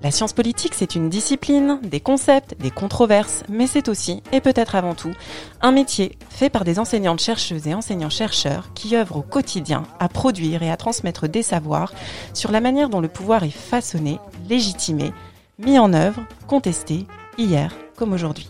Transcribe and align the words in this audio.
La 0.00 0.12
science 0.12 0.32
politique, 0.32 0.74
c'est 0.74 0.94
une 0.94 1.08
discipline, 1.08 1.80
des 1.82 1.98
concepts, 1.98 2.56
des 2.60 2.70
controverses, 2.70 3.42
mais 3.48 3.66
c'est 3.66 3.88
aussi, 3.88 4.22
et 4.30 4.40
peut-être 4.40 4.76
avant 4.76 4.94
tout, 4.94 5.12
un 5.60 5.72
métier 5.72 6.16
fait 6.30 6.50
par 6.50 6.62
des 6.62 6.78
enseignantes 6.78 7.20
chercheuses 7.20 7.66
et 7.66 7.74
enseignants-chercheurs 7.74 8.72
qui 8.74 8.94
œuvrent 8.94 9.16
au 9.16 9.22
quotidien 9.22 9.82
à 9.98 10.08
produire 10.08 10.62
et 10.62 10.70
à 10.70 10.76
transmettre 10.76 11.26
des 11.26 11.42
savoirs 11.42 11.92
sur 12.32 12.52
la 12.52 12.60
manière 12.60 12.90
dont 12.90 13.00
le 13.00 13.08
pouvoir 13.08 13.42
est 13.42 13.50
façonné, 13.50 14.20
légitimé, 14.48 15.12
mis 15.58 15.80
en 15.80 15.92
œuvre, 15.92 16.22
contesté, 16.46 17.04
hier 17.36 17.74
comme 17.96 18.12
aujourd'hui. 18.12 18.48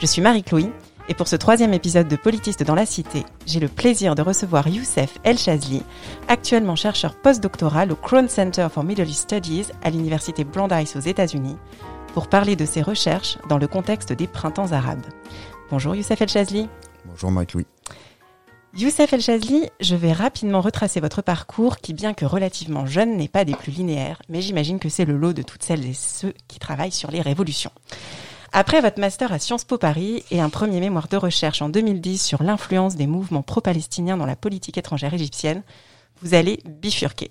Je 0.00 0.06
suis 0.06 0.22
Marie-Chloé 0.22 0.70
et 1.10 1.14
pour 1.14 1.26
ce 1.26 1.34
troisième 1.34 1.74
épisode 1.74 2.06
de 2.06 2.14
Politiste 2.14 2.62
dans 2.62 2.76
la 2.76 2.86
Cité, 2.86 3.26
j'ai 3.44 3.58
le 3.58 3.66
plaisir 3.66 4.14
de 4.14 4.22
recevoir 4.22 4.68
Youssef 4.68 5.18
El 5.24 5.38
Chazli, 5.38 5.82
actuellement 6.28 6.76
chercheur 6.76 7.16
postdoctoral 7.16 7.90
au 7.90 7.96
Crown 7.96 8.28
Center 8.28 8.68
for 8.72 8.84
Middle 8.84 9.08
East 9.08 9.22
Studies 9.22 9.66
à 9.82 9.90
l'université 9.90 10.44
Brandeis 10.44 10.96
aux 10.96 11.00
États-Unis, 11.00 11.56
pour 12.14 12.28
parler 12.28 12.54
de 12.54 12.64
ses 12.64 12.80
recherches 12.80 13.38
dans 13.48 13.58
le 13.58 13.66
contexte 13.66 14.12
des 14.12 14.28
printemps 14.28 14.70
arabes. 14.70 15.04
Bonjour 15.68 15.96
Youssef 15.96 16.20
El 16.20 16.28
Chazli. 16.28 16.68
Bonjour 17.06 17.32
Marie-Louis. 17.32 17.66
Youssef 18.76 19.12
El 19.12 19.20
Chazli, 19.20 19.68
je 19.80 19.96
vais 19.96 20.12
rapidement 20.12 20.60
retracer 20.60 21.00
votre 21.00 21.22
parcours 21.22 21.78
qui, 21.78 21.92
bien 21.92 22.14
que 22.14 22.24
relativement 22.24 22.86
jeune, 22.86 23.16
n'est 23.16 23.26
pas 23.26 23.44
des 23.44 23.54
plus 23.54 23.72
linéaires, 23.72 24.22
mais 24.28 24.42
j'imagine 24.42 24.78
que 24.78 24.88
c'est 24.88 25.06
le 25.06 25.16
lot 25.16 25.32
de 25.32 25.42
toutes 25.42 25.64
celles 25.64 25.84
et 25.86 25.92
ceux 25.92 26.34
qui 26.46 26.60
travaillent 26.60 26.92
sur 26.92 27.10
les 27.10 27.20
révolutions. 27.20 27.72
Après 28.52 28.80
votre 28.80 28.98
master 28.98 29.32
à 29.32 29.38
Sciences 29.38 29.62
Po 29.62 29.78
Paris 29.78 30.24
et 30.32 30.40
un 30.40 30.48
premier 30.48 30.80
mémoire 30.80 31.06
de 31.06 31.16
recherche 31.16 31.62
en 31.62 31.68
2010 31.68 32.20
sur 32.20 32.42
l'influence 32.42 32.96
des 32.96 33.06
mouvements 33.06 33.42
pro-palestiniens 33.42 34.16
dans 34.16 34.26
la 34.26 34.34
politique 34.34 34.76
étrangère 34.76 35.14
égyptienne, 35.14 35.62
vous 36.20 36.34
allez 36.34 36.58
bifurquer. 36.64 37.30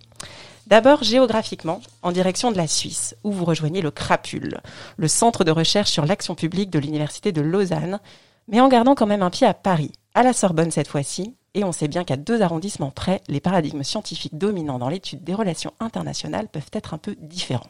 D'abord 0.68 1.04
géographiquement, 1.04 1.82
en 2.04 2.14
direction 2.14 2.52
de 2.52 2.58
la 2.58 2.68
Suisse, 2.68 3.18
où 3.26 3.34
vous 3.34 3.44
rejoignez 3.44 3.82
le 3.82 3.92
CRAPUL, 3.92 4.62
le 4.96 5.08
centre 5.10 5.44
de 5.44 5.52
recherche 5.52 5.92
sur 5.92 6.06
l'action 6.06 6.36
publique 6.36 6.70
de 6.70 6.80
l'Université 6.80 7.34
de 7.34 7.42
Lausanne, 7.42 8.00
mais 8.48 8.62
en 8.62 8.70
gardant 8.70 8.96
quand 8.96 9.08
même 9.08 9.24
un 9.24 9.30
pied 9.30 9.46
à 9.46 9.54
Paris, 9.54 9.92
à 10.14 10.24
la 10.24 10.32
Sorbonne 10.32 10.72
cette 10.72 10.88
fois-ci, 10.88 11.36
et 11.54 11.66
on 11.66 11.74
sait 11.74 11.90
bien 11.90 12.06
qu'à 12.06 12.16
deux 12.16 12.42
arrondissements 12.42 12.92
près, 12.92 13.22
les 13.28 13.42
paradigmes 13.42 13.84
scientifiques 13.84 14.38
dominants 14.38 14.80
dans 14.80 14.90
l'étude 14.90 15.26
des 15.26 15.34
relations 15.34 15.74
internationales 15.82 16.48
peuvent 16.48 16.72
être 16.72 16.94
un 16.94 16.98
peu 16.98 17.18
différents. 17.20 17.70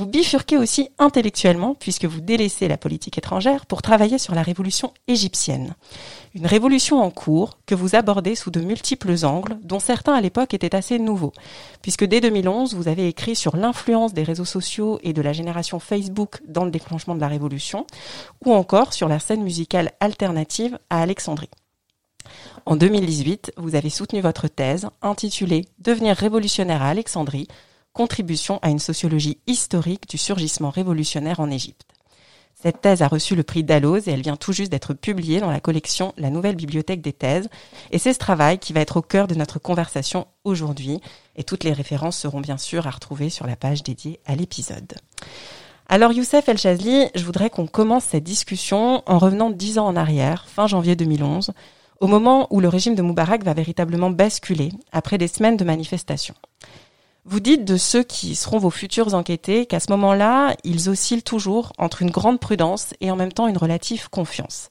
Vous 0.00 0.06
bifurquez 0.06 0.56
aussi 0.56 0.88
intellectuellement 0.98 1.74
puisque 1.74 2.06
vous 2.06 2.22
délaissez 2.22 2.68
la 2.68 2.78
politique 2.78 3.18
étrangère 3.18 3.66
pour 3.66 3.82
travailler 3.82 4.16
sur 4.16 4.34
la 4.34 4.40
révolution 4.40 4.94
égyptienne. 5.08 5.74
Une 6.34 6.46
révolution 6.46 7.02
en 7.02 7.10
cours 7.10 7.58
que 7.66 7.74
vous 7.74 7.94
abordez 7.94 8.34
sous 8.34 8.50
de 8.50 8.62
multiples 8.62 9.14
angles 9.26 9.58
dont 9.62 9.78
certains 9.78 10.14
à 10.14 10.22
l'époque 10.22 10.54
étaient 10.54 10.74
assez 10.74 10.98
nouveaux. 10.98 11.34
Puisque 11.82 12.06
dès 12.06 12.22
2011, 12.22 12.74
vous 12.74 12.88
avez 12.88 13.08
écrit 13.08 13.36
sur 13.36 13.58
l'influence 13.58 14.14
des 14.14 14.22
réseaux 14.22 14.46
sociaux 14.46 14.98
et 15.02 15.12
de 15.12 15.20
la 15.20 15.34
génération 15.34 15.78
Facebook 15.78 16.40
dans 16.48 16.64
le 16.64 16.70
déclenchement 16.70 17.14
de 17.14 17.20
la 17.20 17.28
révolution 17.28 17.86
ou 18.46 18.54
encore 18.54 18.94
sur 18.94 19.06
la 19.06 19.18
scène 19.18 19.42
musicale 19.42 19.92
alternative 20.00 20.78
à 20.88 21.02
Alexandrie. 21.02 21.50
En 22.64 22.76
2018, 22.76 23.52
vous 23.58 23.74
avez 23.74 23.90
soutenu 23.90 24.22
votre 24.22 24.48
thèse 24.48 24.88
intitulée 25.02 25.66
Devenir 25.78 26.16
révolutionnaire 26.16 26.80
à 26.80 26.88
Alexandrie 26.88 27.48
Contribution 27.92 28.60
à 28.62 28.70
une 28.70 28.78
sociologie 28.78 29.38
historique 29.46 30.08
du 30.08 30.16
surgissement 30.16 30.70
révolutionnaire 30.70 31.40
en 31.40 31.50
Égypte. 31.50 31.86
Cette 32.62 32.82
thèse 32.82 33.02
a 33.02 33.08
reçu 33.08 33.34
le 33.34 33.42
prix 33.42 33.64
Dalloz 33.64 34.06
et 34.06 34.12
elle 34.12 34.22
vient 34.22 34.36
tout 34.36 34.52
juste 34.52 34.70
d'être 34.70 34.92
publiée 34.92 35.40
dans 35.40 35.50
la 35.50 35.60
collection 35.60 36.12
La 36.18 36.30
Nouvelle 36.30 36.56
Bibliothèque 36.56 37.00
des 37.00 37.14
thèses. 37.14 37.48
Et 37.90 37.98
c'est 37.98 38.12
ce 38.12 38.18
travail 38.18 38.58
qui 38.58 38.72
va 38.72 38.80
être 38.80 38.98
au 38.98 39.02
cœur 39.02 39.26
de 39.26 39.34
notre 39.34 39.58
conversation 39.58 40.26
aujourd'hui. 40.44 41.00
Et 41.36 41.42
toutes 41.42 41.64
les 41.64 41.72
références 41.72 42.18
seront 42.18 42.40
bien 42.40 42.58
sûr 42.58 42.86
à 42.86 42.90
retrouver 42.90 43.30
sur 43.30 43.46
la 43.46 43.56
page 43.56 43.82
dédiée 43.82 44.20
à 44.26 44.36
l'épisode. 44.36 44.94
Alors 45.88 46.12
Youssef 46.12 46.48
El 46.48 46.58
Chazli, 46.58 47.08
je 47.16 47.24
voudrais 47.24 47.50
qu'on 47.50 47.66
commence 47.66 48.04
cette 48.04 48.22
discussion 48.22 49.02
en 49.06 49.18
revenant 49.18 49.50
dix 49.50 49.78
ans 49.78 49.86
en 49.86 49.96
arrière, 49.96 50.46
fin 50.46 50.68
janvier 50.68 50.94
2011, 50.94 51.52
au 51.98 52.06
moment 52.06 52.46
où 52.50 52.60
le 52.60 52.68
régime 52.68 52.94
de 52.94 53.02
Moubarak 53.02 53.42
va 53.42 53.54
véritablement 53.54 54.10
basculer 54.10 54.70
après 54.92 55.18
des 55.18 55.28
semaines 55.28 55.56
de 55.56 55.64
manifestations. 55.64 56.36
Vous 57.24 57.40
dites 57.40 57.64
de 57.64 57.76
ceux 57.76 58.02
qui 58.02 58.34
seront 58.34 58.58
vos 58.58 58.70
futurs 58.70 59.14
enquêtés 59.14 59.66
qu'à 59.66 59.78
ce 59.78 59.90
moment-là, 59.90 60.56
ils 60.64 60.88
oscillent 60.88 61.22
toujours 61.22 61.72
entre 61.78 62.02
une 62.02 62.10
grande 62.10 62.40
prudence 62.40 62.94
et 63.00 63.10
en 63.10 63.16
même 63.16 63.32
temps 63.32 63.46
une 63.46 63.58
relative 63.58 64.08
confiance. 64.08 64.70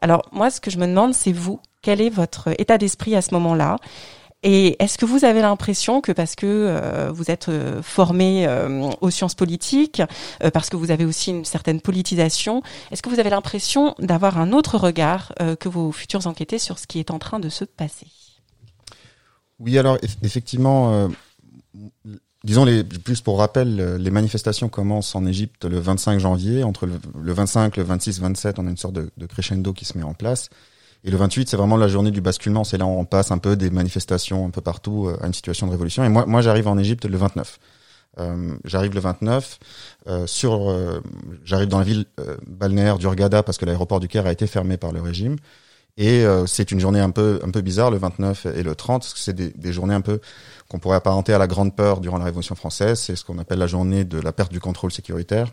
Alors 0.00 0.22
moi, 0.32 0.50
ce 0.50 0.60
que 0.60 0.70
je 0.70 0.78
me 0.78 0.86
demande, 0.86 1.14
c'est 1.14 1.32
vous, 1.32 1.60
quel 1.82 2.00
est 2.00 2.10
votre 2.10 2.48
état 2.60 2.78
d'esprit 2.78 3.14
à 3.14 3.22
ce 3.22 3.32
moment-là? 3.34 3.76
Et 4.42 4.76
est-ce 4.82 4.98
que 4.98 5.06
vous 5.06 5.24
avez 5.24 5.40
l'impression 5.40 6.02
que 6.02 6.12
parce 6.12 6.34
que 6.34 6.46
euh, 6.46 7.10
vous 7.10 7.30
êtes 7.30 7.48
euh, 7.48 7.80
formé 7.80 8.46
euh, 8.46 8.90
aux 9.00 9.08
sciences 9.08 9.34
politiques, 9.34 10.02
parce 10.52 10.68
que 10.68 10.76
vous 10.76 10.90
avez 10.90 11.06
aussi 11.06 11.30
une 11.30 11.46
certaine 11.46 11.80
politisation, 11.80 12.62
est-ce 12.90 13.02
que 13.02 13.08
vous 13.08 13.20
avez 13.20 13.30
l'impression 13.30 13.94
d'avoir 13.98 14.38
un 14.38 14.52
autre 14.52 14.76
regard 14.76 15.32
que 15.58 15.68
vos 15.70 15.92
futurs 15.92 16.26
enquêtés 16.26 16.58
sur 16.58 16.78
ce 16.78 16.86
qui 16.86 16.98
est 16.98 17.10
en 17.10 17.18
train 17.18 17.40
de 17.40 17.48
se 17.48 17.64
passer? 17.64 18.06
Oui, 19.58 19.78
alors 19.78 19.96
effectivement, 20.22 21.08
disons 22.44 22.64
les 22.64 22.84
plus 22.84 23.20
pour 23.20 23.38
rappel, 23.38 23.96
les 23.96 24.10
manifestations 24.10 24.68
commencent 24.68 25.14
en 25.14 25.26
Égypte 25.26 25.64
le 25.64 25.78
25 25.78 26.18
janvier. 26.18 26.64
Entre 26.64 26.86
le, 26.86 27.32
25, 27.32 27.76
le 27.76 27.82
26, 27.82 28.20
27, 28.20 28.58
on 28.58 28.66
a 28.66 28.70
une 28.70 28.76
sorte 28.76 28.94
de, 28.94 29.26
crescendo 29.26 29.72
qui 29.72 29.84
se 29.84 29.96
met 29.98 30.04
en 30.04 30.14
place. 30.14 30.50
Et 31.06 31.10
le 31.10 31.16
28, 31.18 31.48
c'est 31.48 31.56
vraiment 31.56 31.76
la 31.76 31.88
journée 31.88 32.10
du 32.10 32.20
basculement. 32.20 32.64
C'est 32.64 32.78
là 32.78 32.86
où 32.86 32.98
on 32.98 33.04
passe 33.04 33.30
un 33.30 33.38
peu 33.38 33.56
des 33.56 33.70
manifestations 33.70 34.46
un 34.46 34.50
peu 34.50 34.62
partout 34.62 35.06
euh, 35.06 35.18
à 35.20 35.26
une 35.26 35.34
situation 35.34 35.66
de 35.66 35.72
révolution. 35.72 36.02
Et 36.02 36.08
moi, 36.08 36.24
moi, 36.24 36.40
j'arrive 36.40 36.66
en 36.66 36.78
Égypte 36.78 37.04
le 37.04 37.18
29. 37.18 37.58
Euh, 38.20 38.54
j'arrive 38.64 38.94
le 38.94 39.00
29 39.00 39.58
euh, 40.06 40.26
sur, 40.26 40.70
euh, 40.70 41.00
j'arrive 41.44 41.68
dans 41.68 41.78
la 41.78 41.84
ville 41.84 42.04
euh, 42.20 42.36
balnéaire 42.46 42.98
d'Urgada 42.98 43.42
parce 43.42 43.58
que 43.58 43.64
l'aéroport 43.64 44.00
du 44.00 44.08
Caire 44.08 44.26
a 44.26 44.32
été 44.32 44.46
fermé 44.46 44.76
par 44.76 44.92
le 44.92 45.00
régime. 45.00 45.36
Et 45.96 46.24
c'est 46.48 46.72
une 46.72 46.80
journée 46.80 46.98
un 46.98 47.10
peu 47.10 47.38
un 47.44 47.52
peu 47.52 47.60
bizarre 47.60 47.92
le 47.92 47.98
29 47.98 48.46
et 48.46 48.64
le 48.64 48.74
30 48.74 49.02
parce 49.02 49.14
que 49.14 49.20
c'est 49.20 49.32
des, 49.32 49.50
des 49.50 49.72
journées 49.72 49.94
un 49.94 50.00
peu 50.00 50.18
qu'on 50.68 50.78
pourrait 50.78 50.96
apparenter 50.96 51.32
à 51.32 51.38
la 51.38 51.46
grande 51.46 51.74
peur 51.74 52.00
durant 52.00 52.18
la 52.18 52.24
Révolution 52.24 52.54
française. 52.54 53.00
C'est 53.00 53.16
ce 53.16 53.24
qu'on 53.24 53.38
appelle 53.38 53.58
la 53.58 53.66
journée 53.66 54.04
de 54.04 54.18
la 54.18 54.32
perte 54.32 54.52
du 54.52 54.60
contrôle 54.60 54.92
sécuritaire, 54.92 55.52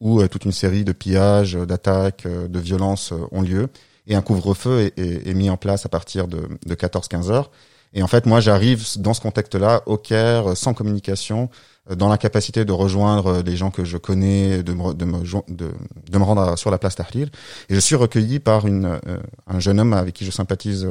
où 0.00 0.20
euh, 0.20 0.28
toute 0.28 0.44
une 0.44 0.52
série 0.52 0.84
de 0.84 0.92
pillages, 0.92 1.56
euh, 1.56 1.66
d'attaques, 1.66 2.26
euh, 2.26 2.48
de 2.48 2.58
violences 2.58 3.12
ont 3.30 3.42
lieu, 3.42 3.68
et 4.06 4.14
un 4.14 4.22
couvre-feu 4.22 4.90
est, 4.96 5.34
mis 5.34 5.48
en 5.48 5.56
place 5.56 5.86
à 5.86 5.88
partir 5.88 6.26
de, 6.26 6.48
de 6.66 6.74
14-15 6.74 7.30
heures. 7.30 7.50
Et 7.94 8.02
en 8.02 8.08
fait, 8.08 8.26
moi, 8.26 8.40
j'arrive 8.40 8.84
dans 8.98 9.14
ce 9.14 9.20
contexte-là, 9.20 9.82
au 9.86 9.96
Caire, 9.96 10.56
sans 10.56 10.74
communication, 10.74 11.50
dans 11.90 12.08
la 12.08 12.16
capacité 12.16 12.64
de 12.64 12.72
rejoindre 12.72 13.42
les 13.42 13.56
gens 13.56 13.70
que 13.70 13.84
je 13.84 13.96
connais, 13.96 14.62
de 14.62 14.72
me, 14.72 14.94
de 14.94 15.04
me, 15.04 15.18
de, 15.48 15.72
de 16.10 16.18
me 16.18 16.22
rendre 16.22 16.56
sur 16.56 16.70
la 16.70 16.78
place 16.78 16.94
Tahrir. 16.94 17.28
Et 17.68 17.74
je 17.74 17.80
suis 17.80 17.96
recueilli 17.96 18.38
par 18.38 18.66
une, 18.66 18.86
euh, 18.86 19.18
un 19.48 19.58
jeune 19.58 19.80
homme 19.80 19.92
avec 19.92 20.14
qui 20.14 20.24
je 20.24 20.30
sympathise 20.30 20.88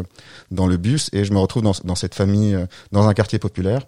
dans 0.51 0.67
le 0.67 0.77
bus 0.77 1.09
et 1.13 1.23
je 1.23 1.31
me 1.31 1.39
retrouve 1.39 1.63
dans, 1.63 1.73
dans 1.85 1.95
cette 1.95 2.15
famille, 2.15 2.55
euh, 2.55 2.65
dans 2.91 3.07
un 3.07 3.13
quartier 3.13 3.39
populaire. 3.39 3.83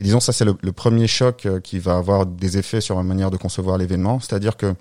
Et 0.00 0.04
disons, 0.04 0.20
ça 0.20 0.32
c'est 0.32 0.44
le, 0.44 0.56
le, 0.60 0.72
premier 0.72 1.06
choc 1.06 1.46
euh, 1.46 1.60
qui 1.60 1.78
va 1.78 1.96
avoir 1.96 2.26
des 2.26 2.58
effets 2.58 2.80
sur 2.80 2.96
ma 2.96 3.02
manière 3.02 3.30
de 3.30 3.36
concevoir 3.36 3.78
l'événement. 3.78 4.18
C'est-à-dire 4.18 4.56
que 4.56 4.74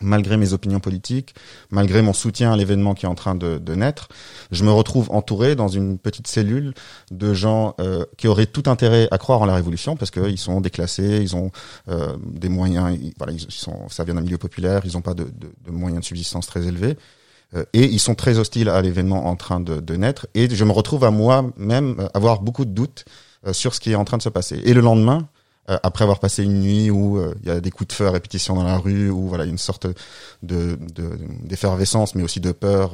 malgré 0.00 0.36
mes 0.36 0.52
opinions 0.52 0.80
politiques, 0.80 1.34
malgré 1.70 2.02
mon 2.02 2.12
soutien 2.12 2.52
à 2.52 2.56
l'événement 2.56 2.94
qui 2.94 3.06
est 3.06 3.08
en 3.08 3.14
train 3.14 3.34
de, 3.34 3.74
naître, 3.74 4.08
je 4.50 4.64
me 4.64 4.72
retrouve 4.72 5.10
entouré 5.10 5.54
dans 5.54 5.68
une 5.68 5.98
petite 5.98 6.26
cellule 6.26 6.74
de 7.10 7.34
gens 7.34 7.74
euh, 7.80 8.04
qui 8.16 8.28
auraient 8.28 8.46
tout 8.46 8.64
intérêt 8.66 9.08
à 9.10 9.18
croire 9.18 9.42
en 9.42 9.46
la 9.46 9.54
révolution 9.54 9.96
parce 9.96 10.10
qu'ils 10.10 10.38
sont 10.38 10.60
déclassés, 10.60 11.20
ils 11.22 11.36
ont 11.36 11.50
euh, 11.88 12.16
des 12.26 12.48
moyens, 12.48 12.96
ils, 13.00 13.12
voilà, 13.16 13.32
ils 13.32 13.46
sont, 13.48 13.88
ça 13.88 14.04
vient 14.04 14.14
d'un 14.14 14.22
milieu 14.22 14.38
populaire, 14.38 14.82
ils 14.84 14.92
n'ont 14.94 15.02
pas 15.02 15.14
de, 15.14 15.24
de, 15.24 15.52
de, 15.64 15.70
moyens 15.70 16.00
de 16.00 16.06
subsistance 16.06 16.46
très 16.46 16.66
élevés. 16.66 16.96
Euh, 17.54 17.64
et 17.72 17.84
ils 17.84 17.98
sont 17.98 18.14
très 18.14 18.38
hostiles 18.38 18.68
à 18.68 18.80
l'événement 18.80 19.26
en 19.26 19.36
train 19.36 19.60
de, 19.60 19.96
naître. 19.96 20.26
Et 20.34 20.48
je 20.48 20.64
me 20.64 20.72
retrouve 20.72 21.04
à 21.04 21.10
moi-même 21.10 22.08
avoir 22.14 22.42
beaucoup 22.42 22.64
de 22.64 22.70
doutes 22.70 23.04
euh, 23.46 23.52
sur 23.52 23.74
ce 23.74 23.80
qui 23.80 23.92
est 23.92 23.96
en 23.96 24.04
train 24.04 24.18
de 24.18 24.22
se 24.22 24.28
passer. 24.28 24.60
Et 24.64 24.74
le 24.74 24.80
lendemain, 24.80 25.28
après 25.66 26.02
avoir 26.02 26.18
passé 26.18 26.42
une 26.42 26.60
nuit 26.60 26.90
où 26.90 27.22
il 27.42 27.48
y 27.48 27.50
a 27.50 27.60
des 27.60 27.70
coups 27.70 27.88
de 27.88 27.92
feu 27.92 28.06
à 28.06 28.10
répétition 28.10 28.56
dans 28.56 28.64
la 28.64 28.76
rue, 28.76 29.08
où 29.08 29.28
voilà 29.28 29.44
une 29.44 29.58
sorte 29.58 29.86
de 30.42 30.78
d'effervescence, 31.44 32.14
mais 32.14 32.24
aussi 32.24 32.40
de 32.40 32.50
peur 32.50 32.92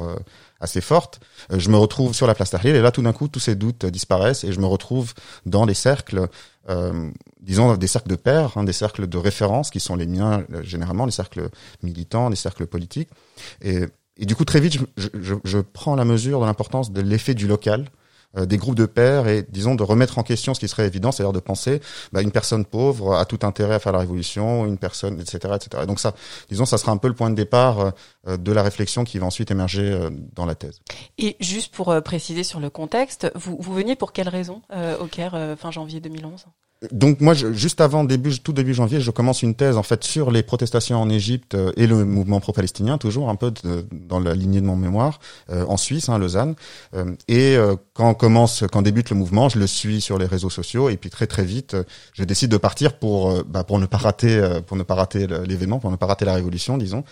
assez 0.59 0.81
forte. 0.81 1.19
je 1.49 1.69
me 1.69 1.77
retrouve 1.77 2.13
sur 2.13 2.27
la 2.27 2.35
place 2.35 2.51
Tahrir 2.51 2.75
et 2.75 2.81
là 2.81 2.91
tout 2.91 3.01
d'un 3.01 3.13
coup 3.13 3.27
tous 3.27 3.39
ces 3.39 3.55
doutes 3.55 3.85
disparaissent 3.85 4.43
et 4.43 4.51
je 4.51 4.59
me 4.59 4.67
retrouve 4.67 5.13
dans 5.45 5.65
des 5.65 5.73
cercles 5.73 6.29
euh, 6.69 7.09
disons 7.41 7.75
des 7.77 7.87
cercles 7.87 8.09
de 8.09 8.15
pairs, 8.15 8.57
hein, 8.57 8.63
des 8.63 8.73
cercles 8.73 9.07
de 9.07 9.17
référence 9.17 9.69
qui 9.69 9.79
sont 9.79 9.95
les 9.95 10.07
miens 10.07 10.43
euh, 10.53 10.61
généralement, 10.63 11.05
les 11.05 11.11
cercles 11.11 11.49
militants, 11.81 12.29
les 12.29 12.35
cercles 12.35 12.67
politiques. 12.67 13.09
Et, 13.61 13.85
et 14.17 14.25
du 14.25 14.35
coup, 14.35 14.43
très 14.43 14.59
vite, 14.59 14.79
je, 14.97 15.07
je, 15.13 15.35
je 15.43 15.59
prends 15.59 15.95
la 15.95 16.05
mesure 16.05 16.41
de 16.41 16.45
l'importance 16.45 16.91
de 16.91 17.01
l'effet 17.01 17.35
du 17.35 17.47
local 17.47 17.81
euh, 17.81 17.85
des 18.45 18.57
groupes 18.57 18.75
de 18.75 18.85
pairs 18.85 19.27
et 19.27 19.45
disons 19.49 19.75
de 19.75 19.83
remettre 19.83 20.17
en 20.17 20.23
question 20.23 20.53
ce 20.53 20.59
qui 20.59 20.67
serait 20.67 20.85
évident, 20.85 21.11
c'est-à-dire 21.11 21.33
de 21.33 21.39
penser 21.39 21.81
bah, 22.11 22.21
une 22.21 22.31
personne 22.31 22.65
pauvre 22.65 23.15
a 23.15 23.25
tout 23.25 23.39
intérêt 23.43 23.75
à 23.75 23.79
faire 23.79 23.93
la 23.93 23.99
révolution, 23.99 24.65
une 24.65 24.77
personne, 24.77 25.19
etc., 25.19 25.55
etc. 25.55 25.83
Et 25.83 25.85
donc 25.85 25.99
ça, 25.99 26.13
disons, 26.49 26.65
ça 26.65 26.77
sera 26.77 26.91
un 26.91 26.97
peu 26.97 27.07
le 27.07 27.13
point 27.13 27.29
de 27.29 27.35
départ 27.35 27.93
euh, 28.27 28.37
de 28.37 28.51
la 28.51 28.63
réflexion 28.63 29.03
qui 29.03 29.19
va 29.19 29.25
ensuite 29.25 29.51
émerger 29.51 29.91
euh, 29.91 30.09
dans 30.35 30.45
la 30.45 30.55
thèse. 30.55 30.81
Et 31.17 31.35
juste 31.39 31.73
pour 31.73 32.01
préciser 32.03 32.43
sur 32.43 32.59
le 32.59 32.69
contexte, 32.69 33.31
vous, 33.35 33.57
vous 33.59 33.73
veniez 33.73 33.95
pour 33.95 34.13
quelle 34.13 34.29
raison 34.29 34.61
au 34.99 35.05
Caire 35.05 35.55
fin 35.57 35.71
janvier 35.71 35.99
2011 35.99 36.45
donc 36.91 37.21
moi, 37.21 37.33
je, 37.33 37.53
juste 37.53 37.81
avant 37.81 38.03
début, 38.03 38.37
tout 38.39 38.53
début 38.53 38.73
janvier, 38.73 39.01
je 39.01 39.09
commence 39.09 39.41
une 39.41 39.55
thèse 39.55 39.77
en 39.77 39.83
fait 39.83 40.03
sur 40.03 40.29
les 40.29 40.43
protestations 40.43 41.01
en 41.01 41.09
Égypte 41.09 41.55
euh, 41.55 41.71
et 41.75 41.87
le 41.87 42.05
mouvement 42.05 42.39
pro-palestinien, 42.39 42.99
toujours 42.99 43.29
un 43.29 43.35
peu 43.35 43.51
dans 43.91 44.19
la 44.19 44.35
lignée 44.35 44.61
de 44.61 44.65
mon 44.65 44.75
mémoire, 44.75 45.19
euh, 45.49 45.65
en 45.67 45.77
Suisse, 45.77 46.07
hein, 46.09 46.19
Lausanne. 46.19 46.55
Euh, 46.93 47.15
et 47.27 47.57
quand 47.93 48.13
commence, 48.13 48.63
quand 48.71 48.83
débute 48.83 49.09
le 49.09 49.15
mouvement, 49.15 49.49
je 49.49 49.57
le 49.57 49.65
suis 49.65 50.01
sur 50.01 50.19
les 50.19 50.27
réseaux 50.27 50.51
sociaux 50.51 50.89
et 50.89 50.97
puis 50.97 51.09
très 51.09 51.25
très 51.25 51.43
vite, 51.43 51.75
je 52.13 52.23
décide 52.23 52.51
de 52.51 52.57
partir 52.57 52.99
pour 52.99 53.43
bah, 53.43 53.63
pour 53.63 53.79
ne 53.79 53.85
pas 53.85 53.97
rater 53.97 54.59
pour 54.67 54.77
ne 54.77 54.83
pas 54.83 54.95
rater 54.95 55.25
l'événement, 55.47 55.79
pour 55.79 55.91
ne 55.91 55.95
pas 55.95 56.05
rater 56.05 56.25
la 56.25 56.33
révolution, 56.33 56.77
disons 56.77 57.03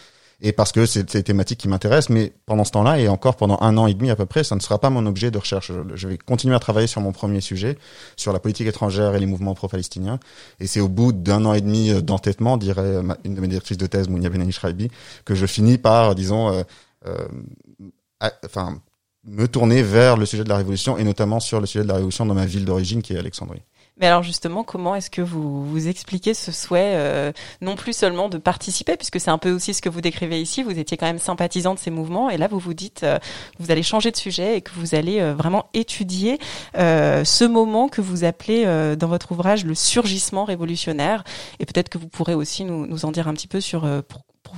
et 0.46 0.52
parce 0.52 0.72
que 0.72 0.86
c'est 0.86 1.12
des 1.12 1.24
thématiques 1.24 1.60
qui 1.60 1.68
m'intéressent. 1.68 2.12
Mais 2.12 2.32
pendant 2.46 2.64
ce 2.64 2.72
temps-là, 2.72 3.00
et 3.00 3.08
encore 3.08 3.36
pendant 3.36 3.58
un 3.62 3.76
an 3.78 3.88
et 3.88 3.96
demi 3.96 4.12
à 4.12 4.16
peu 4.16 4.28
près, 4.28 4.44
ça 4.44 4.56
ne 4.56 4.60
sera 4.60 4.78
pas 4.80 4.92
mon 4.92 5.08
objet 5.08 5.32
de 5.32 5.40
recherche. 5.40 5.72
Je 5.96 6.08
vais 6.08 6.20
continuer 6.20 6.56
à 6.56 6.60
travailler 6.60 6.86
sur 6.86 7.02
mon 7.02 7.12
premier 7.12 7.42
sujet, 7.42 7.80
sur 8.16 8.32
la 8.32 8.38
politique 8.38 8.68
étrangère 8.68 9.16
et 9.16 9.20
les 9.20 9.26
mouvements 9.26 9.56
pro-palestiniens. 9.56 10.20
Et 10.60 10.68
c'est 10.68 10.82
au 10.82 10.88
bout 10.88 11.14
d'un 11.14 11.46
an 11.46 11.54
et 11.56 11.62
demi 11.62 12.00
d'entêtement, 12.04 12.58
dirait 12.58 13.02
une 13.24 13.34
de 13.34 13.42
mes 13.42 13.48
directrices 13.48 13.80
de 13.80 13.88
thèse, 13.88 14.08
Mounia 14.08 14.30
Benani 14.30 14.52
Shraibi, 14.52 14.92
que 15.26 15.34
je 15.34 15.48
finis 15.48 15.80
par, 15.80 16.14
disons, 16.14 16.54
euh, 16.54 16.62
euh, 17.08 18.30
enfin, 18.46 18.80
me 19.24 19.48
tourner 19.48 19.82
vers 19.82 20.16
le 20.16 20.28
sujet 20.28 20.44
de 20.44 20.50
la 20.50 20.58
révolution 20.58 20.96
et 21.00 21.04
notamment 21.04 21.40
sur 21.40 21.60
le 21.60 21.66
sujet 21.66 21.84
de 21.84 21.90
la 21.90 21.96
révolution 21.96 22.24
dans 22.24 22.36
ma 22.36 22.46
ville 22.46 22.66
d'origine 22.66 23.02
qui 23.02 23.14
est 23.14 23.18
Alexandrie. 23.18 23.64
Mais 23.98 24.08
alors 24.08 24.24
justement, 24.24 24.64
comment 24.64 24.94
est-ce 24.96 25.10
que 25.10 25.22
vous 25.22 25.66
vous 25.66 25.88
expliquez 25.88 26.34
ce 26.34 26.52
souhait, 26.52 26.96
euh, 26.96 27.32
non 27.62 27.76
plus 27.76 27.94
seulement 27.94 28.28
de 28.28 28.38
participer, 28.38 28.98
puisque 28.98 29.22
c'est 29.22 29.32
un 29.32 29.38
peu 29.38 29.52
aussi 29.52 29.74
ce 29.74 29.82
que 29.82 29.88
vous 29.88 30.02
décrivez 30.02 30.42
ici, 30.42 30.64
vous 30.64 30.78
étiez 30.78 30.98
quand 30.98 31.06
même 31.06 31.18
sympathisant 31.18 31.74
de 31.74 31.80
ces 31.80 31.92
mouvements, 31.92 32.30
et 32.30 32.38
là 32.38 32.48
vous 32.50 32.60
vous 32.60 32.74
dites, 32.74 33.04
euh, 33.04 33.20
vous 33.58 33.72
allez 33.72 33.84
changer 33.84 34.12
de 34.12 34.18
sujet 34.18 34.58
et 34.58 34.62
que 34.62 34.72
vous 34.76 34.96
allez 34.96 35.22
euh, 35.22 35.34
vraiment 35.34 35.70
étudier 35.74 36.40
ce 36.76 37.46
moment 37.46 37.88
que 37.88 38.02
vous 38.02 38.24
appelez 38.26 38.66
dans 38.98 39.08
votre 39.08 39.32
ouvrage 39.32 39.66
le 39.66 39.76
surgissement 39.76 40.44
révolutionnaire, 40.44 41.24
et 41.60 41.66
peut-être 41.66 41.90
que 41.90 41.98
vous 41.98 42.08
pourrez 42.08 42.34
aussi 42.34 42.66
nous, 42.66 42.86
nous 42.86 43.06
en 43.06 43.12
dire 43.12 43.28
un 43.28 43.34
petit 43.34 43.48
peu 43.48 43.62
sur 43.62 43.88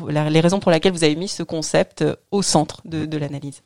les 0.10 0.40
raisons 0.40 0.60
pour 0.60 0.72
lesquelles 0.72 0.94
vous 0.94 1.04
avez 1.04 1.16
mis 1.16 1.28
ce 1.28 1.44
concept 1.44 2.04
au 2.32 2.42
centre 2.42 2.82
de, 2.86 3.18
l'analyse. 3.18 3.62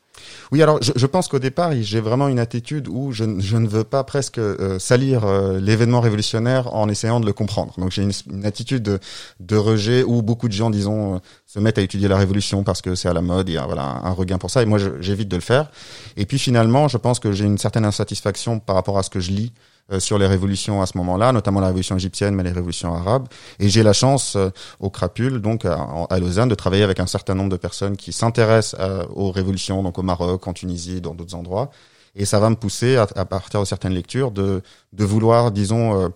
Oui, 0.52 0.62
alors 0.62 0.80
je, 0.82 1.06
pense 1.06 1.28
qu'au 1.28 1.40
départ, 1.40 1.72
j'ai 1.82 2.00
vraiment 2.00 2.28
une 2.28 2.40
attitude 2.40 2.88
où 2.88 3.12
je, 3.12 3.24
ne 3.24 3.68
veux 3.68 3.84
pas 3.84 4.04
presque 4.04 4.38
euh, 4.38 4.80
salir 4.80 5.26
euh, 5.26 5.60
l'événement 5.60 6.00
révolutionnaire 6.00 6.74
en 6.76 6.90
essayant 6.90 7.20
de 7.20 7.26
le 7.26 7.34
comprendre. 7.34 7.74
Donc 7.78 7.92
j'ai 7.92 8.04
une, 8.04 8.46
attitude 8.46 9.00
de, 9.40 9.56
rejet 9.56 10.04
où 10.04 10.22
beaucoup 10.22 10.48
de 10.48 10.54
gens, 10.54 10.70
disons, 10.70 11.16
euh, 11.16 11.20
se 11.48 11.60
mettent 11.60 11.78
à 11.78 11.82
étudier 11.82 12.08
la 12.08 12.18
révolution 12.18 12.64
parce 12.64 12.82
que 12.82 12.96
c'est 12.96 13.10
à 13.10 13.14
la 13.14 13.22
mode, 13.22 13.50
il 13.50 13.56
y 13.56 13.58
a 13.58 13.66
voilà, 13.66 13.84
un 14.04 14.12
regain 14.12 14.38
pour 14.38 14.52
ça, 14.52 14.62
et 14.62 14.66
moi 14.66 14.80
j'évite 15.00 15.28
de 15.28 15.36
le 15.36 15.42
faire. 15.42 15.72
Et 16.18 16.26
puis 16.26 16.40
finalement, 16.40 16.88
je 16.88 16.98
pense 16.98 17.20
que 17.20 17.32
j'ai 17.32 17.46
une 17.46 17.58
certaine 17.58 17.86
insatisfaction 17.86 18.60
par 18.60 18.76
rapport 18.76 18.98
à 18.98 19.04
ce 19.04 19.10
que 19.10 19.20
je 19.20 19.32
lis 19.32 19.54
euh, 19.54 19.71
sur 20.00 20.18
les 20.18 20.28
révolutions 20.28 20.82
à 20.82 20.86
ce 20.86 20.98
moment-là, 20.98 21.32
notamment 21.32 21.60
la 21.60 21.68
révolution 21.68 21.96
égyptienne, 21.96 22.36
mais 22.36 22.44
les 22.44 22.52
révolutions 22.52 22.94
arabes. 22.94 23.28
Et 23.60 23.70
j'ai 23.70 23.84
la 23.84 23.94
chance 23.94 24.36
euh, 24.36 24.50
au 24.80 24.90
Crapule, 24.90 25.40
donc 25.42 25.66
à, 25.66 26.20
Lausanne, 26.20 26.50
de 26.50 26.56
travailler 26.56 26.84
avec 26.84 27.00
un 27.00 27.08
certain 27.08 27.36
nombre 27.36 27.50
de 27.50 27.58
personnes 27.58 27.98
qui 27.98 28.14
s'intéressent 28.14 28.80
euh, 28.80 29.06
aux 29.14 29.32
révolutions, 29.32 29.84
donc 29.84 29.98
au 29.98 30.04
Maroc, 30.04 30.48
en 30.48 30.54
Tunisie, 30.54 31.02
dans 31.02 31.14
d'autres 31.14 31.36
endroits. 31.36 31.72
Et 32.16 32.26
ça 32.26 32.40
va 32.40 32.50
me 32.50 32.56
pousser, 32.56 32.98
à, 32.98 33.26
partir 33.26 33.62
de 33.62 33.66
certaines 33.66 33.94
lectures, 33.94 34.32
de, 34.32 34.62
de 34.92 35.06
vouloir, 35.06 35.52
disons, 35.52 36.12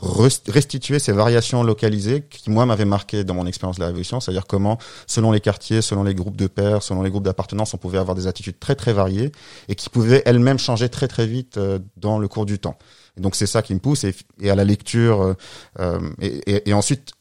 restituer 0.00 0.98
ces 0.98 1.12
variations 1.12 1.62
localisées 1.62 2.22
qui 2.22 2.50
moi 2.50 2.66
m'avaient 2.66 2.84
marqué 2.84 3.22
dans 3.22 3.34
mon 3.34 3.46
expérience 3.46 3.76
de 3.76 3.80
la 3.80 3.88
révolution, 3.88 4.18
c'est-à-dire 4.18 4.46
comment 4.46 4.78
selon 5.06 5.30
les 5.32 5.40
quartiers, 5.40 5.82
selon 5.82 6.02
les 6.04 6.14
groupes 6.14 6.36
de 6.36 6.46
pairs, 6.46 6.82
selon 6.82 7.02
les 7.02 7.10
groupes 7.10 7.22
d'appartenance, 7.24 7.74
on 7.74 7.76
pouvait 7.78 7.98
avoir 7.98 8.14
des 8.14 8.26
attitudes 8.26 8.58
très 8.58 8.74
très 8.74 8.92
variées 8.92 9.30
et 9.68 9.74
qui 9.74 9.88
pouvaient 9.88 10.22
elles-mêmes 10.26 10.58
changer 10.58 10.88
très 10.88 11.08
très 11.08 11.26
vite 11.26 11.58
dans 11.96 12.18
le 12.18 12.28
cours 12.28 12.46
du 12.46 12.58
temps. 12.58 12.78
Et 13.16 13.20
donc 13.20 13.34
c'est 13.34 13.46
ça 13.46 13.62
qui 13.62 13.74
me 13.74 13.80
pousse 13.80 14.04
et, 14.04 14.14
et 14.40 14.50
à 14.50 14.54
la 14.54 14.64
lecture 14.64 15.22
euh, 15.22 15.34
euh 15.80 16.00
et, 16.20 16.68
et, 16.68 16.74
ensuite 16.74 17.12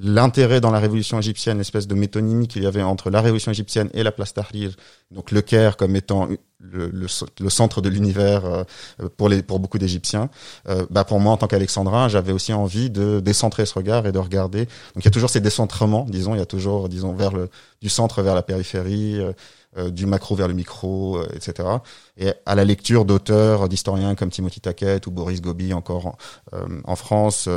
l'intérêt 0.00 0.60
dans 0.60 0.70
la 0.70 0.78
révolution 0.78 1.18
égyptienne, 1.18 1.58
l'espèce 1.58 1.86
de 1.86 1.94
métonymie 1.94 2.48
qu'il 2.48 2.62
y 2.62 2.66
avait 2.66 2.82
entre 2.82 3.10
la 3.10 3.20
révolution 3.20 3.52
égyptienne 3.52 3.90
et 3.92 4.02
la 4.02 4.12
place 4.12 4.32
Tahrir, 4.32 4.74
donc 5.10 5.30
le 5.30 5.42
Caire 5.42 5.76
comme 5.76 5.96
étant 5.96 6.28
le, 6.58 6.88
le, 6.88 7.06
le 7.40 7.50
centre 7.50 7.80
de 7.80 7.88
l'univers 7.88 8.44
euh, 8.44 8.64
pour 9.16 9.30
pour 9.46 9.60
beaucoup 9.60 9.78
d'Égyptiens. 9.78 10.30
Euh, 10.68 10.86
bah 10.90 11.04
pour 11.04 11.20
moi 11.20 11.32
en 11.32 11.36
tant 11.36 11.46
qu'Alexandrin, 11.46 12.08
j'avais 12.08 12.32
aussi 12.32 12.52
envie 12.52 12.88
de 12.88 13.20
décentrer 13.20 13.66
ce 13.66 13.74
regard 13.74 14.06
et 14.06 14.12
de 14.12 14.18
regarder. 14.18 14.64
Donc 14.94 15.02
il 15.02 15.04
y 15.04 15.08
a 15.08 15.10
toujours 15.10 15.30
ces 15.30 15.40
décentrements, 15.40 16.06
disons, 16.08 16.34
il 16.34 16.38
y 16.38 16.42
a 16.42 16.46
toujours 16.46 16.88
disons 16.88 17.12
vers 17.12 17.32
le 17.32 17.50
du 17.80 17.88
centre 17.88 18.22
vers 18.22 18.34
la 18.34 18.42
périphérie. 18.42 19.20
Euh, 19.20 19.32
du 19.76 20.06
macro 20.06 20.34
vers 20.34 20.48
le 20.48 20.54
micro, 20.54 21.16
euh, 21.16 21.26
etc. 21.34 21.68
Et 22.18 22.32
à 22.44 22.54
la 22.54 22.64
lecture 22.64 23.04
d'auteurs, 23.04 23.68
d'historiens 23.68 24.14
comme 24.14 24.30
Timothy 24.30 24.60
Taquet 24.60 25.00
ou 25.06 25.10
Boris 25.10 25.40
Gobi 25.40 25.72
encore 25.72 26.06
en, 26.06 26.16
euh, 26.52 26.94
France, 26.94 27.48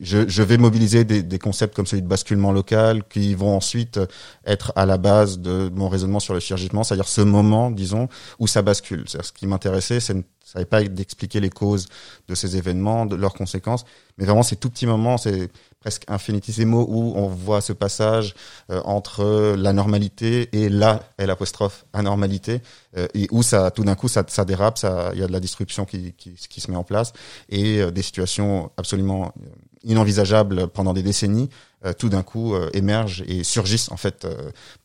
je, 0.00 0.28
je, 0.28 0.42
vais 0.42 0.58
mobiliser 0.58 1.04
des, 1.04 1.22
des, 1.22 1.38
concepts 1.38 1.76
comme 1.76 1.86
celui 1.86 2.02
de 2.02 2.08
basculement 2.08 2.50
local 2.50 3.04
qui 3.08 3.34
vont 3.34 3.56
ensuite 3.56 4.00
être 4.44 4.72
à 4.74 4.84
la 4.84 4.98
base 4.98 5.38
de 5.38 5.70
mon 5.72 5.88
raisonnement 5.88 6.18
sur 6.18 6.34
le 6.34 6.40
surgissement, 6.40 6.82
c'est-à-dire 6.82 7.06
ce 7.06 7.20
moment, 7.20 7.70
disons, 7.70 8.08
où 8.40 8.48
ça 8.48 8.62
bascule. 8.62 9.04
C'est-à-dire 9.06 9.28
ce 9.28 9.32
qui 9.32 9.46
m'intéressait, 9.46 10.00
c'est 10.00 10.16
n'est 10.58 10.64
pas 10.64 10.82
d'expliquer 10.82 11.40
les 11.40 11.50
causes 11.50 11.86
de 12.28 12.34
ces 12.34 12.56
événements, 12.56 13.06
de 13.06 13.16
leurs 13.16 13.34
conséquences, 13.34 13.84
mais 14.18 14.24
vraiment 14.24 14.42
ces 14.42 14.56
tout 14.56 14.70
petits 14.70 14.86
moments, 14.86 15.16
c'est 15.16 15.50
presque 15.80 16.04
infinitésimaux 16.08 16.86
où 16.88 17.14
on 17.16 17.26
voit 17.26 17.62
ce 17.62 17.72
passage 17.72 18.34
euh, 18.70 18.80
entre 18.84 19.54
la 19.56 19.72
normalité 19.72 20.48
et 20.52 20.68
la 20.68 21.02
l'apostrophe 21.18 21.86
anormalité 21.94 22.60
euh, 22.96 23.08
et 23.14 23.28
où 23.30 23.42
ça 23.42 23.70
tout 23.70 23.82
d'un 23.82 23.94
coup 23.94 24.08
ça, 24.08 24.22
ça 24.28 24.44
dérape, 24.44 24.76
ça 24.76 25.10
il 25.14 25.20
y 25.20 25.22
a 25.22 25.26
de 25.26 25.32
la 25.32 25.40
disruption 25.40 25.86
qui, 25.86 26.12
qui, 26.12 26.34
qui 26.34 26.60
se 26.60 26.70
met 26.70 26.76
en 26.76 26.84
place 26.84 27.12
et 27.48 27.80
euh, 27.80 27.90
des 27.90 28.02
situations 28.02 28.70
absolument 28.76 29.32
inenvisageables 29.82 30.68
pendant 30.68 30.92
des 30.92 31.02
décennies 31.02 31.48
tout 31.96 32.10
d'un 32.10 32.22
coup 32.22 32.54
émergent 32.74 33.24
et 33.26 33.42
surgissent 33.44 33.90
en 33.90 33.96
fait 33.96 34.26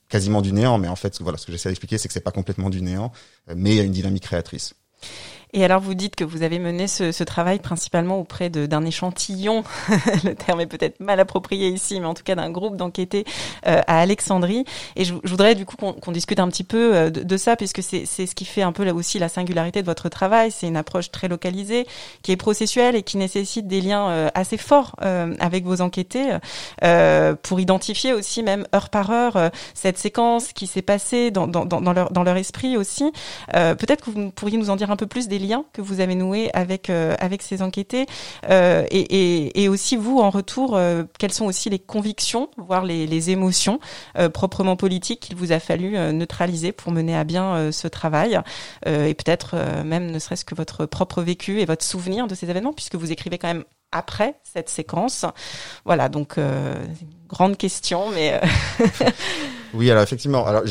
quasiment 0.07 0.41
du 0.41 0.53
néant 0.53 0.77
mais 0.77 0.87
en 0.87 0.95
fait 0.95 1.21
voilà 1.21 1.37
ce 1.37 1.45
que 1.45 1.51
j'essaie 1.51 1.67
d'expliquer 1.67 1.97
c'est 1.97 2.07
que 2.07 2.13
c'est 2.13 2.21
pas 2.21 2.31
complètement 2.31 2.69
du 2.69 2.81
néant 2.81 3.11
mais 3.53 3.71
il 3.71 3.75
y 3.75 3.81
a 3.81 3.83
une 3.83 3.91
dynamique 3.91 4.23
créatrice. 4.23 4.73
Et 5.57 5.63
alors, 5.63 5.79
vous 5.79 5.93
dites 5.93 6.17
que 6.17 6.25
vous 6.25 6.43
avez 6.43 6.59
mené 6.59 6.85
ce, 6.85 7.13
ce 7.13 7.23
travail 7.23 7.59
principalement 7.59 8.19
auprès 8.19 8.49
d'un 8.49 8.83
échantillon, 8.83 9.63
le 10.25 10.33
terme 10.33 10.59
est 10.59 10.67
peut-être 10.67 10.99
mal 10.99 11.17
approprié 11.21 11.69
ici, 11.69 11.97
mais 12.01 12.05
en 12.05 12.13
tout 12.13 12.23
cas 12.23 12.35
d'un 12.35 12.51
groupe 12.51 12.75
d'enquêtés 12.75 13.23
euh, 13.65 13.79
à 13.87 14.01
Alexandrie. 14.01 14.65
Et 14.97 15.05
je, 15.05 15.13
voudrais 15.23 15.55
du 15.55 15.65
coup 15.65 15.77
qu'on 15.77 16.11
discute 16.11 16.41
un 16.41 16.49
petit 16.49 16.65
peu 16.65 16.93
euh, 16.93 17.09
de, 17.09 17.23
de 17.23 17.37
ça, 17.37 17.55
puisque 17.55 17.81
c'est 17.81 18.05
ce 18.05 18.35
qui 18.35 18.43
fait 18.43 18.63
un 18.63 18.73
peu 18.73 18.83
là 18.83 18.93
aussi 18.93 19.17
la 19.17 19.29
singularité 19.29 19.79
de 19.79 19.85
votre 19.85 20.09
travail. 20.09 20.51
C'est 20.51 20.67
une 20.67 20.75
approche 20.75 21.09
très 21.09 21.29
localisée, 21.29 21.87
qui 22.21 22.33
est 22.33 22.37
processuelle 22.37 22.97
et 22.97 23.03
qui 23.03 23.15
nécessite 23.15 23.65
des 23.65 23.79
liens 23.79 24.09
euh, 24.09 24.29
assez 24.35 24.57
forts 24.57 24.97
avec 25.39 25.63
vos 25.63 25.79
enquêtés 25.79 26.37
pour 27.43 27.59
identifier 27.61 28.11
aussi, 28.11 28.43
même 28.43 28.65
heure 28.75 28.89
par 28.89 29.09
heure, 29.11 29.51
cette 29.73 29.97
séquence 29.97 30.51
qui 30.51 30.67
s'est 30.67 30.81
passée 30.81 31.31
dans, 31.31 31.47
dans, 31.47 31.65
dans, 31.65 31.93
leur, 31.93 32.11
dans 32.11 32.23
leur 32.23 32.35
esprit 32.35 32.75
aussi. 32.75 33.11
Peut-être 33.51 34.03
que 34.03 34.09
vous 34.09 34.31
pourriez 34.31 34.57
nous 34.57 34.69
en 34.69 34.75
dire 34.75 34.91
un 34.91 34.95
peu 34.95 35.07
plus 35.07 35.27
des 35.27 35.39
liens 35.39 35.44
que 35.73 35.81
vous 35.81 35.99
avez 35.99 36.15
noués 36.15 36.49
avec 36.53 36.89
euh, 36.89 37.15
avec 37.19 37.41
ces 37.41 37.61
enquêtés 37.61 38.05
euh, 38.49 38.85
et, 38.89 38.99
et, 38.99 39.63
et, 39.63 39.69
aussi 39.69 39.95
vous 39.95 40.19
en 40.19 40.29
retour 40.29 40.75
euh, 40.75 41.03
quelles 41.19 41.33
sont 41.33 41.45
aussi 41.45 41.69
les 41.69 41.79
convictions 41.79 42.49
voire 42.57 42.83
les, 42.83 43.07
les 43.07 43.29
émotions 43.29 43.79
proprement 44.33 44.75
politiques 44.75 45.19
qu'il 45.19 45.35
vous 45.35 45.51
a 45.51 45.59
fallu 45.59 45.97
neutraliser 46.13 46.71
pour 46.71 46.91
mener 46.91 47.15
à 47.15 47.23
bien 47.23 47.71
ce 47.71 47.87
travail 47.87 48.39
et 48.85 49.13
peut-être 49.13 49.55
même 49.83 50.11
ne 50.11 50.19
serait-ce 50.19 50.45
que 50.45 50.55
votre 50.55 50.85
propre 50.85 51.21
vécu 51.21 51.59
et 51.61 51.65
votre 51.65 51.83
souvenir 51.83 52.27
de 52.27 52.35
ces 52.35 52.49
événements 52.49 52.73
puisque 52.73 52.95
vous 52.95 53.11
écrivez 53.11 53.37
quand 53.37 53.47
même 53.47 53.63
après 53.91 54.35
cette 54.43 54.69
séquence. 54.69 55.25
Voilà, 55.85 56.09
donc 56.09 56.39
grande 57.27 57.57
question, 57.57 58.09
mais 58.11 58.39
oui, 59.73 59.91
alors 59.91 60.03
effectivement, 60.03 60.45
alors 60.45 60.63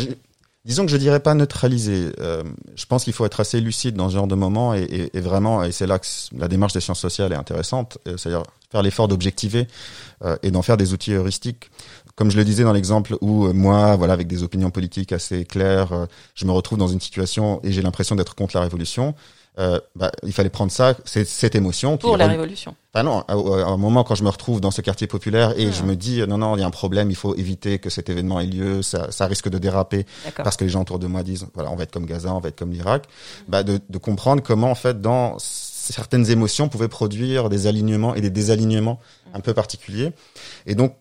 Disons 0.65 0.87
que 0.87 0.93
je 0.93 0.97
dirais 0.97 1.21
pas 1.21 1.35
neutraliser. 1.35 2.11
Euh, 2.21 2.43
je 2.75 2.87
pense 2.87 3.05
qu'il 3.05 3.13
faut 3.13 3.27
être 3.27 3.41
assez 3.41 3.61
lucide 3.61 3.97
dans 3.97 4.09
ce 4.09 4.15
genre 4.15 4.27
de 4.27 4.35
moment 4.35 4.73
et, 4.73 5.11
vraiment, 5.15 5.63
et 5.63 5.73
c'est 5.73 5.87
là 5.87 5.99
que 5.99 6.07
la 6.39 6.49
démarche 6.49 6.73
des 6.73 6.81
sciences 6.81 7.01
sociales 7.01 7.35
est 7.35 7.37
intéressante, 7.37 7.99
euh, 8.09 8.17
c'est-à-dire 8.17 8.45
faire 8.73 8.83
l'effort 8.83 9.07
d'objectiver 9.07 9.69
euh, 10.25 10.37
et 10.43 10.51
d'en 10.51 10.63
faire 10.63 10.79
des 10.79 10.95
outils 10.95 11.13
heuristiques. 11.13 11.71
Comme 12.17 12.31
je 12.31 12.39
le 12.39 12.45
disais 12.47 12.65
dans 12.65 12.73
l'exemple 12.73 13.17
où 13.21 13.53
moi, 13.53 13.97
voilà, 13.97 14.15
avec 14.15 14.27
des 14.27 14.43
opinions 14.43 14.71
politiques 14.71 15.13
assez 15.13 15.45
claires, 15.45 16.07
je 16.35 16.47
me 16.47 16.53
retrouve 16.53 16.79
dans 16.79 16.87
une 16.87 17.01
situation 17.01 17.61
et 17.65 17.73
j'ai 17.73 17.83
l'impression 17.83 18.15
d'être 18.15 18.37
contre 18.37 18.57
la 18.57 18.63
révolution. 18.63 19.15
Euh, 19.59 19.79
bah, 19.95 20.11
il 20.25 20.33
fallait 20.33 20.51
prendre 20.51 20.73
ça, 20.73 20.95
cette 21.05 21.55
émotion. 21.55 21.97
Pour 21.97 22.17
la 22.17 22.27
révolution. 22.27 22.75
Enfin 22.93 23.05
non, 23.05 23.21
à, 23.29 23.35
un 23.35 23.77
moment 23.77 24.03
quand 24.03 24.17
je 24.17 24.25
me 24.25 24.29
retrouve 24.29 24.61
dans 24.61 24.73
ce 24.73 24.81
quartier 24.81 25.07
populaire 25.07 25.57
et 25.57 25.69
ah. 25.69 25.71
je 25.71 25.83
me 25.85 25.95
dis 25.95 26.23
non 26.27 26.39
non, 26.39 26.57
il 26.57 26.61
y 26.61 26.63
a 26.65 26.67
un 26.67 26.71
problème, 26.71 27.11
il 27.11 27.17
faut 27.17 27.37
éviter 27.37 27.79
que 27.79 27.89
cet 27.89 28.09
événement 28.09 28.41
ait 28.41 28.47
lieu, 28.47 28.83
ça, 28.83 29.13
ça 29.13 29.27
risque 29.27 29.49
de 29.49 29.59
déraper 29.59 30.07
parce 30.37 30.57
que 30.57 30.65
les 30.65 30.71
gens 30.71 30.83
autour 30.83 30.99
de 30.99 31.07
moi 31.07 31.23
disent 31.23 31.47
voilà 31.55 31.71
on 31.71 31.77
va 31.77 31.85
être 31.85 31.93
comme 31.93 32.07
Gaza, 32.07 32.35
on 32.35 32.41
va 32.41 32.49
être 32.49 32.59
comme 32.59 32.73
l'Irak, 32.73 33.05
bah 33.49 33.63
de, 33.63 33.81
de 33.89 33.99
comprendre 33.99 34.43
comment 34.43 34.71
en 34.71 34.75
fait 34.75 35.01
dans 35.01 35.37
certaines 35.39 36.31
émotions 36.31 36.69
pouvaient 36.69 36.89
produire 36.89 37.49
des 37.49 37.67
alignements 37.67 38.15
et 38.15 38.21
des 38.21 38.31
désalignements 38.31 38.99
un 39.35 39.41
peu 39.41 39.55
particuliers. 39.55 40.13
Et 40.67 40.75
donc 40.75 40.97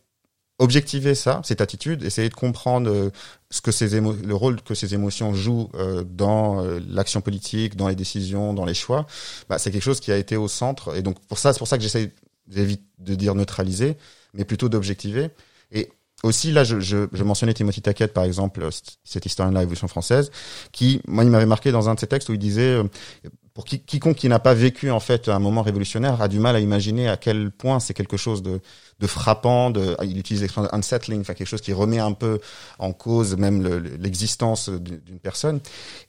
objectiver 0.60 1.16
ça, 1.16 1.42
cette 1.44 1.62
attitude, 1.62 2.04
essayer 2.04 2.30
de 2.30 2.34
comprendre 2.34 2.90
euh, 2.90 3.10
ce 3.50 3.62
que 3.62 3.72
ces 3.72 4.00
le 4.00 4.36
rôle 4.36 4.62
que 4.62 4.76
ces 4.76 4.94
émotions 4.94 5.34
jouent 5.34 5.70
euh, 5.76 6.04
dans 6.04 6.64
euh, 6.64 6.80
l'action 6.88 7.22
politique, 7.22 7.76
dans 7.76 7.88
les 7.88 7.96
décisions, 7.96 8.54
dans 8.54 8.66
les 8.66 8.74
choix, 8.74 9.08
bah, 9.50 9.58
c'est 9.58 9.72
quelque 9.72 9.84
chose 9.84 10.00
qui 10.00 10.12
a 10.12 10.18
été 10.18 10.38
au 10.38 10.48
centre. 10.48 10.96
Et 10.96 11.02
donc 11.02 11.20
pour 11.28 11.38
ça, 11.38 11.54
c'est 11.54 11.60
pour 11.60 11.68
ça 11.68 11.78
que 11.78 11.84
j'essaie 11.84 12.12
de 12.48 13.16
dire 13.16 13.36
neutraliser, 13.36 13.98
mais 14.34 14.46
plutôt 14.46 14.70
d'objectiver. 14.70 15.30
Et 15.72 15.90
aussi 16.24 16.52
là, 16.52 16.64
je, 16.64 16.80
je, 16.80 17.08
je 17.12 17.24
mentionnais 17.24 17.54
Timothy 17.54 17.82
Taquette 17.82 18.14
par 18.14 18.24
exemple, 18.24 18.68
cet 19.04 19.26
historien 19.26 19.50
de 19.50 19.56
la 19.56 19.62
Révolution 19.62 19.88
française, 19.88 20.30
qui 20.72 21.02
moi 21.08 21.24
il 21.24 21.32
m'avait 21.32 21.46
marqué 21.46 21.72
dans 21.72 21.90
un 21.90 21.96
de 21.96 22.00
ses 22.00 22.08
textes 22.08 22.30
où 22.30 22.34
il 22.34 22.40
disait 22.40 22.80
pour 23.54 23.66
qui, 23.66 23.80
quiconque 23.80 24.18
qui 24.18 24.30
n'a 24.30 24.40
pas 24.40 24.54
vécu 24.54 24.90
en 24.90 25.00
fait 25.00 25.30
un 25.30 25.40
moment 25.40 25.62
révolutionnaire 25.62 26.22
a 26.22 26.28
du 26.28 26.40
mal 26.40 26.56
à 26.56 26.60
imaginer 26.60 27.08
à 27.08 27.18
quel 27.18 27.52
point 27.52 27.80
c'est 27.80 27.94
quelque 27.94 28.18
chose 28.18 28.42
de, 28.42 28.60
frappant. 29.06 29.70
De, 29.70 29.96
il 30.04 30.18
utilise 30.18 30.42
l'expression 30.42 30.74
unsettling, 30.74 31.22
enfin 31.22 31.34
quelque 31.34 31.48
chose 31.48 31.62
qui 31.62 31.74
remet 31.74 32.00
un 32.00 32.14
peu 32.14 32.40
en 32.80 32.94
cause 32.94 33.36
même 33.38 33.64
l'existence 34.00 34.70
d'une 34.70 35.20
personne. 35.22 35.60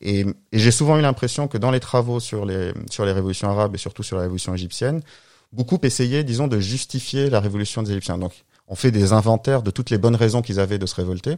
Et, 0.00 0.20
et 0.20 0.58
j'ai 0.58 0.70
souvent 0.70 0.96
eu 0.98 1.02
l'impression 1.02 1.48
que 1.48 1.58
dans 1.58 1.70
les 1.70 1.80
travaux 1.80 2.20
sur 2.20 2.46
les 2.46 2.72
sur 2.90 3.04
les 3.04 3.12
révolutions 3.12 3.50
arabes 3.50 3.74
et 3.74 3.78
surtout 3.78 4.02
sur 4.02 4.16
la 4.16 4.22
révolution 4.22 4.54
égyptienne, 4.54 5.02
beaucoup 5.54 5.78
essayaient, 5.82 6.24
disons, 6.24 6.48
de 6.48 6.60
justifier 6.60 7.30
la 7.30 7.40
révolution 7.40 7.82
des 7.82 7.92
Égyptiens. 7.92 8.18
Donc, 8.18 8.32
on 8.66 8.74
fait 8.74 8.90
des 8.90 9.12
inventaires 9.12 9.62
de 9.62 9.70
toutes 9.70 9.90
les 9.90 9.98
bonnes 9.98 10.16
raisons 10.16 10.42
qu'ils 10.42 10.58
avaient 10.60 10.78
de 10.78 10.86
se 10.86 10.94
révolter. 10.94 11.36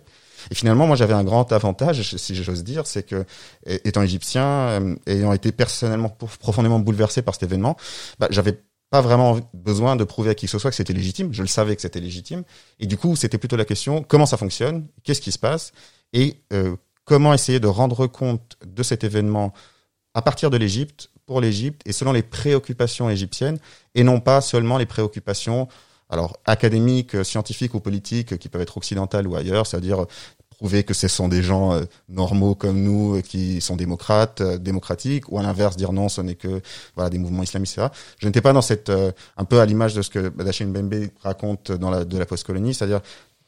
Et 0.51 0.55
finalement, 0.55 0.87
moi, 0.87 0.97
j'avais 0.97 1.15
un 1.15 1.25
grand 1.25 1.51
avantage, 1.53 2.17
si 2.17 2.35
j'ose 2.37 2.63
dire, 2.63 2.87
c'est 2.87 3.03
que, 3.03 3.25
étant 3.65 4.03
égyptien, 4.03 4.45
euh, 4.45 4.97
ayant 5.07 5.33
été 5.33 5.51
personnellement 5.51 6.09
profondément 6.09 6.79
bouleversé 6.79 7.23
par 7.23 7.35
cet 7.35 7.43
événement, 7.43 7.77
bah, 8.19 8.29
j'avais 8.31 8.61
pas 8.91 9.01
vraiment 9.01 9.41
besoin 9.53 9.97
de 9.97 10.05
prouver 10.05 10.31
à 10.31 10.35
qui 10.35 10.47
que 10.47 10.53
ce 10.53 10.59
soit 10.59 10.71
que 10.71 10.77
c'était 10.77 10.93
légitime. 10.93 11.33
Je 11.33 11.43
le 11.43 11.49
savais 11.49 11.75
que 11.75 11.83
c'était 11.83 12.01
légitime. 12.01 12.45
Et 12.79 12.87
du 12.87 12.97
coup, 12.97 13.17
c'était 13.17 13.39
plutôt 13.39 13.57
la 13.57 13.65
question 13.65 14.03
comment 14.03 14.27
ça 14.27 14.37
fonctionne, 14.37 14.87
qu'est-ce 15.03 15.21
qui 15.21 15.33
se 15.33 15.39
passe, 15.39 15.73
et 16.13 16.37
euh, 16.53 16.77
comment 17.05 17.35
essayer 17.35 17.59
de 17.59 17.67
rendre 17.67 18.07
compte 18.07 18.57
de 18.65 18.83
cet 18.83 19.03
événement 19.03 19.53
à 20.15 20.23
partir 20.23 20.51
de 20.51 20.57
l'Égypte, 20.57 21.11
pour 21.27 21.41
l'Égypte, 21.41 21.83
et 21.85 21.93
selon 21.93 22.13
les 22.13 22.23
préoccupations 22.23 23.11
égyptiennes, 23.11 23.59
et 23.95 24.05
non 24.05 24.21
pas 24.21 24.41
seulement 24.41 24.79
les 24.79 24.87
préoccupations 24.87 25.69
alors 26.09 26.39
académiques, 26.45 27.25
scientifiques 27.25 27.75
ou 27.75 27.81
politiques 27.81 28.39
qui 28.39 28.49
peuvent 28.49 28.63
être 28.63 28.77
occidentales 28.77 29.27
ou 29.27 29.37
ailleurs, 29.37 29.67
c'est-à-dire 29.67 30.07
prouver 30.57 30.85
que 30.85 30.95
ce 30.95 31.09
sont 31.09 31.29
des 31.29 31.43
gens 31.43 31.75
euh, 31.75 31.85
normaux 32.09 32.55
comme 32.55 32.83
nous 32.83 33.17
euh, 33.17 33.21
qui 33.21 33.61
sont 33.61 33.77
démocrates, 33.77 34.41
euh, 34.41 34.59
démocratiques, 34.59 35.31
ou 35.31 35.39
à 35.39 35.43
l'inverse 35.43 35.77
dire 35.77 35.93
non, 35.93 36.09
ce 36.09 36.21
n'est 36.21 36.35
que 36.35 36.61
voilà 36.95 37.11
des 37.11 37.19
mouvements 37.19 37.43
islamistes, 37.43 37.75
etc. 37.75 37.89
Je 38.19 38.27
n'étais 38.27 38.41
pas 38.41 38.53
dans 38.53 38.63
cette 38.63 38.91
un 38.91 39.45
peu 39.45 39.61
à 39.61 39.67
l'image 39.67 39.95
de 39.95 40.03
ce 40.03 40.11
que 40.11 40.29
Badaché 40.29 40.65
Mbembe 40.65 41.09
raconte 41.23 41.73
dans 41.73 41.91
la 41.91 42.05
de 42.05 42.19
la 42.19 42.27
postcolonie, 42.27 42.75
c'est-à-dire 42.75 43.01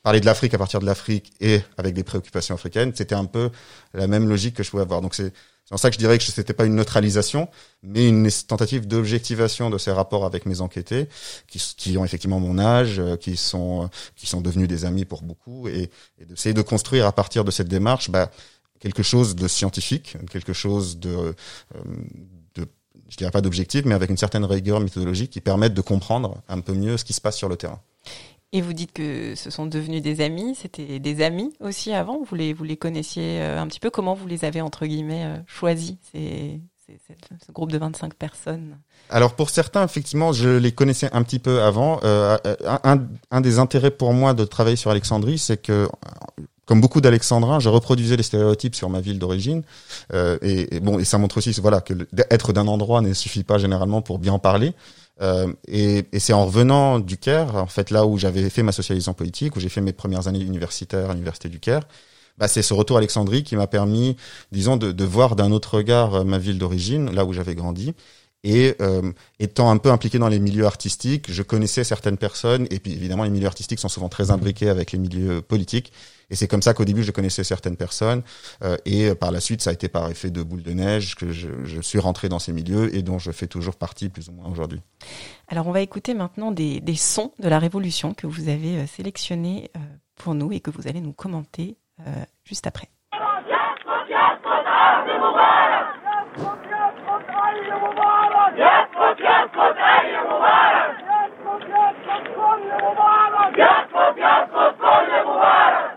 parler 0.03 0.21
de 0.21 0.27
l'Afrique 0.27 0.55
à 0.55 0.59
partir 0.59 0.81
de 0.81 0.87
l'Afrique 0.87 1.33
et 1.41 1.61
avec 1.77 1.95
des 1.95 2.05
préoccupations 2.05 2.55
africaines, 2.55 2.93
c'était 2.95 3.15
un 3.15 3.25
peu 3.25 3.51
la 3.95 4.07
même 4.07 4.29
logique 4.29 4.55
que 4.55 4.63
je 4.63 4.71
pouvais 4.71 4.83
avoir. 4.83 5.01
Donc 5.01 5.15
c'est 5.15 5.33
c'est 5.69 5.75
pour 5.75 5.81
ça 5.81 5.91
que 5.91 5.95
je 5.95 5.99
dirais 5.99 6.17
que 6.17 6.25
c'était 6.25 6.55
pas 6.55 6.65
une 6.65 6.77
neutralisation, 6.77 7.47
mais 7.83 8.09
une 8.09 8.31
tentative 8.31 8.89
d'objectivation 8.89 9.69
de 9.69 9.77
ces 9.77 9.91
rapports 9.91 10.25
avec 10.25 10.47
mes 10.47 10.63
enquêtés, 10.63 11.11
qui, 11.47 11.99
ont 11.99 12.07
effectivement 12.07 12.41
mon 12.41 12.59
âge, 12.59 12.99
euh, 12.99 13.17
qui 13.17 13.37
sont 13.37 13.85
euh, 13.85 13.89
qui 14.17 14.27
sont 14.27 14.41
devenus 14.41 14.67
des 14.67 14.87
amis 14.87 15.05
pour 15.05 15.21
beaucoup, 15.21 15.69
et, 15.69 15.91
et 16.19 16.25
d'essayer 16.25 16.55
de 16.55 16.63
construire 16.63 17.05
à 17.05 17.13
partir 17.13 17.45
de 17.45 17.51
cette 17.51 17.69
démarche 17.69 18.09
bah, 18.09 18.31
quelque 18.81 19.03
chose 19.03 19.37
de 19.37 19.47
scientifique, 19.47 20.17
quelque 20.31 20.55
chose 20.55 20.99
de, 21.01 21.11
euh, 21.11 21.33
de 22.55 22.67
je 23.11 23.19
dirais 23.19 23.31
pas 23.31 23.43
d'objectif, 23.43 23.85
mais 23.85 23.95
avec 23.95 24.09
une 24.09 24.17
certaine 24.17 24.47
rigueur 24.47 24.81
méthodologique 24.81 25.33
qui 25.33 25.43
permette 25.43 25.75
de 25.75 25.83
comprendre 25.83 26.41
un 26.49 26.61
peu 26.61 26.73
mieux 26.73 26.97
ce 26.97 27.05
qui 27.05 27.13
se 27.13 27.21
passe 27.21 27.37
sur 27.37 27.51
le 27.51 27.57
terrain. 27.57 27.83
Et 28.53 28.63
vous 28.63 28.73
dites 28.73 28.93
que 28.93 29.35
ce 29.35 29.51
sont 29.51 29.67
devenus 29.67 30.03
des 30.03 30.23
amis. 30.23 30.55
C'était 30.55 30.99
des 30.99 31.23
amis 31.23 31.53
aussi 31.61 31.93
avant. 31.93 32.23
Vous 32.23 32.35
les 32.35 32.55
vous 32.55 32.65
les 32.65 32.77
connaissiez 32.77 33.41
euh, 33.41 33.61
un 33.61 33.67
petit 33.67 33.81
peu. 33.81 33.91
Comment 33.91 34.15
vous 34.15 34.27
les 34.27 34.45
avez 34.45 34.61
entre 34.63 34.87
guillemets 34.87 35.25
euh, 35.25 35.37
choisis 35.47 35.97
ces, 36.13 36.61
ce 37.47 37.53
groupe 37.53 37.71
de 37.71 37.79
25 37.79 38.15
personnes? 38.15 38.79
Alors 39.11 39.35
pour 39.35 39.51
certains, 39.51 39.85
effectivement, 39.85 40.33
je 40.33 40.49
les 40.49 40.73
connaissais 40.73 41.11
un 41.13 41.23
petit 41.23 41.39
peu 41.39 41.63
avant. 41.63 42.01
Euh, 42.05 42.39
un, 42.65 43.07
un, 43.31 43.41
des 43.43 43.59
intérêts 43.59 43.91
pour 43.91 44.15
moi 44.15 44.33
de 44.33 44.45
travailler 44.45 44.77
sur 44.77 44.91
Alexandrie, 44.91 45.39
c'est 45.39 45.61
que 45.61 45.87
comme 46.69 46.83
beaucoup 46.83 47.01
d'Alexandrins, 47.01 47.61
je 47.61 47.71
reproduisais 47.71 48.19
les 48.19 48.23
stéréotypes 48.23 48.75
sur 48.75 48.91
ma 48.91 49.01
ville 49.01 49.19
d'origine. 49.19 49.63
Euh, 50.13 50.37
et, 50.43 50.81
bon, 50.81 50.99
et 50.99 51.05
ça 51.05 51.17
montre 51.17 51.39
aussi, 51.39 51.51
voilà, 51.63 51.81
que 51.81 51.95
être 52.31 52.53
d'un 52.53 52.67
endroit 52.67 53.01
ne 53.01 53.15
suffit 53.15 53.43
pas 53.43 53.57
généralement 53.57 54.03
pour 54.03 54.19
bien 54.19 54.39
parler. 54.39 54.75
Euh, 55.21 55.53
et, 55.67 56.05
et 56.13 56.19
c'est 56.21 56.33
en 56.33 56.47
revenant 56.47 57.01
du 57.01 57.19
Caire, 57.19 57.57
en 57.57 57.67
fait 57.67 57.91
là 57.91 58.07
où 58.07 58.19
j'avais 58.19 58.49
fait 58.51 58.63
ma 58.63 58.73
socialisation 58.73 59.15
politique, 59.15 59.57
où 59.57 59.61
j'ai 59.61 59.69
fait 59.69 59.81
mes 59.81 59.93
premières 59.93 60.29
années 60.29 60.41
universitaires 60.41 61.11
à 61.11 61.15
l'université 61.15 61.49
du 61.49 61.61
Caire, 61.61 61.83
bah, 62.39 62.47
c'est 62.49 62.63
ce 62.63 62.73
retour 62.75 62.97
à 62.97 63.01
Alexandrie 63.01 63.43
qui 63.43 63.57
m'a 63.57 63.67
permis, 63.67 64.17
disons, 64.53 64.77
de, 64.77 64.93
de 64.93 65.05
voir 65.05 65.35
d'un 65.37 65.51
autre 65.53 65.77
regard 65.77 66.15
euh, 66.17 66.25
ma 66.25 66.39
ville 66.39 66.59
d'origine, 66.59 67.11
là 67.13 67.25
où 67.25 67.33
j'avais 67.33 67.55
grandi. 67.57 67.95
Et 68.45 68.77
euh, 68.81 69.13
étant 69.41 69.71
un 69.71 69.79
peu 69.79 69.91
impliqué 69.91 70.19
dans 70.19 70.29
les 70.29 70.39
milieux 70.39 70.65
artistiques, 70.65 71.31
je 71.31 71.43
connaissais 71.43 71.83
certaines 71.83 72.19
personnes, 72.19 72.67
et 72.71 72.79
puis 72.79 72.93
évidemment 72.93 73.25
les 73.25 73.31
milieux 73.31 73.47
artistiques 73.47 73.81
sont 73.81 73.89
souvent 73.89 74.09
très 74.09 74.31
imbriqués 74.31 74.69
avec 74.69 74.93
les 74.93 74.99
milieux 74.99 75.43
politiques. 75.43 75.93
Et 76.31 76.37
c'est 76.37 76.47
comme 76.47 76.63
ça 76.63 76.75
qu'au 76.75 76.85
début, 76.85 77.03
je 77.03 77.11
connaissais 77.11 77.43
certaines 77.43 77.77
personnes. 77.77 78.23
Euh, 78.63 78.77
et 78.85 79.15
par 79.15 79.33
la 79.33 79.41
suite, 79.41 79.63
ça 79.63 79.71
a 79.71 79.73
été 79.73 79.89
par 79.89 80.11
effet 80.11 80.31
de 80.31 80.43
boule 80.43 80.63
de 80.63 80.73
neige 80.73 81.15
que 81.17 81.33
je, 81.33 81.81
suis 81.81 81.99
rentré 81.99 82.29
dans 82.29 82.39
ces 82.39 82.53
milieux 82.53 82.95
et 82.95 83.03
dont 83.03 83.19
je 83.19 83.31
fais 83.31 83.47
toujours 83.47 83.77
partie 83.77 84.09
plus 84.09 84.29
ou 84.29 84.33
moins 84.33 84.51
aujourd'hui. 84.51 84.81
Alors, 85.49 85.67
on 85.67 85.73
va 85.73 85.81
écouter 85.81 86.13
maintenant 86.13 86.53
des, 86.53 86.81
des, 86.81 86.97
sons 86.97 87.33
de 87.39 87.49
la 87.49 87.59
Révolution 87.59 88.13
que 88.13 88.27
vous 88.27 88.49
avez 88.49 88.77
euh, 88.77 88.87
sélectionnés 88.87 89.71
pour 90.17 90.35
nous 90.35 90.53
et 90.53 90.61
que 90.61 90.71
vous 90.71 90.87
allez 90.87 91.01
nous 91.01 91.13
commenter 91.13 91.77
juste 92.45 92.67
après. 92.67 92.89
يسقط 99.59 99.77
اي 99.79 100.21
مبارك 100.21 100.97
يسقط 101.01 101.63
يسقط 101.67 102.25
كل 102.37 102.85
مبارك 102.85 103.59
يسقط 103.59 104.19
يسقط 104.19 104.75
كل 104.81 105.27
مبارك 105.27 105.91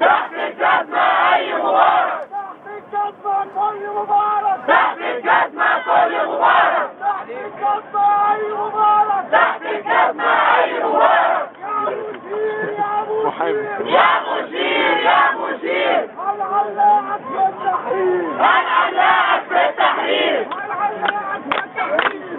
تحت 0.00 0.32
الجزمة 0.34 1.34
اي 1.34 1.54
مبارك 1.56 2.28
تحت 4.68 4.98
الجزمة 4.98 5.78
كل 5.84 6.28
مبارك 8.56 9.30
تحت 9.32 9.62
الجزمة 9.62 10.58
أي 10.58 10.84
مبارك. 10.84 11.53
محامي. 13.24 13.62
يا 13.90 14.10
مدير 14.30 14.96
يا 14.96 15.20
مدير 15.40 16.04
هل 16.18 16.40
علاقك 16.42 17.20
بالتحرير 17.34 18.30
هل 18.40 18.66
علاقك 18.78 19.42
بالتحرير 19.50 20.46
هل 20.52 20.70
علاقك 20.70 21.46
بالتحرير 21.46 22.34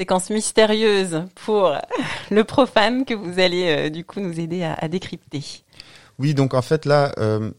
séquence 0.00 0.30
mystérieuse 0.30 1.24
pour 1.34 1.76
le 2.30 2.42
profane 2.44 3.04
que 3.04 3.12
vous 3.12 3.38
allez 3.38 3.66
euh, 3.68 3.90
du 3.90 4.02
coup 4.02 4.20
nous 4.20 4.40
aider 4.40 4.62
à, 4.62 4.88
décrypter. 4.88 5.42
Oui, 6.18 6.32
donc 6.32 6.54
en 6.54 6.62
fait 6.62 6.86
là, 6.86 7.12
euh, 7.18 7.50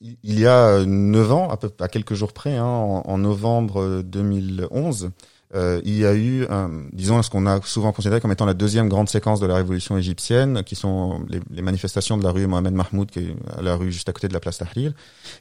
il 0.00 0.40
y 0.40 0.46
a 0.46 0.82
neuf 0.86 1.30
ans, 1.30 1.50
à, 1.50 1.88
quelques 1.88 2.14
jours 2.14 2.32
près, 2.32 2.56
hein, 2.56 2.64
en, 2.64 3.18
novembre 3.18 4.00
2011, 4.02 5.10
euh, 5.54 5.82
il 5.84 5.98
y 5.98 6.06
a 6.06 6.14
eu, 6.14 6.46
disons, 6.94 7.22
ce 7.22 7.28
qu'on 7.28 7.46
a 7.46 7.60
souvent 7.60 7.92
considéré 7.92 8.22
comme 8.22 8.32
étant 8.32 8.46
la 8.46 8.54
deuxième 8.54 8.88
grande 8.88 9.10
séquence 9.10 9.38
de 9.40 9.46
la 9.46 9.56
révolution 9.56 9.98
égyptienne, 9.98 10.62
qui 10.64 10.76
sont 10.76 11.20
les, 11.28 11.62
manifestations 11.62 12.16
de 12.16 12.24
la 12.24 12.30
rue 12.30 12.46
Mohamed 12.46 12.72
Mahmoud, 12.72 13.10
qui 13.10 13.18
est 13.18 13.36
la 13.60 13.76
rue 13.76 13.92
juste 13.92 14.08
à 14.08 14.12
côté 14.14 14.26
de 14.28 14.32
la 14.32 14.40
place 14.40 14.56
Tahrir, 14.56 14.94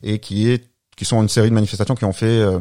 et 0.03 0.19
qui 0.19 0.49
est 0.49 0.65
qui 0.95 1.05
sont 1.05 1.21
une 1.21 1.29
série 1.29 1.49
de 1.49 1.55
manifestations 1.55 1.95
qui 1.95 2.05
ont 2.05 2.13
fait 2.13 2.25
euh, 2.25 2.59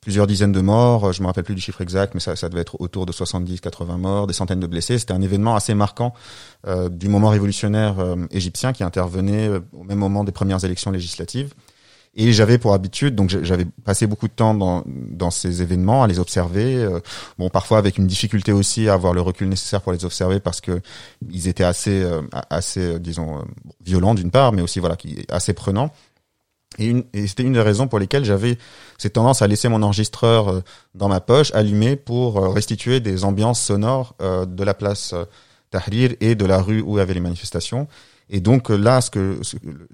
plusieurs 0.00 0.26
dizaines 0.26 0.52
de 0.52 0.60
morts, 0.60 1.12
je 1.12 1.20
me 1.22 1.26
rappelle 1.26 1.44
plus 1.44 1.54
du 1.54 1.60
chiffre 1.60 1.80
exact, 1.80 2.14
mais 2.14 2.20
ça, 2.20 2.36
ça 2.36 2.48
devait 2.48 2.62
être 2.62 2.80
autour 2.80 3.06
de 3.06 3.12
70-80 3.12 3.96
morts, 3.98 4.26
des 4.26 4.32
centaines 4.32 4.60
de 4.60 4.66
blessés. 4.66 4.98
C'était 4.98 5.12
un 5.12 5.20
événement 5.20 5.54
assez 5.56 5.74
marquant 5.74 6.14
euh, 6.66 6.88
du 6.88 7.08
moment 7.08 7.28
révolutionnaire 7.28 7.98
euh, 7.98 8.16
égyptien 8.30 8.72
qui 8.72 8.82
intervenait 8.82 9.50
au 9.72 9.84
même 9.84 9.98
moment 9.98 10.24
des 10.24 10.32
premières 10.32 10.64
élections 10.64 10.90
législatives. 10.90 11.54
Et 12.14 12.32
j'avais 12.32 12.58
pour 12.58 12.72
habitude, 12.72 13.14
donc 13.14 13.28
j'avais 13.28 13.66
passé 13.84 14.08
beaucoup 14.08 14.26
de 14.26 14.32
temps 14.32 14.54
dans, 14.54 14.82
dans 14.86 15.30
ces 15.30 15.62
événements, 15.62 16.02
à 16.02 16.06
les 16.08 16.18
observer. 16.18 16.88
bon, 17.38 17.48
parfois 17.48 17.78
avec 17.78 17.96
une 17.96 18.08
difficulté 18.08 18.50
aussi 18.50 18.88
à 18.88 18.94
avoir 18.94 19.12
le 19.12 19.20
recul 19.20 19.48
nécessaire 19.48 19.82
pour 19.82 19.92
les 19.92 20.04
observer 20.04 20.40
parce 20.40 20.60
que 20.60 20.80
ils 21.30 21.46
étaient 21.46 21.64
assez, 21.64 22.04
assez, 22.50 22.98
disons, 22.98 23.44
violents 23.84 24.14
d'une 24.14 24.32
part, 24.32 24.52
mais 24.52 24.62
aussi 24.62 24.80
voilà, 24.80 24.96
assez 25.28 25.52
prenants. 25.52 25.92
Et, 26.78 26.94
et 27.12 27.26
c'était 27.26 27.42
une 27.42 27.52
des 27.52 27.60
raisons 27.60 27.88
pour 27.88 27.98
lesquelles 27.98 28.24
j'avais 28.24 28.58
cette 28.98 29.14
tendance 29.14 29.42
à 29.42 29.46
laisser 29.46 29.68
mon 29.68 29.82
enregistreur 29.82 30.48
euh, 30.48 30.60
dans 30.94 31.08
ma 31.08 31.20
poche 31.20 31.52
allumé 31.54 31.96
pour 31.96 32.38
euh, 32.38 32.48
restituer 32.48 33.00
des 33.00 33.24
ambiances 33.24 33.60
sonores 33.60 34.14
euh, 34.22 34.46
de 34.46 34.64
la 34.64 34.74
place 34.74 35.14
Tahrir 35.70 36.14
et 36.20 36.34
de 36.34 36.46
la 36.46 36.62
rue 36.62 36.80
où 36.80 36.96
il 36.96 36.98
y 36.98 37.02
avait 37.02 37.14
les 37.14 37.20
manifestations. 37.20 37.88
Et 38.30 38.40
donc 38.40 38.68
là, 38.68 39.00
ce 39.00 39.10
que 39.10 39.40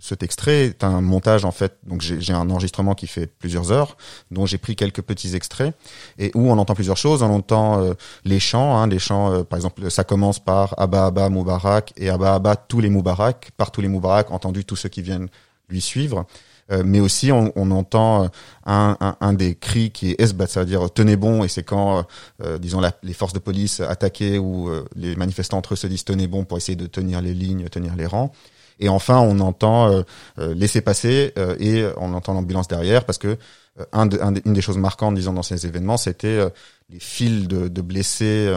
cet 0.00 0.22
extrait 0.22 0.66
est 0.66 0.84
un 0.84 1.00
montage 1.00 1.44
en 1.44 1.52
fait. 1.52 1.78
Donc 1.84 2.00
j'ai 2.00 2.32
un 2.32 2.50
enregistrement 2.50 2.94
qui 2.94 3.06
fait 3.06 3.26
plusieurs 3.26 3.70
heures, 3.70 3.96
dont 4.32 4.44
j'ai 4.44 4.58
pris 4.58 4.74
quelques 4.74 5.02
petits 5.02 5.36
extraits 5.36 5.74
et 6.18 6.32
où 6.34 6.50
on 6.50 6.58
entend 6.58 6.74
plusieurs 6.74 6.96
choses. 6.96 7.22
On 7.22 7.32
entend 7.32 7.94
les 8.24 8.40
chants, 8.40 8.76
hein, 8.76 8.88
les 8.88 8.98
chants. 8.98 9.44
par 9.44 9.56
exemple, 9.56 9.88
ça 9.88 10.02
commence 10.02 10.40
par 10.40 10.74
Abba 10.78 11.06
Abba 11.06 11.28
Moubarak 11.28 11.92
et 11.96 12.08
Abba 12.08 12.34
Abba 12.34 12.56
tous 12.56 12.80
les 12.80 12.90
Moubarak, 12.90 13.52
par 13.56 13.70
tous 13.70 13.80
les 13.80 13.88
Moubarak, 13.88 14.32
entendu 14.32 14.64
tous 14.64 14.76
ceux 14.76 14.88
qui 14.88 15.02
viennent 15.02 15.28
lui 15.68 15.80
suivre. 15.80 16.26
Euh, 16.72 16.82
mais 16.84 17.00
aussi 17.00 17.30
on, 17.30 17.52
entend 17.70 18.24
euh, 18.24 18.28
un, 18.64 19.16
un, 19.20 19.32
des 19.34 19.54
cris 19.54 19.90
qui 19.90 20.12
est 20.12 20.20
esbat, 20.20 20.48
ça 20.48 20.60
veut 20.60 20.66
dire 20.66 20.90
tenez 20.92 21.16
bon, 21.16 21.44
et 21.44 21.48
c'est 21.48 21.62
quand, 21.62 22.06
euh, 22.42 22.58
disons, 22.58 22.80
les 23.02 23.12
forces 23.12 23.34
de 23.34 23.38
police 23.38 23.80
attaquées 23.80 24.38
ou 24.38 24.70
les 24.96 25.14
manifestants 25.16 25.58
entre 25.58 25.74
eux 25.74 25.76
se 25.76 25.86
disent 25.86 26.04
tenez 26.04 26.26
bon 26.26 26.44
pour 26.44 26.56
essayer 26.56 26.76
de 26.76 26.86
tenir 26.86 27.20
les 27.20 27.34
lignes, 27.34 27.64
tenir 27.68 27.96
les 27.96 28.06
rangs. 28.06 28.32
Et 28.80 28.88
enfin, 28.88 29.18
on 29.18 29.40
entend 29.40 30.04
laisser 30.36 30.80
passer 30.80 31.32
et 31.58 31.84
on 31.96 32.12
entend 32.12 32.34
l'ambulance 32.34 32.68
derrière 32.68 33.04
parce 33.04 33.18
que 33.18 33.36
un 33.92 34.08
une 34.08 34.52
des 34.52 34.60
choses 34.60 34.78
marquantes, 34.78 35.14
disons, 35.14 35.32
dans 35.32 35.42
ces 35.42 35.66
événements, 35.66 35.96
c'était 35.96 36.40
les 36.90 37.00
fils 37.00 37.48
de, 37.48 37.68
de 37.68 37.82
blessés 37.82 38.52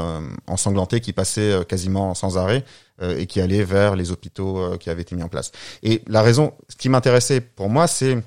ensanglantés 0.47 0.99
qui 0.99 1.13
passaient 1.13 1.59
quasiment 1.67 2.13
sans 2.13 2.37
arrêt. 2.37 2.63
Euh, 3.03 3.15
et 3.15 3.27
qui 3.27 3.39
allait 3.41 3.63
vers 3.63 3.95
les 3.95 4.09
hôpitaux 4.09 4.57
euh, 4.57 4.77
qui 4.77 4.89
avaient 4.89 5.03
été 5.03 5.15
mis 5.15 5.21
en 5.21 5.27
place. 5.27 5.51
Et 5.83 6.01
la 6.07 6.23
raison, 6.23 6.53
ce 6.67 6.75
qui 6.75 6.89
m'intéressait 6.89 7.41
pour 7.41 7.69
moi, 7.69 7.85
c'est 7.85 8.17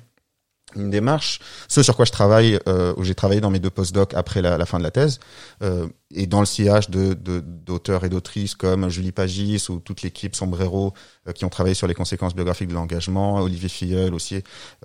une 0.75 0.89
démarche, 0.89 1.39
ce 1.67 1.83
sur 1.83 1.95
quoi 1.95 2.05
je 2.05 2.11
travaille, 2.11 2.59
euh, 2.67 2.93
où 2.97 3.03
j'ai 3.03 3.15
travaillé 3.15 3.41
dans 3.41 3.49
mes 3.49 3.59
deux 3.59 3.69
postdocs 3.69 4.13
après 4.13 4.41
la, 4.41 4.57
la 4.57 4.65
fin 4.65 4.77
de 4.77 4.83
la 4.83 4.91
thèse, 4.91 5.19
euh, 5.63 5.87
et 6.13 6.27
dans 6.27 6.39
le 6.39 6.45
sillage 6.45 6.89
de, 6.89 7.13
d'auteurs 7.13 8.03
et 8.03 8.09
d'autrices 8.09 8.55
comme 8.55 8.89
Julie 8.89 9.11
Pagis 9.11 9.67
ou 9.69 9.79
toute 9.79 10.01
l'équipe 10.01 10.35
Sombrero 10.35 10.93
euh, 11.27 11.31
qui 11.31 11.45
ont 11.45 11.49
travaillé 11.49 11.73
sur 11.73 11.87
les 11.87 11.93
conséquences 11.93 12.35
biographiques 12.35 12.67
de 12.67 12.73
l'engagement, 12.73 13.35
Olivier 13.35 13.69
Filleul 13.69 14.13
aussi, 14.13 14.35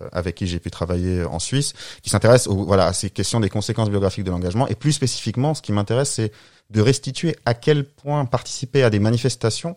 euh, 0.00 0.08
avec 0.12 0.36
qui 0.36 0.46
j'ai 0.46 0.58
pu 0.58 0.70
travailler 0.70 1.24
en 1.24 1.38
Suisse, 1.38 1.74
qui 2.02 2.10
s'intéresse 2.10 2.48
voilà, 2.48 2.86
à 2.86 2.92
ces 2.92 3.10
questions 3.10 3.40
des 3.40 3.50
conséquences 3.50 3.90
biographiques 3.90 4.24
de 4.24 4.30
l'engagement. 4.30 4.68
Et 4.68 4.74
plus 4.74 4.92
spécifiquement, 4.92 5.54
ce 5.54 5.62
qui 5.62 5.72
m'intéresse, 5.72 6.10
c'est 6.10 6.32
de 6.70 6.80
restituer 6.80 7.36
à 7.44 7.54
quel 7.54 7.84
point 7.84 8.24
participer 8.24 8.82
à 8.82 8.90
des 8.90 8.98
manifestations 8.98 9.76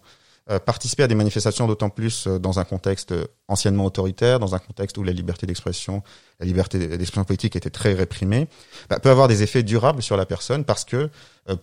participer 0.57 1.03
à 1.03 1.07
des 1.07 1.13
manifestations 1.13 1.67
d'autant 1.67 1.91
plus 1.91 2.25
euh, 2.25 2.39
dans 2.39 2.57
un 2.57 2.63
contexte 2.63 3.11
euh, 3.11 3.27
anciennement 3.47 3.85
autoritaire, 3.85 4.39
dans 4.39 4.55
un 4.55 4.59
contexte 4.59 4.97
où 4.97 5.03
la 5.03 5.11
liberté 5.11 5.45
d'expression, 5.45 6.01
la 6.39 6.47
liberté 6.47 6.79
d'expression 6.79 7.23
politique 7.23 7.55
était 7.55 7.69
très 7.69 7.93
réprimée, 7.93 8.47
bah, 8.89 8.99
peut 8.99 9.11
avoir 9.11 9.27
des 9.27 9.43
effets 9.43 9.61
durables 9.61 10.01
sur 10.01 10.17
la 10.17 10.25
personne 10.25 10.65
parce 10.65 10.85
que 10.85 11.09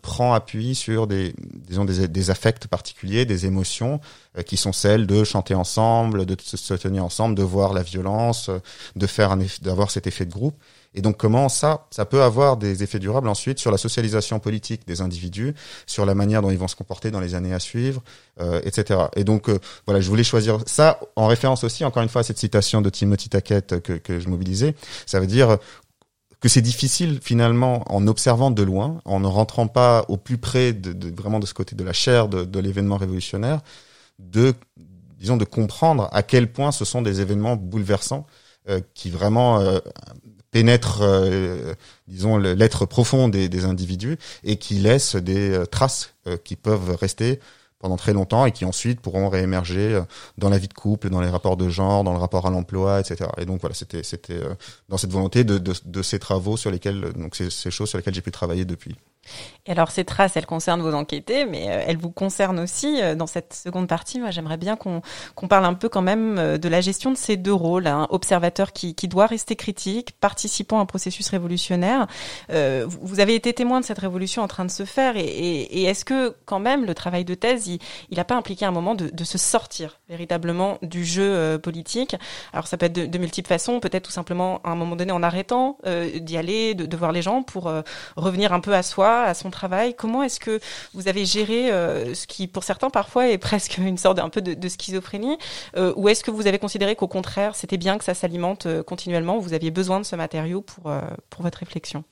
prend 0.02 0.34
appui 0.34 0.74
sur 0.74 1.06
des, 1.06 1.32
disons, 1.38 1.84
des, 1.84 2.08
des, 2.08 2.30
affects 2.30 2.66
particuliers, 2.66 3.24
des 3.24 3.46
émotions 3.46 4.00
qui 4.44 4.56
sont 4.56 4.72
celles 4.72 5.06
de 5.06 5.22
chanter 5.22 5.54
ensemble, 5.54 6.26
de 6.26 6.36
se 6.42 6.74
tenir 6.74 7.04
ensemble, 7.04 7.36
de 7.36 7.44
voir 7.44 7.72
la 7.72 7.84
violence, 7.84 8.50
de 8.96 9.06
faire 9.06 9.36
d'avoir 9.62 9.92
cet 9.92 10.08
effet 10.08 10.24
de 10.24 10.32
groupe. 10.32 10.56
Et 10.96 11.02
donc 11.02 11.18
comment 11.18 11.48
ça, 11.48 11.86
ça 11.90 12.06
peut 12.06 12.22
avoir 12.22 12.56
des 12.56 12.82
effets 12.82 12.98
durables 12.98 13.28
ensuite 13.28 13.58
sur 13.58 13.70
la 13.70 13.76
socialisation 13.76 14.40
politique 14.40 14.86
des 14.86 15.02
individus, 15.02 15.54
sur 15.86 16.06
la 16.06 16.14
manière 16.14 16.40
dont 16.40 16.50
ils 16.50 16.58
vont 16.58 16.68
se 16.68 16.74
comporter 16.74 17.10
dans 17.10 17.20
les 17.20 17.34
années 17.34 17.52
à 17.52 17.60
suivre, 17.60 18.02
euh, 18.40 18.60
etc. 18.64 19.00
Et 19.14 19.22
donc 19.22 19.48
euh, 19.48 19.58
voilà, 19.86 20.00
je 20.00 20.08
voulais 20.08 20.24
choisir 20.24 20.58
ça 20.66 20.98
en 21.14 21.26
référence 21.26 21.64
aussi, 21.64 21.84
encore 21.84 22.02
une 22.02 22.08
fois, 22.08 22.22
à 22.22 22.24
cette 22.24 22.38
citation 22.38 22.80
de 22.80 22.88
Timothy 22.88 23.28
Tackett 23.28 23.80
que, 23.82 23.92
que 23.92 24.18
je 24.18 24.28
mobilisais. 24.28 24.74
Ça 25.04 25.20
veut 25.20 25.26
dire 25.26 25.58
que 26.40 26.48
c'est 26.48 26.62
difficile 26.62 27.20
finalement 27.22 27.84
en 27.92 28.06
observant 28.06 28.50
de 28.50 28.62
loin, 28.62 29.00
en 29.04 29.20
ne 29.20 29.26
rentrant 29.26 29.68
pas 29.68 30.06
au 30.08 30.16
plus 30.16 30.38
près 30.38 30.72
de, 30.72 30.94
de 30.94 31.14
vraiment 31.14 31.40
de 31.40 31.46
ce 31.46 31.54
côté 31.54 31.76
de 31.76 31.84
la 31.84 31.92
chair 31.92 32.28
de, 32.28 32.44
de 32.44 32.58
l'événement 32.58 32.96
révolutionnaire, 32.96 33.60
de 34.18 34.54
disons 35.18 35.36
de 35.36 35.44
comprendre 35.44 36.08
à 36.12 36.22
quel 36.22 36.50
point 36.50 36.72
ce 36.72 36.84
sont 36.84 37.02
des 37.02 37.20
événements 37.20 37.56
bouleversants 37.56 38.26
euh, 38.26 38.45
qui 38.94 39.10
vraiment 39.10 39.60
euh, 39.60 39.78
pénètre, 40.56 41.00
euh, 41.02 41.74
disons, 42.08 42.38
l'être 42.38 42.86
profond 42.86 43.28
des, 43.28 43.50
des, 43.50 43.66
individus 43.66 44.16
et 44.42 44.56
qui 44.56 44.76
laisse 44.76 45.14
des 45.14 45.50
euh, 45.50 45.66
traces 45.66 46.14
euh, 46.26 46.38
qui 46.42 46.56
peuvent 46.56 46.96
rester 46.96 47.40
pendant 47.78 47.98
très 47.98 48.14
longtemps 48.14 48.46
et 48.46 48.52
qui 48.52 48.64
ensuite 48.64 49.02
pourront 49.02 49.28
réémerger 49.28 50.00
dans 50.38 50.48
la 50.48 50.56
vie 50.56 50.66
de 50.66 50.72
couple, 50.72 51.10
dans 51.10 51.20
les 51.20 51.28
rapports 51.28 51.58
de 51.58 51.68
genre, 51.68 52.04
dans 52.04 52.14
le 52.14 52.18
rapport 52.18 52.46
à 52.46 52.50
l'emploi, 52.50 53.00
etc. 53.00 53.28
Et 53.36 53.44
donc 53.44 53.60
voilà, 53.60 53.74
c'était 53.74 54.02
c'était 54.02 54.40
dans 54.88 54.96
cette 54.96 55.12
volonté 55.12 55.44
de, 55.44 55.58
de, 55.58 55.74
de, 55.84 56.02
ces 56.02 56.18
travaux 56.18 56.56
sur 56.56 56.70
lesquels 56.70 57.12
donc 57.12 57.36
ces 57.36 57.70
choses 57.70 57.90
sur 57.90 57.98
lesquelles 57.98 58.14
j'ai 58.14 58.22
pu 58.22 58.30
travailler 58.30 58.64
depuis. 58.64 58.96
Et 59.66 59.72
alors 59.72 59.90
ces 59.90 60.04
traces, 60.04 60.36
elles 60.36 60.46
concernent 60.46 60.82
vos 60.82 60.94
enquêtés, 60.94 61.44
mais 61.44 61.68
euh, 61.68 61.84
elles 61.86 61.96
vous 61.96 62.10
concernent 62.10 62.60
aussi 62.60 63.00
euh, 63.02 63.14
dans 63.14 63.26
cette 63.26 63.54
seconde 63.54 63.88
partie. 63.88 64.20
Moi, 64.20 64.30
j'aimerais 64.30 64.56
bien 64.56 64.76
qu'on 64.76 65.02
parle 65.48 65.64
un 65.64 65.74
peu 65.74 65.88
quand 65.88 66.02
même 66.02 66.38
euh, 66.38 66.58
de 66.58 66.68
la 66.68 66.80
gestion 66.80 67.10
de 67.10 67.16
ces 67.16 67.36
deux 67.36 67.52
rôles. 67.52 67.86
Hein. 67.86 68.06
Observateur 68.10 68.72
qui, 68.72 68.94
doit 69.06 69.26
rester 69.26 69.54
critique, 69.54 70.18
participant 70.20 70.78
à 70.78 70.82
un 70.82 70.86
processus 70.86 71.28
révolutionnaire. 71.28 72.08
Vous 72.48 73.20
avez 73.20 73.36
été 73.36 73.52
témoin 73.52 73.80
de 73.80 73.84
cette 73.84 74.00
révolution 74.00 74.42
en 74.42 74.48
train 74.48 74.64
de 74.64 74.70
se 74.70 74.84
faire, 74.84 75.16
et, 75.16 75.84
est-ce 75.84 76.04
que 76.04 76.34
quand 76.44 76.58
même 76.58 76.84
le 76.84 76.92
travail 76.92 77.24
de 77.24 77.34
thèse, 77.34 77.68
il 77.68 77.78
n'a 78.10 78.24
pas 78.24 78.34
impliqué 78.34 78.64
un 78.64 78.72
moment 78.72 78.96
de, 78.96 79.24
se 79.24 79.38
sortir? 79.38 80.00
Véritablement 80.08 80.78
du 80.82 81.04
jeu 81.04 81.58
politique. 81.58 82.16
Alors 82.52 82.66
ça 82.66 82.76
peut 82.76 82.86
être 82.86 82.92
de, 82.92 83.06
de 83.06 83.18
multiples 83.18 83.48
façons, 83.48 83.80
peut-être 83.80 84.04
tout 84.04 84.12
simplement 84.12 84.60
à 84.64 84.70
un 84.70 84.74
moment 84.76 84.96
donné 84.96 85.12
en 85.12 85.22
arrêtant 85.22 85.78
d'y 85.84 86.36
aller, 86.36 86.74
de, 86.74 86.86
de, 86.86 86.96
voir 86.96 87.12
les 87.12 87.22
gens 87.22 87.42
pour 87.42 87.70
revenir 88.16 88.52
un 88.52 88.60
peu 88.60 88.74
à 88.74 88.82
soi 88.82 89.22
à 89.22 89.34
son 89.34 89.50
travail. 89.50 89.94
Comment 89.94 90.22
est-ce 90.22 90.40
que 90.40 90.60
vous 90.94 91.08
avez 91.08 91.24
géré 91.24 91.70
euh, 91.70 92.14
ce 92.14 92.26
qui, 92.26 92.46
pour 92.46 92.64
certains, 92.64 92.90
parfois 92.90 93.28
est 93.28 93.38
presque 93.38 93.78
une 93.78 93.98
sorte 93.98 94.16
d'un 94.16 94.28
peu 94.28 94.40
de, 94.40 94.68
schizophrénie 94.68 95.38
euh, 95.76 95.92
Ou 95.96 96.08
est-ce 96.08 96.24
que 96.24 96.30
vous 96.30 96.46
avez 96.46 96.58
considéré 96.58 96.96
qu'au 96.96 97.08
contraire, 97.08 97.54
c'était 97.54 97.76
bien 97.76 97.98
que 97.98 98.04
ça 98.04 98.14
s'alimente 98.14 98.66
euh, 98.66 98.82
continuellement 98.82 99.38
Vous 99.38 99.52
aviez 99.52 99.70
besoin 99.70 100.00
de 100.00 100.04
ce 100.04 100.16
matériau 100.16 100.62
pour, 100.62 100.92
pour 101.30 101.42
votre 101.42 101.58
réflexion? 101.58 102.04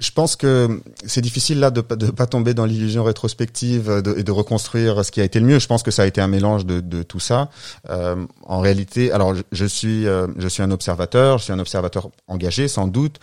Je 0.00 0.10
pense 0.10 0.36
que 0.36 0.80
c'est 1.06 1.20
difficile 1.20 1.60
là 1.60 1.70
de 1.70 1.80
ne 1.80 2.10
pas 2.10 2.26
tomber 2.26 2.52
dans 2.52 2.64
l'illusion 2.64 3.04
rétrospective 3.04 4.02
et 4.16 4.22
de 4.22 4.32
reconstruire 4.32 5.04
ce 5.04 5.12
qui 5.12 5.20
a 5.20 5.24
été 5.24 5.38
le 5.40 5.46
mieux. 5.46 5.58
Je 5.58 5.66
pense 5.66 5.82
que 5.82 5.90
ça 5.90 6.02
a 6.02 6.06
été 6.06 6.20
un 6.20 6.26
mélange 6.26 6.66
de, 6.66 7.02
tout 7.02 7.20
ça. 7.20 7.48
Euh, 7.90 8.26
en 8.42 8.60
réalité, 8.60 9.12
alors 9.12 9.34
je, 9.52 9.64
suis 9.66 10.04
je 10.04 10.48
suis 10.48 10.62
un 10.62 10.70
observateur, 10.70 11.38
je 11.38 11.44
suis 11.44 11.52
un 11.52 11.58
observateur 11.58 12.10
engagé 12.26 12.68
sans 12.68 12.88
doute 12.88 13.20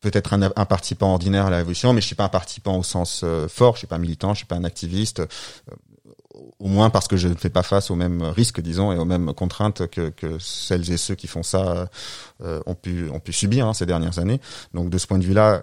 peut-être 0.00 0.34
un, 0.34 0.42
un, 0.42 0.64
participant 0.64 1.12
ordinaire 1.12 1.46
à 1.46 1.50
la 1.50 1.56
révolution, 1.58 1.92
mais 1.92 2.00
je 2.00 2.06
suis 2.06 2.14
pas 2.14 2.24
un 2.24 2.28
participant 2.28 2.76
au 2.76 2.82
sens 2.82 3.22
euh, 3.24 3.48
fort, 3.48 3.74
je 3.74 3.78
suis 3.78 3.86
pas 3.86 3.98
militant, 3.98 4.34
je 4.34 4.38
suis 4.38 4.46
pas 4.46 4.56
un 4.56 4.64
activiste, 4.64 5.20
euh, 5.20 5.26
au 6.58 6.68
moins 6.68 6.90
parce 6.90 7.08
que 7.08 7.16
je 7.16 7.28
ne 7.28 7.34
fais 7.34 7.50
pas 7.50 7.62
face 7.62 7.90
aux 7.90 7.94
mêmes 7.94 8.22
risques, 8.22 8.60
disons, 8.60 8.92
et 8.92 8.98
aux 8.98 9.04
mêmes 9.04 9.32
contraintes 9.34 9.86
que, 9.88 10.12
celles 10.38 10.90
et 10.90 10.96
ceux 10.96 11.14
qui 11.14 11.26
font 11.26 11.42
ça 11.42 11.88
euh, 12.42 12.60
ont 12.66 12.74
pu 12.74 13.08
ont 13.10 13.20
pu 13.20 13.32
subir 13.32 13.66
hein, 13.66 13.74
ces 13.74 13.86
dernières 13.86 14.18
années. 14.18 14.40
Donc 14.74 14.90
de 14.90 14.98
ce 14.98 15.06
point 15.06 15.18
de 15.18 15.24
vue-là, 15.24 15.62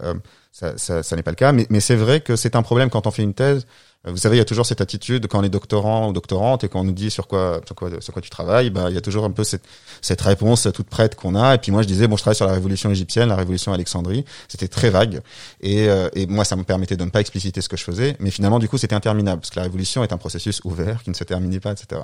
ça, 0.52 0.78
ça, 0.78 1.16
n'est 1.16 1.24
pas 1.24 1.32
le 1.32 1.36
cas, 1.36 1.52
mais 1.52 1.80
c'est 1.80 1.96
vrai 1.96 2.22
que 2.22 2.36
c'est 2.36 2.56
un 2.56 2.64
problème 2.64 2.90
quand 2.90 3.08
on 3.08 3.12
fait 3.12 3.24
une 3.24 3.34
thèse 3.34 3.66
vous 4.06 4.18
savez, 4.18 4.36
il 4.36 4.40
y 4.40 4.42
a 4.42 4.46
toujours 4.46 4.66
cette 4.66 4.82
attitude 4.82 5.28
quand 5.28 5.40
on 5.40 5.44
est 5.44 5.50
doctorant 5.50 6.10
ou 6.10 6.14
doctorante 6.14 6.66
et 6.66 6.68
quand 6.68 6.82
on 6.82 6.84
nous 6.84 6.92
dit 6.92 7.10
sur 7.10 7.26
quoi, 7.26 7.62
sur 7.66 7.74
quoi, 7.74 7.90
sur 8.02 8.12
quoi 8.12 8.22
tu 8.22 8.30
travailles, 8.30 8.70
bah, 8.70 8.88
il 8.90 8.96
y 8.96 8.98
a 8.98 9.02
toujours 9.02 9.24
un 9.24 9.32
peu 9.32 9.46
cette, 9.46 9.64
cette 10.02 10.20
réponse 10.20 10.68
toute 10.74 10.88
prête 10.88 11.16
qu'on 11.16 11.36
a. 11.36 11.56
Et 11.56 11.58
puis 11.58 11.72
moi, 11.72 11.84
je 11.84 11.88
disais, 11.88 12.08
bon, 12.08 12.18
je 12.18 12.22
travaille 12.22 12.36
sur 12.36 12.46
la 12.46 12.52
révolution 12.52 12.90
égyptienne, 12.92 13.30
la 13.30 13.38
révolution 13.38 13.72
Alexandrie. 13.72 14.26
C'était 14.50 14.68
très 14.68 14.90
vague. 14.90 15.22
Et, 15.62 15.88
euh, 15.88 16.10
et 16.16 16.26
moi, 16.26 16.44
ça 16.44 16.58
me 16.58 16.64
permettait 16.64 16.98
de 16.98 17.06
ne 17.06 17.10
pas 17.12 17.22
expliciter 17.22 17.62
ce 17.62 17.70
que 17.70 17.78
je 17.78 17.84
faisais. 17.84 18.18
Mais 18.20 18.30
finalement, 18.30 18.60
du 18.60 18.68
coup, 18.68 18.78
c'était 18.78 18.96
interminable 18.96 19.40
parce 19.40 19.52
que 19.52 19.56
la 19.56 19.64
révolution 19.64 20.04
est 20.04 20.12
un 20.12 20.18
processus 20.18 20.60
ouvert 20.66 21.02
qui 21.04 21.10
ne 21.10 21.16
se 21.16 21.24
termine 21.24 21.58
pas, 21.62 21.72
etc. 21.72 22.02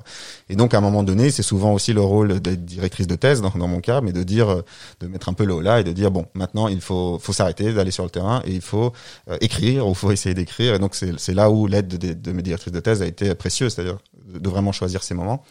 Et 0.47 0.55
donc, 0.55 0.73
à 0.73 0.77
un 0.77 0.81
moment 0.81 1.03
donné, 1.03 1.31
c'est 1.31 1.43
souvent 1.43 1.73
aussi 1.73 1.91
le 1.91 2.01
rôle 2.01 2.39
d'être 2.39 2.63
directrice 2.63 3.07
de 3.07 3.15
thèse 3.15 3.41
dans, 3.41 3.49
dans 3.49 3.67
mon 3.67 3.81
cas, 3.81 3.99
mais 3.99 4.13
de 4.13 4.23
dire, 4.23 4.49
euh, 4.49 4.62
de 5.01 5.07
mettre 5.07 5.27
un 5.27 5.33
peu 5.33 5.43
le 5.43 5.53
haut 5.53 5.62
là 5.62 5.81
et 5.81 5.83
de 5.83 5.91
dire, 5.91 6.12
bon, 6.12 6.27
maintenant, 6.33 6.69
il 6.69 6.79
faut, 6.79 7.19
faut 7.19 7.33
s'arrêter, 7.33 7.73
d'aller 7.73 7.91
sur 7.91 8.05
le 8.05 8.09
terrain 8.09 8.41
et 8.45 8.51
il 8.51 8.62
faut 8.62 8.93
euh, 9.29 9.38
écrire 9.41 9.85
ou 9.85 9.93
faut 9.93 10.12
essayer 10.12 10.33
d'écrire. 10.33 10.75
Et 10.75 10.79
donc, 10.79 10.95
c'est 10.95 11.33
là 11.33 11.49
où 11.49 11.67
l'aide 11.67 11.88
de, 11.89 12.13
de 12.13 12.32
mes 12.32 12.41
directrices 12.41 12.73
de 12.73 12.80
thèse 12.80 13.02
a 13.02 13.06
été 13.06 13.34
précieuse, 13.36 13.73
c'est-à-dire 13.73 13.97
de 14.25 14.49
vraiment 14.49 14.71
choisir 14.71 15.04
ces 15.04 15.13
moments. 15.13 15.43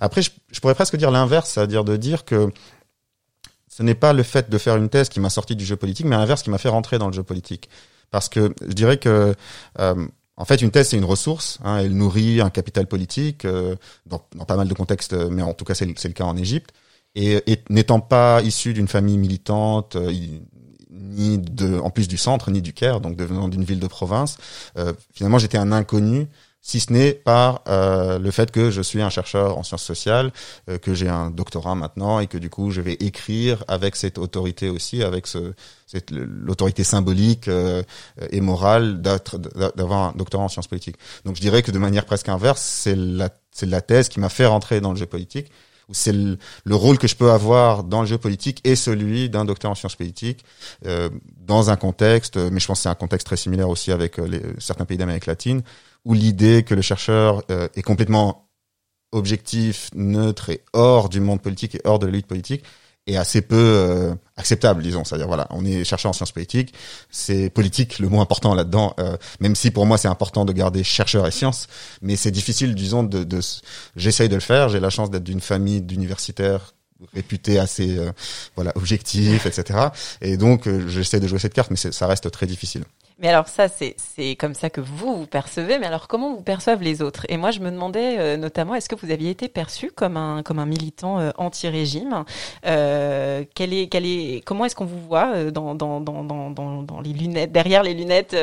Après, 0.00 0.22
je, 0.22 0.60
pourrais 0.60 0.74
presque 0.74 0.96
dire 0.96 1.10
l'inverse, 1.10 1.50
c'est-à-dire 1.50 1.84
de 1.84 1.96
dire 1.96 2.24
que 2.24 2.50
ce 3.68 3.82
n'est 3.82 3.94
pas 3.94 4.12
le 4.12 4.22
fait 4.22 4.50
de 4.50 4.58
faire 4.58 4.76
une 4.76 4.88
thèse 4.88 5.08
qui 5.08 5.20
m'a 5.20 5.30
sorti 5.30 5.56
du 5.56 5.64
jeu 5.64 5.76
politique, 5.76 6.06
mais 6.06 6.16
l'inverse 6.16 6.42
qui 6.42 6.50
m'a 6.50 6.58
fait 6.58 6.68
rentrer 6.68 6.98
dans 6.98 7.06
le 7.06 7.12
jeu 7.12 7.22
politique. 7.22 7.68
Parce 8.10 8.28
que 8.28 8.54
je 8.60 8.72
dirais 8.72 8.98
que 8.98 9.34
euh, 9.78 10.06
en 10.36 10.44
fait, 10.44 10.60
une 10.62 10.70
thèse, 10.70 10.88
c'est 10.88 10.96
une 10.96 11.04
ressource. 11.04 11.58
Hein, 11.64 11.78
elle 11.78 11.96
nourrit 11.96 12.40
un 12.40 12.50
capital 12.50 12.86
politique 12.86 13.44
euh, 13.44 13.76
dans, 14.06 14.18
pas 14.18 14.56
mal 14.56 14.68
de 14.68 14.74
contextes, 14.74 15.14
mais 15.14 15.42
en 15.42 15.54
tout 15.54 15.64
cas, 15.64 15.74
c'est 15.74 15.86
le, 15.86 15.92
cas 15.92 16.24
en 16.24 16.36
Égypte. 16.36 16.72
Et, 17.14 17.42
n'étant 17.68 18.00
pas 18.00 18.40
issu 18.42 18.72
d'une 18.72 18.88
famille 18.88 19.18
militante, 19.18 19.96
euh, 19.96 20.12
ni 21.02 21.38
de, 21.38 21.78
en 21.78 21.90
plus 21.90 22.08
du 22.08 22.16
centre, 22.16 22.50
ni 22.50 22.62
du 22.62 22.72
Caire, 22.72 23.00
donc 23.00 23.16
devenant 23.16 23.48
d'une 23.48 23.64
ville 23.64 23.80
de 23.80 23.86
province, 23.86 24.36
euh, 24.78 24.92
finalement, 25.12 25.38
j'étais 25.38 25.58
un 25.58 25.72
inconnu 25.72 26.28
si 26.62 26.78
ce 26.78 26.92
n'est 26.92 27.12
par 27.12 27.62
euh, 27.68 28.20
le 28.20 28.30
fait 28.30 28.52
que 28.52 28.70
je 28.70 28.80
suis 28.80 29.02
un 29.02 29.10
chercheur 29.10 29.58
en 29.58 29.64
sciences 29.64 29.82
sociales, 29.82 30.32
euh, 30.70 30.78
que 30.78 30.94
j'ai 30.94 31.08
un 31.08 31.30
doctorat 31.30 31.74
maintenant 31.74 32.20
et 32.20 32.28
que 32.28 32.38
du 32.38 32.48
coup 32.48 32.70
je 32.70 32.80
vais 32.80 32.94
écrire 32.94 33.64
avec 33.66 33.96
cette 33.96 34.16
autorité 34.16 34.68
aussi, 34.68 35.02
avec 35.02 35.26
ce, 35.26 35.52
l'autorité 36.10 36.84
symbolique 36.84 37.48
euh, 37.48 37.82
et 38.30 38.40
morale 38.40 39.02
d'avoir 39.02 40.10
un 40.10 40.12
doctorat 40.16 40.44
en 40.44 40.48
sciences 40.48 40.68
politiques. 40.68 40.96
Donc 41.24 41.34
je 41.34 41.40
dirais 41.40 41.62
que 41.62 41.72
de 41.72 41.78
manière 41.78 42.06
presque 42.06 42.28
inverse, 42.28 42.62
c'est 42.62 42.96
la, 42.96 43.28
c'est 43.50 43.66
la 43.66 43.80
thèse 43.80 44.08
qui 44.08 44.20
m'a 44.20 44.28
fait 44.28 44.46
rentrer 44.46 44.80
dans 44.80 44.92
le 44.92 44.96
jeu 44.96 45.06
politique. 45.06 45.50
C'est 45.90 46.12
le, 46.12 46.38
le, 46.64 46.74
rôle 46.74 46.98
que 46.98 47.06
je 47.06 47.16
peux 47.16 47.30
avoir 47.30 47.84
dans 47.84 48.00
le 48.00 48.06
jeu 48.06 48.18
politique 48.18 48.60
et 48.64 48.76
celui 48.76 49.28
d'un 49.28 49.44
docteur 49.44 49.70
en 49.70 49.74
sciences 49.74 49.96
politiques 49.96 50.44
euh, 50.86 51.10
dans 51.38 51.70
un 51.70 51.76
contexte, 51.76 52.36
mais 52.36 52.60
je 52.60 52.66
pense 52.66 52.78
que 52.78 52.82
c'est 52.84 52.88
un 52.88 52.94
contexte 52.94 53.26
très 53.26 53.36
similaire 53.36 53.68
aussi 53.68 53.92
avec 53.92 54.18
les, 54.18 54.40
certains 54.58 54.84
pays 54.84 54.96
d'Amérique 54.96 55.26
latine, 55.26 55.62
où 56.04 56.14
l'idée 56.14 56.62
que 56.62 56.74
le 56.74 56.82
chercheur 56.82 57.42
euh, 57.50 57.68
est 57.74 57.82
complètement 57.82 58.48
objectif, 59.12 59.90
neutre 59.94 60.50
et 60.50 60.62
hors 60.72 61.08
du 61.08 61.20
monde 61.20 61.40
politique 61.42 61.74
et 61.74 61.80
hors 61.84 61.98
de 61.98 62.06
la 62.06 62.12
lutte 62.12 62.26
politique 62.26 62.64
est 63.06 63.16
assez 63.16 63.42
peu 63.42 63.56
euh, 63.56 64.14
acceptable, 64.36 64.82
disons. 64.82 65.04
C'est-à-dire, 65.04 65.26
voilà, 65.26 65.46
on 65.50 65.64
est 65.64 65.84
chercheur 65.84 66.10
en 66.10 66.12
sciences 66.12 66.32
politiques, 66.32 66.72
c'est 67.10 67.50
politique 67.50 67.98
le 67.98 68.08
mot 68.08 68.20
important 68.20 68.54
là-dedans, 68.54 68.94
euh, 69.00 69.16
même 69.40 69.54
si 69.54 69.70
pour 69.70 69.86
moi 69.86 69.98
c'est 69.98 70.08
important 70.08 70.44
de 70.44 70.52
garder 70.52 70.84
chercheur 70.84 71.26
et 71.26 71.30
sciences, 71.30 71.66
mais 72.00 72.16
c'est 72.16 72.30
difficile, 72.30 72.74
disons, 72.74 73.02
de... 73.02 73.24
de 73.24 73.40
J'essaye 73.96 74.28
de 74.28 74.34
le 74.34 74.40
faire, 74.40 74.68
j'ai 74.68 74.80
la 74.80 74.90
chance 74.90 75.10
d'être 75.10 75.24
d'une 75.24 75.40
famille 75.40 75.80
d'universitaires 75.82 76.74
réputés 77.14 77.58
assez 77.58 77.98
euh, 77.98 78.12
voilà 78.54 78.72
objectifs 78.76 79.46
etc 79.46 79.88
et 80.20 80.36
donc 80.36 80.68
euh, 80.68 80.88
j'essaie 80.88 81.20
de 81.20 81.26
jouer 81.26 81.38
cette 81.38 81.54
carte 81.54 81.70
mais 81.70 81.76
ça 81.76 82.06
reste 82.06 82.30
très 82.30 82.46
difficile 82.46 82.84
mais 83.22 83.28
alors 83.28 83.48
ça, 83.48 83.68
c'est 83.68 84.36
comme 84.36 84.54
ça 84.54 84.68
que 84.68 84.80
vous 84.80 85.16
vous 85.16 85.26
percevez. 85.26 85.78
Mais 85.78 85.86
alors 85.86 86.08
comment 86.08 86.34
vous 86.34 86.42
perçoivent 86.42 86.82
les 86.82 87.00
autres? 87.02 87.24
Et 87.28 87.36
moi, 87.36 87.52
je 87.52 87.60
me 87.60 87.70
demandais 87.70 88.18
euh, 88.18 88.36
notamment, 88.36 88.74
est-ce 88.74 88.88
que 88.88 88.96
vous 88.96 89.12
aviez 89.12 89.30
été 89.30 89.48
perçu 89.48 89.92
comme 89.94 90.16
un 90.16 90.42
comme 90.42 90.58
un 90.58 90.66
militant 90.66 91.20
euh, 91.20 91.30
anti-régime? 91.38 92.24
Euh, 92.66 93.44
quel 93.54 93.72
est 93.72 93.86
quel 93.86 94.04
est 94.06 94.42
comment 94.44 94.64
est-ce 94.64 94.74
qu'on 94.74 94.86
vous 94.86 95.00
voit 95.00 95.50
dans 95.52 95.76
dans, 95.76 96.00
dans 96.00 96.24
dans 96.24 96.50
dans 96.82 97.00
les 97.00 97.12
lunettes 97.12 97.52
derrière 97.52 97.84
les 97.84 97.94
lunettes 97.94 98.36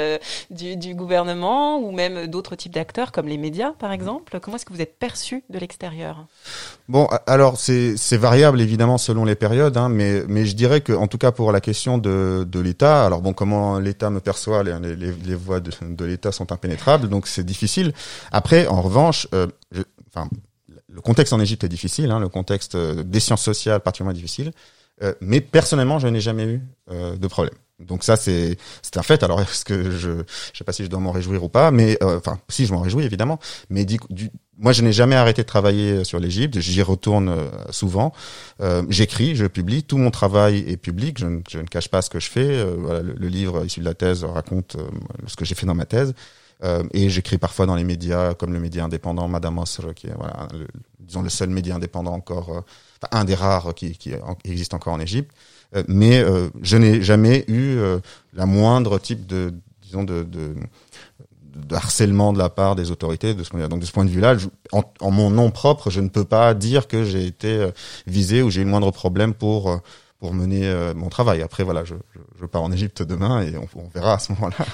du, 0.49 0.77
du 0.77 0.95
gouvernement 0.95 1.77
ou 1.79 1.91
même 1.91 2.27
d'autres 2.27 2.55
types 2.55 2.73
d'acteurs 2.73 3.11
comme 3.11 3.27
les 3.27 3.37
médias, 3.37 3.73
par 3.77 3.91
exemple? 3.91 4.39
Comment 4.39 4.55
est-ce 4.55 4.65
que 4.65 4.73
vous 4.73 4.81
êtes 4.81 4.97
perçu 4.97 5.43
de 5.49 5.59
l'extérieur? 5.59 6.25
Bon, 6.87 7.07
alors 7.27 7.57
c'est 7.57 8.17
variable 8.17 8.61
évidemment 8.61 8.97
selon 8.97 9.25
les 9.25 9.35
périodes, 9.35 9.75
hein, 9.75 9.89
mais 9.89 10.23
mais 10.29 10.45
je 10.45 10.55
dirais 10.55 10.79
que 10.79 10.93
en 10.93 11.07
tout 11.07 11.17
cas 11.17 11.31
pour 11.31 11.51
la 11.51 11.59
question 11.59 11.97
de 11.97 12.45
de 12.47 12.59
l'État, 12.61 13.05
alors 13.05 13.21
bon, 13.21 13.33
comment 13.33 13.79
l'État 13.79 14.09
me 14.09 14.21
perçoit 14.21 14.63
les, 14.79 15.35
voies 15.35 15.59
de, 15.59 16.05
l'État 16.05 16.31
sont 16.31 16.51
impénétrables, 16.51 17.09
donc 17.09 17.27
c'est 17.27 17.43
difficile. 17.43 17.93
Après, 18.31 18.67
en 18.67 18.81
revanche, 18.81 19.27
euh, 19.33 19.47
le 19.71 21.01
contexte 21.01 21.33
en 21.33 21.39
Égypte 21.39 21.63
est 21.63 21.69
difficile, 21.69 22.11
hein, 22.11 22.19
le 22.19 22.29
contexte 22.29 22.75
euh, 22.75 23.03
des 23.03 23.19
sciences 23.19 23.43
sociales 23.43 23.79
particulièrement 23.79 24.15
difficile, 24.15 24.51
euh, 25.01 25.13
mais 25.21 25.41
personnellement, 25.41 25.99
je 25.99 26.07
n'ai 26.07 26.21
jamais 26.21 26.45
eu 26.45 26.61
de 26.89 27.27
problème. 27.27 27.53
Donc 27.79 28.03
ça 28.03 28.15
c'est 28.15 28.57
c'est 28.81 28.97
un 28.97 29.03
fait. 29.03 29.23
Alors 29.23 29.41
est-ce 29.41 29.65
que 29.65 29.91
je 29.91 30.23
je 30.53 30.57
sais 30.57 30.63
pas 30.63 30.73
si 30.73 30.83
je 30.83 30.89
dois 30.89 30.99
m'en 30.99 31.11
réjouir 31.11 31.43
ou 31.43 31.49
pas, 31.49 31.71
mais 31.71 31.97
euh, 32.03 32.17
enfin 32.17 32.39
si 32.49 32.65
je 32.65 32.73
m'en 32.73 32.81
réjouis 32.81 33.05
évidemment. 33.05 33.39
Mais 33.69 33.85
du, 33.85 33.97
du, 34.09 34.29
moi 34.59 34.73
je 34.73 34.81
n'ai 34.83 34.91
jamais 34.91 35.15
arrêté 35.15 35.41
de 35.41 35.47
travailler 35.47 36.03
sur 36.03 36.19
l'Égypte. 36.19 36.59
J'y 36.59 36.81
retourne 36.81 37.29
euh, 37.29 37.47
souvent. 37.71 38.13
Euh, 38.61 38.83
J'écris, 38.89 39.35
je 39.35 39.45
publie. 39.45 39.83
Tout 39.83 39.97
mon 39.97 40.11
travail 40.11 40.65
est 40.67 40.77
public. 40.77 41.17
Je 41.17 41.25
ne, 41.25 41.41
je 41.49 41.59
ne 41.59 41.63
cache 41.63 41.89
pas 41.89 42.01
ce 42.01 42.09
que 42.09 42.19
je 42.19 42.29
fais. 42.29 42.49
Euh, 42.49 42.75
voilà, 42.77 43.01
le, 43.01 43.13
le, 43.13 43.27
livre 43.27 43.65
issu 43.65 43.79
de 43.79 43.85
la 43.85 43.93
thèse 43.93 44.23
raconte 44.23 44.75
euh, 44.75 44.89
ce 45.27 45.35
que 45.35 45.45
j'ai 45.45 45.55
fait 45.55 45.65
dans 45.65 45.75
ma 45.75 45.85
thèse. 45.85 46.13
Euh, 46.61 46.83
et 46.91 47.09
j'écris 47.09 47.37
parfois 47.37 47.65
dans 47.65 47.75
les 47.75 47.85
médias 47.85 48.33
comme 48.33 48.51
le 48.51 48.59
média 48.59 48.83
indépendant 48.83 49.29
Madame 49.29 49.57
Osr, 49.59 49.93
qui 49.95 50.07
est 50.07 50.13
voilà, 50.17 50.49
le, 50.51 50.67
disons 50.99 51.21
le 51.21 51.29
seul 51.29 51.49
média 51.49 51.75
indépendant 51.75 52.11
encore, 52.11 52.49
enfin, 52.49 53.07
un 53.17 53.23
des 53.23 53.35
rares 53.35 53.73
qui, 53.73 53.97
qui 53.97 54.11
existe 54.43 54.73
encore 54.73 54.93
en 54.93 54.99
Égypte. 54.99 55.31
Euh, 55.75 55.83
mais 55.87 56.19
euh, 56.19 56.49
je 56.61 56.77
n'ai 56.77 57.01
jamais 57.01 57.45
eu 57.47 57.77
euh, 57.77 57.99
la 58.33 58.45
moindre 58.45 58.97
type 58.99 59.27
de 59.27 59.53
disons 59.83 60.03
de, 60.03 60.23
de, 60.23 60.55
de, 61.55 61.75
harcèlement 61.75 62.33
de 62.33 62.39
la 62.39 62.49
part 62.49 62.75
des 62.75 62.89
autorités 62.89 63.35
de 63.35 63.43
ce 63.43 63.49
point 63.51 63.67
donc 63.67 63.79
de 63.79 63.85
ce 63.85 63.91
point 63.91 64.05
de 64.05 64.09
vue 64.09 64.19
là 64.19 64.35
je, 64.35 64.47
en, 64.71 64.83
en, 64.99 65.11
mon 65.11 65.29
nom 65.29 65.51
propre 65.51 65.91
je 65.91 66.01
ne 66.01 66.09
peux 66.09 66.25
pas 66.25 66.55
dire 66.55 66.87
que 66.87 67.03
j'ai 67.03 67.25
été 67.25 67.69
visé 68.07 68.41
ou 68.41 68.49
j'ai 68.49 68.61
eu 68.61 68.63
le 68.63 68.69
moindre 68.71 68.91
problème 68.91 69.35
pour 69.35 69.79
pour 70.19 70.33
mener 70.33 70.67
euh, 70.67 70.93
mon 70.93 71.07
travail. 71.07 71.41
Après, 71.41 71.63
voilà, 71.63 71.85
je, 71.85 71.95
je, 72.13 72.19
je 72.39 72.45
pars 72.45 72.61
en 72.61 72.71
Égypte 72.71 73.01
demain 73.01 73.41
et 73.41 73.55
on, 73.57 73.67
on, 73.79 73.87
verra 73.87 74.15
à 74.15 74.19
ce 74.19 74.33
moment-là. 74.33 74.65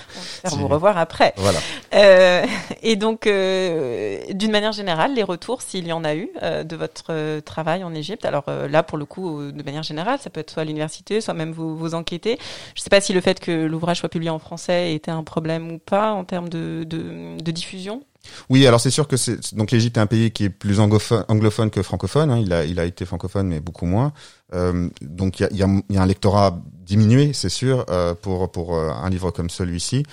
On 0.45 0.49
si... 0.49 0.57
vous 0.57 0.67
revoir 0.67 0.97
après. 0.97 1.33
Voilà. 1.37 1.59
Euh, 1.93 2.45
et 2.81 2.95
donc, 2.95 3.27
euh, 3.27 4.21
d'une 4.31 4.51
manière 4.51 4.71
générale, 4.71 5.13
les 5.13 5.23
retours, 5.23 5.61
s'il 5.61 5.87
y 5.87 5.93
en 5.93 6.03
a 6.03 6.15
eu, 6.15 6.29
euh, 6.41 6.63
de 6.63 6.75
votre 6.75 7.05
euh, 7.11 7.41
travail 7.41 7.83
en 7.83 7.93
Égypte? 7.93 8.25
Alors 8.25 8.45
euh, 8.47 8.67
là, 8.67 8.81
pour 8.81 8.97
le 8.97 9.05
coup, 9.05 9.51
de 9.51 9.63
manière 9.63 9.83
générale, 9.83 10.17
ça 10.19 10.31
peut 10.31 10.39
être 10.39 10.49
soit 10.49 10.63
l'université, 10.63 11.21
soit 11.21 11.35
même 11.35 11.51
vous, 11.51 11.77
vous 11.77 11.93
enquêtez. 11.93 12.39
Je 12.73 12.81
ne 12.81 12.83
sais 12.83 12.89
pas 12.89 13.01
si 13.01 13.13
le 13.13 13.21
fait 13.21 13.39
que 13.39 13.51
l'ouvrage 13.51 13.99
soit 13.99 14.09
publié 14.09 14.31
en 14.31 14.39
français 14.39 14.95
était 14.95 15.11
un 15.11 15.23
problème 15.23 15.71
ou 15.71 15.77
pas 15.77 16.11
en 16.11 16.23
termes 16.23 16.49
de, 16.49 16.85
de, 16.85 17.39
de 17.39 17.51
diffusion. 17.51 18.01
Oui, 18.49 18.65
alors 18.67 18.79
c'est 18.79 18.89
sûr 18.89 19.07
que 19.07 19.17
c'est 19.17 19.55
donc 19.55 19.71
l'Égypte 19.71 19.97
est 19.97 20.01
un 20.01 20.05
pays 20.05 20.31
qui 20.31 20.45
est 20.45 20.49
plus 20.49 20.79
anglophone, 20.79 21.69
que 21.69 21.81
francophone. 21.81 22.31
Hein. 22.31 22.39
Il 22.39 22.53
a 22.53 22.65
il 22.65 22.79
a 22.79 22.85
été 22.85 23.05
francophone 23.05 23.47
mais 23.47 23.59
beaucoup 23.59 23.85
moins. 23.85 24.13
Euh, 24.53 24.89
donc 25.01 25.39
il 25.39 25.43
y 25.43 25.45
a, 25.45 25.53
y, 25.53 25.63
a, 25.63 25.81
y 25.89 25.97
a, 25.97 26.01
un 26.01 26.05
lectorat 26.05 26.59
diminué, 26.85 27.33
c'est 27.33 27.49
sûr, 27.49 27.85
euh, 27.89 28.13
pour 28.15 28.51
pour 28.51 28.75
euh, 28.75 28.89
un 28.91 29.09
livre 29.09 29.31
comme 29.31 29.49
celui-ci. 29.49 30.03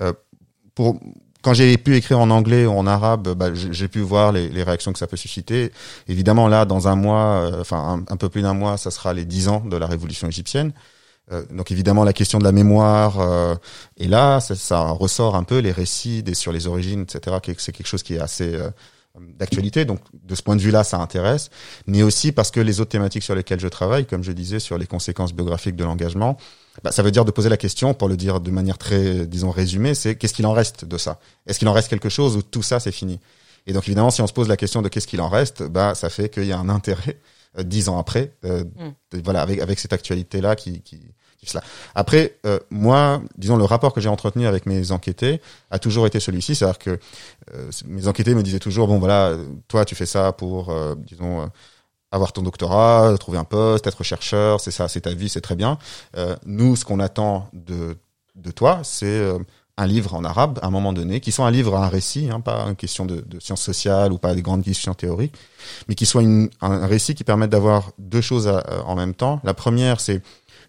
Euh, 0.00 0.12
pour 0.74 0.98
quand 1.42 1.54
j'ai 1.54 1.76
pu 1.78 1.96
écrire 1.96 2.20
en 2.20 2.30
anglais 2.30 2.66
ou 2.66 2.72
en 2.72 2.86
arabe, 2.86 3.34
bah, 3.34 3.48
j'ai 3.54 3.88
pu 3.88 4.00
voir 4.00 4.32
les, 4.32 4.48
les, 4.48 4.62
réactions 4.62 4.92
que 4.92 4.98
ça 4.98 5.06
peut 5.06 5.16
susciter. 5.16 5.72
Évidemment, 6.08 6.48
là, 6.48 6.64
dans 6.64 6.88
un 6.88 6.96
mois, 6.96 7.50
euh, 7.50 7.60
enfin 7.60 8.04
un, 8.08 8.16
peu 8.16 8.28
plus 8.28 8.42
d'un 8.42 8.54
mois, 8.54 8.76
ça 8.76 8.90
sera 8.90 9.14
les 9.14 9.24
dix 9.24 9.48
ans 9.48 9.60
de 9.60 9.76
la 9.76 9.86
révolution 9.86 10.28
égyptienne. 10.28 10.72
Euh, 11.32 11.44
donc 11.50 11.70
évidemment 11.70 12.04
la 12.04 12.12
question 12.12 12.38
de 12.38 12.44
la 12.44 12.52
mémoire 12.52 13.20
euh, 13.20 13.54
est 13.98 14.08
là, 14.08 14.40
ça, 14.40 14.54
ça, 14.54 14.88
ressort 14.90 15.36
un 15.36 15.44
peu 15.44 15.58
les 15.58 15.72
récits 15.72 16.22
des, 16.22 16.34
sur 16.34 16.52
les 16.52 16.66
origines, 16.66 17.02
etc. 17.02 17.36
C'est 17.58 17.72
quelque 17.72 17.86
chose 17.86 18.02
qui 18.02 18.14
est 18.14 18.20
assez 18.20 18.54
euh, 18.54 18.70
d'actualité. 19.38 19.84
Donc 19.84 20.00
de 20.12 20.34
ce 20.34 20.42
point 20.42 20.56
de 20.56 20.60
vue-là, 20.60 20.84
ça 20.84 20.98
intéresse, 20.98 21.50
mais 21.86 22.02
aussi 22.02 22.32
parce 22.32 22.50
que 22.50 22.60
les 22.60 22.80
autres 22.80 22.90
thématiques 22.90 23.22
sur 23.22 23.34
lesquelles 23.34 23.60
je 23.60 23.68
travaille, 23.68 24.06
comme 24.06 24.24
je 24.24 24.32
disais, 24.32 24.58
sur 24.58 24.78
les 24.78 24.86
conséquences 24.86 25.32
biographiques 25.32 25.76
de 25.76 25.84
l'engagement, 25.84 26.36
bah, 26.82 26.92
ça 26.92 27.02
veut 27.02 27.10
dire 27.10 27.24
de 27.24 27.30
poser 27.30 27.48
la 27.48 27.56
question, 27.56 27.94
pour 27.94 28.08
le 28.08 28.16
dire 28.16 28.40
de 28.40 28.50
manière 28.50 28.78
très, 28.78 29.26
disons, 29.26 29.50
résumée, 29.50 29.94
c'est 29.94 30.16
qu'est-ce 30.16 30.34
qu'il 30.34 30.46
en 30.46 30.52
reste 30.52 30.84
de 30.84 30.98
ça? 30.98 31.18
Est-ce 31.46 31.58
qu'il 31.58 31.68
en 31.68 31.72
reste 31.72 31.88
quelque 31.88 32.08
chose 32.08 32.36
ou 32.36 32.42
tout 32.42 32.62
ça 32.62 32.80
c'est 32.80 32.92
fini? 32.92 33.20
Et 33.66 33.72
donc 33.72 33.86
évidemment, 33.86 34.10
si 34.10 34.22
on 34.22 34.26
se 34.26 34.32
pose 34.32 34.48
la 34.48 34.56
question 34.56 34.82
de 34.82 34.88
qu'est-ce 34.88 35.06
qu'il 35.06 35.20
en 35.20 35.28
reste, 35.28 35.62
bah 35.62 35.94
ça 35.94 36.08
fait 36.08 36.28
qu'il 36.28 36.44
y 36.46 36.52
a 36.52 36.58
un 36.58 36.68
intérêt 36.68 37.18
euh, 37.58 37.62
dix 37.62 37.88
ans 37.88 37.98
après, 37.98 38.34
euh, 38.44 38.64
mm. 38.64 39.18
voilà, 39.22 39.42
avec 39.42 39.60
avec 39.60 39.78
cette 39.78 39.92
actualité 39.92 40.40
là 40.40 40.56
qui, 40.56 40.80
qui 40.82 41.00
Après, 41.94 42.38
euh, 42.46 42.58
moi, 42.70 43.22
disons, 43.36 43.56
le 43.56 43.64
rapport 43.64 43.92
que 43.92 44.00
j'ai 44.00 44.08
entretenu 44.08 44.46
avec 44.46 44.66
mes 44.66 44.92
enquêtés 44.92 45.40
a 45.70 45.78
toujours 45.78 46.06
été 46.06 46.20
celui-ci, 46.20 46.54
c'est-à-dire 46.54 46.78
que 46.78 46.98
euh, 47.54 47.70
mes 47.86 48.06
enquêtés 48.08 48.34
me 48.34 48.42
disaient 48.42 48.58
toujours, 48.58 48.88
bon 48.88 48.98
voilà, 48.98 49.36
toi 49.68 49.84
tu 49.84 49.94
fais 49.94 50.06
ça 50.06 50.32
pour, 50.32 50.70
euh, 50.70 50.94
disons, 50.96 51.42
euh, 51.42 51.46
avoir 52.12 52.32
ton 52.32 52.42
doctorat, 52.42 53.16
trouver 53.18 53.38
un 53.38 53.44
poste, 53.44 53.86
être 53.86 54.04
chercheur, 54.04 54.60
c'est 54.60 54.70
ça, 54.70 54.88
c'est 54.88 55.02
ta 55.02 55.14
vie, 55.14 55.28
c'est 55.28 55.40
très 55.40 55.56
bien. 55.56 55.78
Euh, 56.16 56.36
nous, 56.44 56.76
ce 56.76 56.84
qu'on 56.84 57.00
attend 57.00 57.48
de, 57.52 57.96
de 58.34 58.50
toi, 58.50 58.80
c'est 58.82 59.30
un 59.76 59.86
livre 59.86 60.14
en 60.14 60.24
arabe 60.24 60.58
à 60.60 60.66
un 60.66 60.70
moment 60.70 60.92
donné, 60.92 61.20
qui 61.20 61.32
soit 61.32 61.46
un 61.46 61.50
livre, 61.50 61.76
un 61.76 61.88
récit, 61.88 62.28
hein, 62.30 62.40
pas 62.40 62.64
une 62.64 62.76
question 62.76 63.06
de, 63.06 63.20
de 63.20 63.40
sciences 63.40 63.62
sociales 63.62 64.12
ou 64.12 64.18
pas 64.18 64.34
des 64.34 64.42
grandes 64.42 64.64
questions 64.64 64.92
théoriques, 64.92 65.34
mais 65.88 65.94
qui 65.94 66.04
soit 66.04 66.22
une, 66.22 66.50
un, 66.60 66.86
récit 66.86 67.14
qui 67.14 67.24
permette 67.24 67.50
d'avoir 67.50 67.92
deux 67.98 68.20
choses 68.20 68.52
en 68.84 68.96
même 68.96 69.14
temps. 69.14 69.40
La 69.44 69.54
première, 69.54 70.00
c'est 70.00 70.20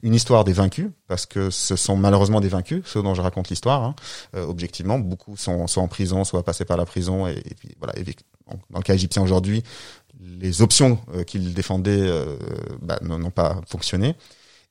une 0.03 0.15
histoire 0.15 0.43
des 0.43 0.53
vaincus, 0.53 0.89
parce 1.07 1.25
que 1.25 1.49
ce 1.49 1.75
sont 1.75 1.95
malheureusement 1.95 2.41
des 2.41 2.49
vaincus, 2.49 2.83
ceux 2.85 3.03
dont 3.03 3.13
je 3.13 3.21
raconte 3.21 3.49
l'histoire. 3.49 3.83
Hein. 3.83 3.95
Euh, 4.35 4.45
objectivement, 4.45 4.99
beaucoup 4.99 5.37
sont 5.37 5.67
soit 5.67 5.83
en 5.83 5.87
prison, 5.87 6.23
soit 6.23 6.43
passés 6.43 6.65
par 6.65 6.77
la 6.77 6.85
prison, 6.85 7.27
et, 7.27 7.41
puis 7.59 7.75
voilà. 7.79 7.97
Et, 7.97 8.03
dans 8.69 8.79
le 8.79 8.83
cas 8.83 8.95
égyptien 8.95 9.21
aujourd'hui, 9.21 9.63
les 10.19 10.61
options 10.61 10.99
euh, 11.13 11.23
qu'ils 11.23 11.53
défendaient 11.53 12.01
euh, 12.01 12.35
bah, 12.81 12.99
n'ont 13.01 13.31
pas 13.31 13.61
fonctionné. 13.67 14.15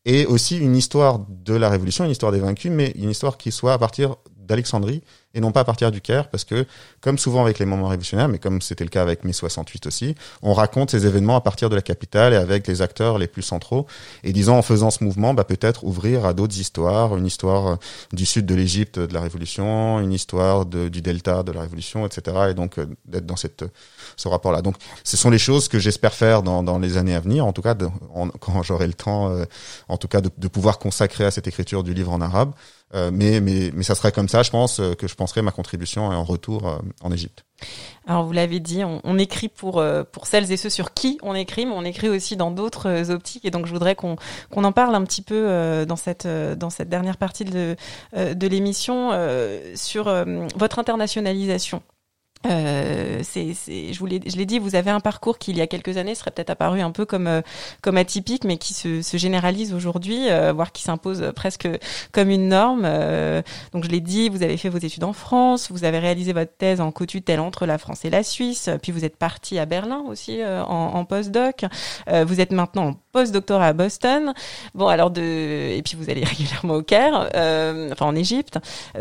Et 0.05 0.27
aussi 0.27 0.59
une 0.59 0.77
histoire 0.77 1.21
de 1.29 1.55
la 1.55 1.69
révolution, 1.69 2.05
une 2.05 2.11
histoire 2.11 2.33
des 2.33 2.41
vaincus, 2.41 2.71
mais 2.71 2.93
une 2.97 3.11
histoire 3.11 3.37
qui 3.37 3.53
soit 3.53 3.75
à 3.75 3.79
partir 3.79 4.17
d'Alexandrie 4.51 5.03
et 5.33 5.41
non 5.41 5.53
pas 5.53 5.61
à 5.61 5.65
partir 5.65 5.93
du 5.93 6.01
Caire, 6.01 6.29
parce 6.29 6.45
que, 6.45 6.67
comme 7.01 7.17
souvent 7.17 7.43
avec 7.43 7.59
les 7.61 7.67
moments 7.67 7.87
révolutionnaires, 7.89 8.29
mais 8.29 8.39
comme 8.39 8.61
c'était 8.61 8.83
le 8.83 8.91
cas 8.91 9.03
avec 9.03 9.23
mai 9.25 9.33
68 9.33 9.87
aussi, 9.87 10.15
on 10.43 10.55
raconte 10.55 10.91
ces 10.91 11.07
événements 11.07 11.37
à 11.37 11.41
partir 11.41 11.71
de 11.71 11.77
la 11.77 11.83
capitale 11.83 12.33
et 12.33 12.37
avec 12.37 12.67
les 12.67 12.83
acteurs 12.83 13.17
les 13.17 13.29
plus 13.29 13.43
centraux. 13.43 13.87
Et 14.25 14.33
disons, 14.33 14.57
en 14.57 14.63
faisant 14.63 14.91
ce 14.91 15.05
mouvement, 15.05 15.33
bah, 15.33 15.45
peut-être 15.45 15.85
ouvrir 15.85 16.27
à 16.27 16.33
d'autres 16.33 16.59
histoires, 16.59 17.17
une 17.17 17.27
histoire 17.27 17.67
euh, 17.69 17.77
du 18.13 18.27
sud 18.27 18.45
de 18.45 18.55
l'Égypte 18.57 18.99
de 18.99 19.15
la 19.15 19.21
Révolution, 19.21 20.01
une 20.01 20.13
histoire 20.13 20.67
du 20.67 21.01
delta 21.01 21.45
de 21.45 21.53
la 21.53 21.61
Révolution, 21.61 22.07
etc. 22.07 22.49
Et 22.51 22.55
donc, 22.55 22.79
euh, 22.79 22.87
d'être 23.05 23.27
dans 23.27 23.37
cette, 23.37 23.65
ce 24.17 24.27
rapport-là. 24.27 24.63
Donc, 24.63 24.77
ce 25.05 25.17
sont 25.17 25.31
les 25.31 25.39
choses 25.39 25.69
que 25.69 25.79
j'espère 25.79 26.13
faire 26.13 26.43
dans, 26.43 26.65
dans 26.65 26.81
les 26.81 26.97
années 26.97 27.15
à 27.15 27.21
venir, 27.21 27.47
en 27.47 27.53
tout 27.53 27.63
cas, 27.63 27.77
quand 28.41 28.63
j'aurai 28.65 28.89
le 28.89 28.95
temps, 28.95 29.31
euh, 29.31 29.45
en 29.89 29.97
tout 29.97 30.09
cas, 30.09 30.21
de 30.21 30.49
pouvoir 30.49 30.81
consacrer 30.81 31.25
à 31.25 31.31
cette 31.31 31.47
écriture 31.47 31.85
du 31.85 31.95
livre 31.95 32.11
en 32.13 32.21
arabe. 32.21 32.53
Euh, 32.95 33.11
mais, 33.13 33.41
mais, 33.41 33.71
mais 33.73 33.85
ça 33.85 33.95
serait 33.95 34.11
comme 34.11 34.29
ça, 34.29 34.43
je 34.43 34.51
pense, 34.51 34.81
euh, 34.81 34.95
que 34.95 35.07
je 35.07 35.15
penserais 35.15 35.43
ma 35.43 35.53
contribution 35.53 36.07
en 36.07 36.25
retour 36.25 36.67
euh, 36.67 36.79
en 37.03 37.13
Égypte. 37.13 37.45
Alors 38.07 38.25
vous 38.25 38.33
l'avez 38.33 38.59
dit, 38.59 38.83
on, 38.85 39.19
écrit 39.19 39.49
pour 39.49 39.85
pour 40.13 40.27
celles 40.27 40.51
et 40.51 40.57
ceux 40.57 40.71
sur 40.71 40.95
qui 40.95 41.19
on 41.23 41.35
écrit, 41.35 41.67
mais 41.67 41.75
on 41.75 41.85
écrit 41.85 42.09
aussi 42.09 42.35
dans 42.39 42.51
d'autres 42.51 43.11
optiques. 43.11 43.45
Et 43.45 43.51
donc 43.51 43.67
je 43.67 43.73
voudrais 43.73 43.95
qu'on 43.95 44.17
qu'on 44.51 44.65
en 44.65 44.73
parle 44.73 44.95
un 44.95 45.05
petit 45.05 45.21
peu 45.21 45.85
dans 45.87 45.97
cette 45.97 46.27
dans 46.27 46.71
cette 46.71 46.89
dernière 46.89 47.19
partie 47.19 47.45
de 47.45 47.77
de 48.17 48.47
l'émission 48.47 49.11
sur 49.75 50.11
votre 50.57 50.79
internationalisation. 50.79 51.83
Euh, 52.47 53.21
c'est, 53.23 53.53
c'est, 53.53 53.93
je 53.93 53.99
vous 53.99 54.07
l'ai, 54.07 54.21
je 54.25 54.37
l'ai 54.37 54.47
dit, 54.47 54.59
vous 54.59 54.75
avez 54.75 54.91
un 54.91 55.01
parcours 55.01 55.37
qui 55.37 55.51
il 55.51 55.59
y 55.59 55.61
a 55.61 55.67
quelques 55.67 55.99
années 55.99 56.15
serait 56.15 56.31
peut-être 56.31 56.49
apparu 56.49 56.81
un 56.81 56.91
peu 56.91 57.05
comme 57.05 57.27
euh, 57.27 57.43
comme 57.83 57.99
atypique, 57.99 58.45
mais 58.45 58.57
qui 58.57 58.73
se, 58.73 59.03
se 59.03 59.17
généralise 59.19 59.75
aujourd'hui, 59.75 60.31
euh, 60.31 60.53
voire 60.53 60.73
qui 60.73 60.83
s'impose 60.83 61.33
presque 61.37 61.69
comme 62.13 62.31
une 62.31 62.49
norme. 62.49 62.85
Euh, 62.85 63.43
donc 63.73 63.85
je 63.85 63.91
l'ai 63.91 64.01
dit, 64.01 64.31
vous 64.31 64.43
avez 64.43 64.57
fait 64.57 64.71
vos 64.71 64.79
études 64.79 65.05
en 65.05 65.13
France, 65.13 65.71
vous 65.71 65.85
avez 65.85 65.99
réalisé 65.99 66.33
votre 66.33 66.57
thèse 66.57 66.81
en 66.81 66.91
co-tutelle 66.93 67.41
entre 67.41 67.67
la 67.67 67.77
France 67.77 68.07
et 68.07 68.11
la 68.11 68.23
Suisse, 68.23 68.71
puis 68.83 68.91
vous 68.91 69.05
êtes 69.05 69.17
parti 69.17 69.59
à 69.59 69.67
Berlin 69.67 70.03
aussi 70.09 70.41
en, 70.45 70.95
en 70.95 71.05
post-doc. 71.05 71.65
vous 72.09 72.41
êtes 72.41 72.53
maintenant 72.53 72.87
en 72.87 72.95
post-doctorat 73.13 73.69
à 73.69 73.73
Boston. 73.73 74.33
Bon, 74.75 74.89
alors 74.89 75.11
de 75.11 75.21
et 75.21 75.83
puis 75.83 75.97
vous 75.97 76.11
allez 76.11 76.25
régulièrement 76.25 76.75
au 76.75 76.83
Caire, 76.83 77.29
enfin 77.93 78.07
en 78.07 78.17
Égypte. 78.17 78.59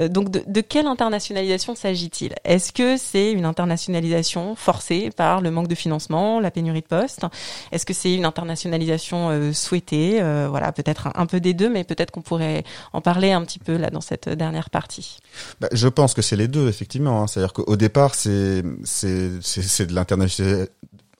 donc 0.09 0.29
de, 0.29 0.43
de 0.45 0.61
quelle 0.61 0.87
internationalisation 0.87 1.75
s'agit-il? 1.75 2.33
Est-ce 2.43 2.71
que 2.71 2.97
c'est 2.97 3.31
une 3.31 3.45
internationalisation 3.45 4.55
forcée 4.55 5.09
par 5.15 5.41
le 5.41 5.51
manque 5.51 5.67
de 5.67 5.75
financement, 5.75 6.39
la 6.39 6.51
pénurie 6.51 6.81
de 6.81 6.87
postes? 6.87 7.25
Est-ce 7.71 7.85
que 7.85 7.93
c'est 7.93 8.13
une 8.13 8.25
internationalisation 8.25 9.29
euh, 9.29 9.53
souhaitée? 9.53 10.21
Euh, 10.21 10.47
Voilà, 10.49 10.71
peut-être 10.71 11.09
un, 11.15 11.25
peu 11.25 11.39
des 11.39 11.53
deux, 11.53 11.69
mais 11.69 11.83
peut-être 11.83 12.11
qu'on 12.11 12.21
pourrait 12.21 12.63
en 12.93 13.01
parler 13.01 13.31
un 13.31 13.43
petit 13.43 13.59
peu 13.59 13.77
là 13.77 13.89
dans 13.89 14.01
cette 14.01 14.29
dernière 14.29 14.69
partie. 14.69 15.19
Bah, 15.59 15.69
je 15.71 15.87
pense 15.87 16.13
que 16.13 16.21
c'est 16.21 16.35
les 16.35 16.47
deux, 16.47 16.67
effectivement. 16.67 17.21
Hein. 17.21 17.27
C'est-à-dire 17.27 17.53
qu'au 17.53 17.75
départ, 17.75 18.15
c'est 18.15 18.63
c'est 18.83 19.87
de 19.87 19.93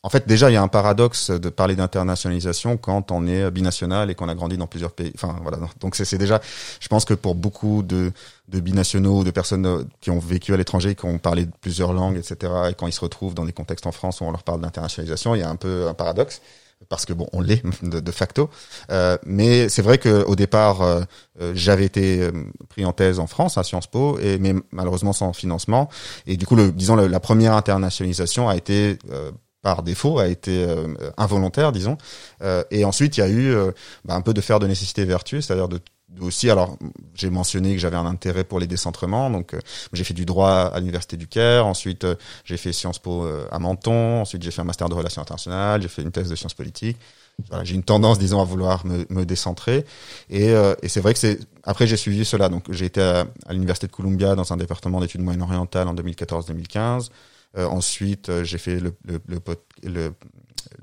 en 0.03 0.09
fait, 0.09 0.27
déjà, 0.27 0.49
il 0.49 0.53
y 0.53 0.57
a 0.57 0.61
un 0.61 0.67
paradoxe 0.67 1.29
de 1.29 1.49
parler 1.49 1.75
d'internationalisation 1.75 2.77
quand 2.77 3.11
on 3.11 3.27
est 3.27 3.51
binational 3.51 4.09
et 4.09 4.15
qu'on 4.15 4.29
a 4.29 4.35
grandi 4.35 4.57
dans 4.57 4.67
plusieurs 4.67 4.91
pays. 4.91 5.11
Enfin, 5.15 5.37
voilà. 5.41 5.57
Donc, 5.79 5.95
c'est 5.95 6.17
déjà, 6.17 6.41
je 6.79 6.87
pense 6.87 7.05
que 7.05 7.13
pour 7.13 7.35
beaucoup 7.35 7.83
de, 7.83 8.11
de 8.47 8.59
binationaux, 8.59 9.23
de 9.23 9.31
personnes 9.31 9.65
euh, 9.65 9.83
qui 9.99 10.09
ont 10.11 10.19
vécu 10.19 10.53
à 10.53 10.57
l'étranger, 10.57 10.95
qui 10.95 11.05
ont 11.05 11.17
parlé 11.17 11.45
de 11.45 11.51
plusieurs 11.61 11.93
langues, 11.93 12.17
etc., 12.17 12.53
et 12.69 12.73
quand 12.73 12.87
ils 12.87 12.93
se 12.93 13.01
retrouvent 13.01 13.33
dans 13.33 13.45
des 13.45 13.51
contextes 13.51 13.87
en 13.87 13.91
France 13.91 14.21
où 14.21 14.23
on 14.23 14.31
leur 14.31 14.43
parle 14.43 14.61
d'internationalisation, 14.61 15.35
il 15.35 15.39
y 15.39 15.43
a 15.43 15.49
un 15.49 15.57
peu 15.57 15.87
un 15.87 15.93
paradoxe 15.93 16.41
parce 16.87 17.05
que 17.05 17.13
bon, 17.13 17.27
on 17.33 17.41
l'est 17.41 17.63
de, 17.83 18.11
facto. 18.11 18.49
Euh, 18.91 19.17
mais 19.25 19.69
c'est 19.69 19.81
vrai 19.81 19.97
que 19.97 20.23
au 20.23 20.35
départ, 20.35 20.81
euh, 20.81 21.01
euh, 21.41 21.51
j'avais 21.55 21.85
été 21.85 22.29
pris 22.69 22.85
en 22.85 22.93
thèse 22.93 23.19
en 23.19 23.27
France 23.27 23.57
à 23.57 23.63
Sciences 23.63 23.87
Po, 23.87 24.17
et 24.19 24.37
mais 24.37 24.53
malheureusement 24.71 25.13
sans 25.13 25.33
financement. 25.33 25.89
Et 26.25 26.37
du 26.37 26.45
coup, 26.45 26.55
le, 26.55 26.71
disons 26.71 26.95
la 26.95 27.19
première 27.19 27.53
internationalisation 27.53 28.47
a 28.47 28.55
été 28.55 28.97
par 29.61 29.83
défaut, 29.83 30.19
a 30.19 30.27
été 30.27 30.63
euh, 30.63 30.87
involontaire, 31.17 31.71
disons. 31.71 31.97
Euh, 32.41 32.63
et 32.71 32.85
ensuite, 32.85 33.17
il 33.17 33.19
y 33.19 33.23
a 33.23 33.27
eu 33.27 33.49
euh, 33.49 33.71
bah, 34.05 34.15
un 34.15 34.21
peu 34.21 34.33
de 34.33 34.41
faire 34.41 34.59
de 34.59 34.67
nécessité 34.67 35.03
vertu, 35.03 35.41
c'est-à-dire 35.41 35.67
de, 35.67 35.79
aussi. 36.21 36.49
Alors, 36.49 36.77
j'ai 37.13 37.29
mentionné 37.29 37.73
que 37.73 37.79
j'avais 37.79 37.97
un 37.97 38.05
intérêt 38.05 38.43
pour 38.43 38.59
les 38.59 38.67
décentrements, 38.67 39.29
donc 39.29 39.55
j'ai 39.93 40.03
fait 40.03 40.13
du 40.13 40.25
droit 40.25 40.71
à 40.73 40.79
l'université 40.79 41.17
du 41.17 41.27
Caire. 41.27 41.65
Ensuite, 41.65 42.07
j'ai 42.45 42.57
fait 42.57 42.73
Sciences 42.73 42.99
Po 42.99 43.27
à 43.51 43.59
Menton. 43.59 44.21
Ensuite, 44.21 44.41
j'ai 44.41 44.51
fait 44.51 44.61
un 44.61 44.65
master 44.65 44.89
de 44.89 44.95
relations 44.95 45.21
internationales. 45.21 45.81
J'ai 45.81 45.87
fait 45.87 46.01
une 46.01 46.11
thèse 46.11 46.29
de 46.29 46.35
sciences 46.35 46.55
politiques. 46.55 46.97
Voilà, 47.49 47.63
j'ai 47.63 47.75
une 47.75 47.83
tendance, 47.83 48.17
disons, 48.17 48.41
à 48.41 48.43
vouloir 48.43 48.85
me, 48.87 49.05
me 49.09 49.23
décentrer. 49.23 49.85
Et, 50.31 50.47
et 50.81 50.87
c'est 50.87 50.99
vrai 50.99 51.13
que 51.13 51.19
c'est 51.19 51.39
après 51.63 51.85
j'ai 51.85 51.97
suivi 51.97 52.25
cela. 52.25 52.49
Donc, 52.49 52.71
j'ai 52.71 52.85
été 52.85 53.01
à, 53.01 53.27
à 53.45 53.53
l'université 53.53 53.85
de 53.85 53.91
Columbia 53.91 54.33
dans 54.33 54.51
un 54.51 54.57
département 54.57 54.99
d'études 55.01 55.21
moyen-orientales 55.21 55.87
en 55.87 55.93
2014-2015. 55.93 57.09
Euh, 57.57 57.65
ensuite, 57.65 58.29
euh, 58.29 58.43
j'ai 58.43 58.57
fait 58.57 58.79
le, 58.79 58.93
le, 59.05 59.19
le, 59.27 60.13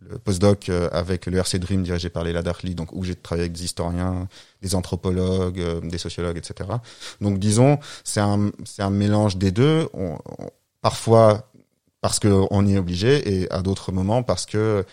le 0.09 0.19
postdoc 0.19 0.69
euh, 0.69 0.89
avec 0.93 1.27
le 1.27 1.39
RC 1.39 1.59
Dream 1.59 1.83
dirigé 1.83 2.09
par 2.09 2.25
Leila 2.25 2.43
Darli, 2.43 2.75
donc 2.75 2.93
où 2.93 3.05
j'ai 3.05 3.15
travaillé 3.15 3.45
avec 3.45 3.53
des 3.53 3.65
historiens, 3.65 4.29
des 4.63 4.75
anthropologues, 4.75 5.63
des 5.87 5.99
sociologues, 5.99 6.39
etc. 6.39 6.69
Donc 7.21 7.39
disons, 7.39 7.79
c'est 8.05 8.21
un, 8.21 8.51
c'est 8.65 8.83
un 8.83 8.91
mélange 8.91 9.37
des 9.37 9.53
deux. 9.53 9.89
On, 9.95 10.19
parfois 10.81 11.51
parce 12.01 12.21
qu'on 12.21 12.67
y 12.67 12.75
est 12.75 12.79
obligé 12.79 13.41
et 13.43 13.51
à 13.51 13.63
d'autres 13.63 13.91
moments 13.91 14.23
parce 14.23 14.47
que 14.47 14.85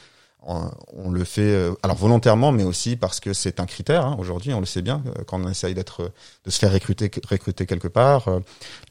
on, 0.45 1.11
le 1.11 1.23
fait 1.23 1.41
euh, 1.41 1.73
alors 1.83 1.95
volontairement, 1.97 2.51
mais 2.51 2.63
aussi 2.63 2.95
parce 2.95 3.19
que 3.19 3.33
c'est 3.33 3.59
un 3.59 3.65
critère. 3.65 4.05
Hein, 4.05 4.15
Aujourd'hui, 4.19 4.53
on 4.53 4.59
le 4.59 4.65
sait 4.65 4.81
bien 4.81 5.03
euh, 5.07 5.23
quand 5.25 5.41
on 5.41 5.47
essaye 5.47 5.73
d'être, 5.73 6.11
de 6.45 6.51
se 6.51 6.59
faire 6.59 6.71
recruter, 6.71 7.09
recruter 7.29 7.65
quelque 7.65 7.87
part. 7.87 8.27
Euh, 8.27 8.39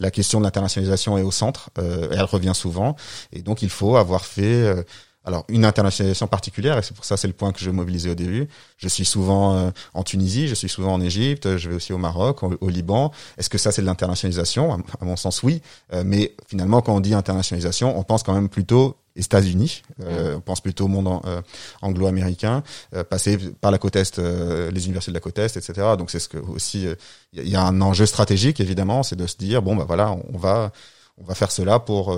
la 0.00 0.10
question 0.10 0.40
de 0.40 0.44
l'internationalisation 0.44 1.18
est 1.18 1.22
au 1.22 1.30
centre, 1.30 1.70
et 1.78 2.14
elle 2.14 2.22
revient 2.22 2.54
souvent, 2.54 2.96
et 3.32 3.42
donc 3.42 3.62
il 3.62 3.70
faut 3.70 3.96
avoir 3.96 4.24
fait 4.24 4.84
alors 5.24 5.44
une 5.48 5.64
internationalisation 5.64 6.26
particulière, 6.26 6.78
et 6.78 6.82
c'est 6.82 6.94
pour 6.94 7.04
ça 7.04 7.16
c'est 7.16 7.28
le 7.28 7.32
point 7.32 7.52
que 7.52 7.60
je 7.60 7.70
mobilisais 7.70 8.10
au 8.10 8.14
début. 8.14 8.48
Je 8.76 8.88
suis 8.88 9.04
souvent 9.04 9.72
en 9.94 10.02
Tunisie, 10.02 10.48
je 10.48 10.54
suis 10.54 10.68
souvent 10.68 10.94
en 10.94 11.00
Égypte, 11.00 11.56
je 11.56 11.68
vais 11.68 11.76
aussi 11.76 11.92
au 11.92 11.98
Maroc, 11.98 12.42
au, 12.42 12.68
Liban. 12.68 13.12
Est-ce 13.38 13.48
que 13.48 13.58
ça 13.58 13.70
c'est 13.72 13.82
de 13.82 13.86
l'internationalisation? 13.86 14.72
À 15.00 15.04
mon 15.04 15.16
sens 15.16 15.42
oui, 15.42 15.62
mais 16.04 16.34
finalement 16.48 16.80
quand 16.82 16.94
on 16.94 17.00
dit 17.00 17.14
internationalisation, 17.14 17.98
on 17.98 18.02
pense 18.02 18.22
quand 18.22 18.34
même 18.34 18.48
plutôt 18.48 18.96
États-Unis, 19.16 19.82
euh, 20.02 20.36
on 20.36 20.40
pense 20.40 20.60
plutôt 20.60 20.86
au 20.86 20.88
monde 20.88 21.20
euh, 21.26 21.42
anglo-américain, 21.82 22.62
euh, 22.94 23.04
passer 23.04 23.36
par 23.60 23.70
la 23.70 23.78
côte 23.78 23.96
est, 23.96 24.18
les 24.18 24.86
universités 24.86 25.10
de 25.10 25.16
la 25.16 25.20
côte 25.20 25.38
est, 25.38 25.56
etc. 25.56 25.72
Donc 25.98 26.10
c'est 26.10 26.18
ce 26.18 26.28
que 26.28 26.38
aussi 26.38 26.86
il 27.32 27.48
y, 27.48 27.56
a 27.56 27.62
un 27.62 27.80
enjeu 27.80 28.06
stratégique 28.06 28.60
évidemment, 28.60 29.02
c'est 29.02 29.16
de 29.16 29.26
se 29.26 29.36
dire 29.36 29.62
bon 29.62 29.76
bah 29.76 29.84
voilà, 29.86 30.16
on, 30.32 30.38
va 30.38 30.72
on 31.18 31.24
va 31.24 31.34
faire 31.34 31.50
cela 31.50 31.78
pour 31.78 32.16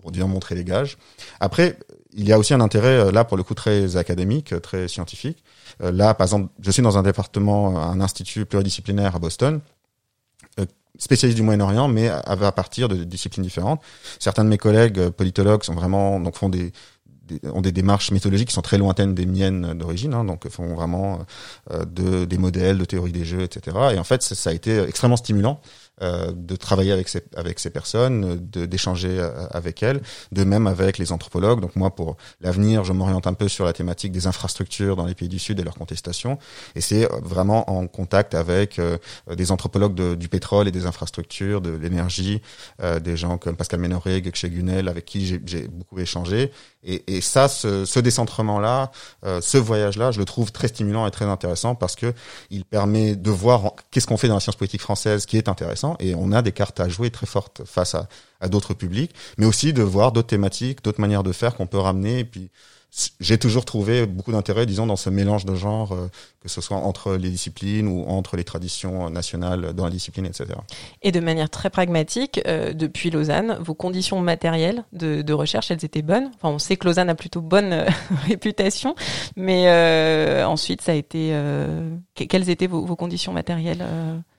pour 0.00 0.10
bien 0.10 0.26
montrer 0.26 0.54
les 0.54 0.64
gages. 0.64 0.98
Après, 1.40 1.78
il 2.14 2.28
y 2.28 2.32
a 2.32 2.38
aussi 2.38 2.54
un 2.54 2.60
intérêt 2.60 3.10
là 3.12 3.24
pour 3.24 3.36
le 3.36 3.42
coup 3.42 3.54
très 3.54 3.96
académique, 3.96 4.54
très 4.62 4.88
scientifique. 4.88 5.42
là, 5.80 6.14
par 6.14 6.26
exemple, 6.26 6.52
je 6.60 6.70
suis 6.70 6.82
dans 6.82 6.96
un 6.96 7.02
département, 7.02 7.78
un 7.78 8.00
institut 8.00 8.46
pluridisciplinaire 8.46 9.16
à 9.16 9.18
Boston 9.18 9.60
spécialistes 10.98 11.36
du 11.36 11.42
Moyen-Orient, 11.42 11.88
mais 11.88 12.08
à, 12.08 12.52
partir 12.52 12.88
de 12.88 13.04
disciplines 13.04 13.42
différentes. 13.42 13.80
Certains 14.18 14.44
de 14.44 14.48
mes 14.48 14.58
collègues 14.58 14.98
euh, 14.98 15.10
politologues 15.10 15.62
sont 15.64 15.74
vraiment 15.74 16.20
donc 16.20 16.36
font 16.36 16.48
des, 16.48 16.72
ont 17.44 17.62
des 17.62 17.72
démarches 17.72 18.10
méthodologiques 18.10 18.48
qui 18.48 18.54
sont 18.54 18.62
très 18.62 18.78
lointaines 18.78 19.14
des 19.14 19.26
miennes 19.26 19.74
d'origine, 19.74 20.14
hein, 20.14 20.24
donc 20.24 20.48
font 20.48 20.74
vraiment 20.74 21.20
euh, 21.72 21.84
de, 21.84 22.24
des 22.24 22.38
modèles 22.38 22.78
de 22.78 22.84
théorie 22.84 23.12
des 23.12 23.24
jeux, 23.24 23.42
etc. 23.42 23.76
Et 23.94 23.98
en 23.98 24.04
fait, 24.04 24.22
ça 24.22 24.50
a 24.50 24.52
été 24.52 24.82
extrêmement 24.82 25.16
stimulant 25.16 25.60
euh, 26.02 26.32
de 26.34 26.56
travailler 26.56 26.90
avec 26.90 27.08
ces, 27.08 27.22
avec 27.36 27.60
ces 27.60 27.70
personnes, 27.70 28.36
d'échanger 28.50 29.16
euh, 29.16 29.46
avec 29.52 29.80
elles, 29.80 30.02
de 30.32 30.42
même 30.42 30.66
avec 30.66 30.98
les 30.98 31.12
anthropologues. 31.12 31.60
Donc 31.60 31.76
moi, 31.76 31.94
pour 31.94 32.16
l'avenir, 32.40 32.82
je 32.82 32.92
m'oriente 32.92 33.28
un 33.28 33.32
peu 33.32 33.46
sur 33.46 33.64
la 33.64 33.72
thématique 33.72 34.10
des 34.10 34.26
infrastructures 34.26 34.96
dans 34.96 35.06
les 35.06 35.14
pays 35.14 35.28
du 35.28 35.38
Sud 35.38 35.60
et 35.60 35.62
leurs 35.62 35.76
contestations. 35.76 36.36
Et 36.74 36.80
c'est 36.80 37.04
euh, 37.04 37.20
vraiment 37.22 37.70
en 37.70 37.86
contact 37.86 38.34
avec 38.34 38.80
des 39.36 39.52
anthropologues 39.52 39.94
de, 39.94 40.16
du 40.16 40.28
pétrole 40.28 40.66
et 40.66 40.72
des 40.72 40.86
infrastructures, 40.86 41.60
de 41.60 41.70
l'énergie, 41.70 42.42
des 43.02 43.16
gens 43.16 43.38
comme 43.38 43.56
Pascal 43.56 43.78
Ménoré, 43.78 44.20
Guexé 44.20 44.50
Gunel, 44.50 44.88
avec 44.88 45.04
qui 45.04 45.26
j'ai 45.26 45.68
beaucoup 45.68 46.00
échangé. 46.00 46.50
Et, 46.82 47.16
et 47.16 47.20
ça, 47.20 47.48
ce, 47.48 47.84
ce 47.84 48.00
décentrement-là, 48.00 48.90
ce 49.22 49.58
voyage-là, 49.58 50.10
je 50.10 50.18
le 50.18 50.24
trouve 50.24 50.50
très 50.52 50.68
stimulant 50.68 51.06
et 51.06 51.10
très 51.10 51.24
intéressant 51.24 51.74
parce 51.74 51.94
que 51.94 52.12
il 52.50 52.64
permet 52.64 53.14
de 53.14 53.30
voir 53.30 53.74
qu'est-ce 53.90 54.06
qu'on 54.06 54.16
fait 54.16 54.28
dans 54.28 54.34
la 54.34 54.40
science 54.40 54.56
politique 54.56 54.82
française 54.82 55.26
qui 55.26 55.36
est 55.36 55.48
intéressant 55.48 55.83
et 55.98 56.14
on 56.14 56.32
a 56.32 56.42
des 56.42 56.52
cartes 56.52 56.80
à 56.80 56.88
jouer 56.88 57.10
très 57.10 57.26
fortes 57.26 57.62
face 57.64 57.94
à, 57.94 58.08
d'autres 58.48 58.74
publics, 58.74 59.14
mais 59.38 59.46
aussi 59.46 59.72
de 59.72 59.82
voir 59.82 60.12
d'autres 60.12 60.28
thématiques, 60.28 60.84
d'autres 60.84 61.00
manières 61.00 61.22
de 61.22 61.32
faire 61.32 61.54
qu'on 61.54 61.66
peut 61.66 61.78
ramener 61.78 62.24
puis 62.24 62.50
j'ai 63.18 63.38
toujours 63.38 63.64
trouvé 63.64 64.06
beaucoup 64.06 64.30
d'intérêt, 64.30 64.66
disons, 64.66 64.86
dans 64.86 64.96
ce 64.96 65.10
mélange 65.10 65.44
de 65.44 65.54
genres, 65.56 65.92
euh, 65.92 66.08
que 66.40 66.48
ce 66.48 66.60
soit 66.60 66.76
entre 66.76 67.14
les 67.14 67.28
disciplines 67.28 67.88
ou 67.88 68.04
entre 68.06 68.36
les 68.36 68.44
traditions 68.44 69.10
nationales 69.10 69.72
dans 69.72 69.84
la 69.84 69.90
discipline, 69.90 70.26
etc. 70.26 70.50
Et 71.02 71.10
de 71.10 71.18
manière 71.18 71.50
très 71.50 71.70
pragmatique, 71.70 72.40
euh, 72.46 72.72
depuis 72.72 73.10
Lausanne, 73.10 73.58
vos 73.60 73.74
conditions 73.74 74.20
matérielles 74.20 74.84
de, 74.92 75.22
de, 75.22 75.32
recherche, 75.32 75.72
elles 75.72 75.84
étaient 75.84 76.02
bonnes? 76.02 76.30
Enfin, 76.36 76.54
on 76.54 76.60
sait 76.60 76.76
que 76.76 76.86
Lausanne 76.86 77.10
a 77.10 77.16
plutôt 77.16 77.40
bonne 77.40 77.72
euh, 77.72 77.88
réputation, 78.28 78.94
mais 79.34 80.44
ensuite, 80.44 80.82
ça 80.82 80.92
a 80.92 80.94
été. 80.94 81.36
quelles 82.14 82.48
étaient 82.48 82.66
vos, 82.66 82.84
vos 82.84 82.96
conditions 82.96 83.32
matérielles 83.32 83.84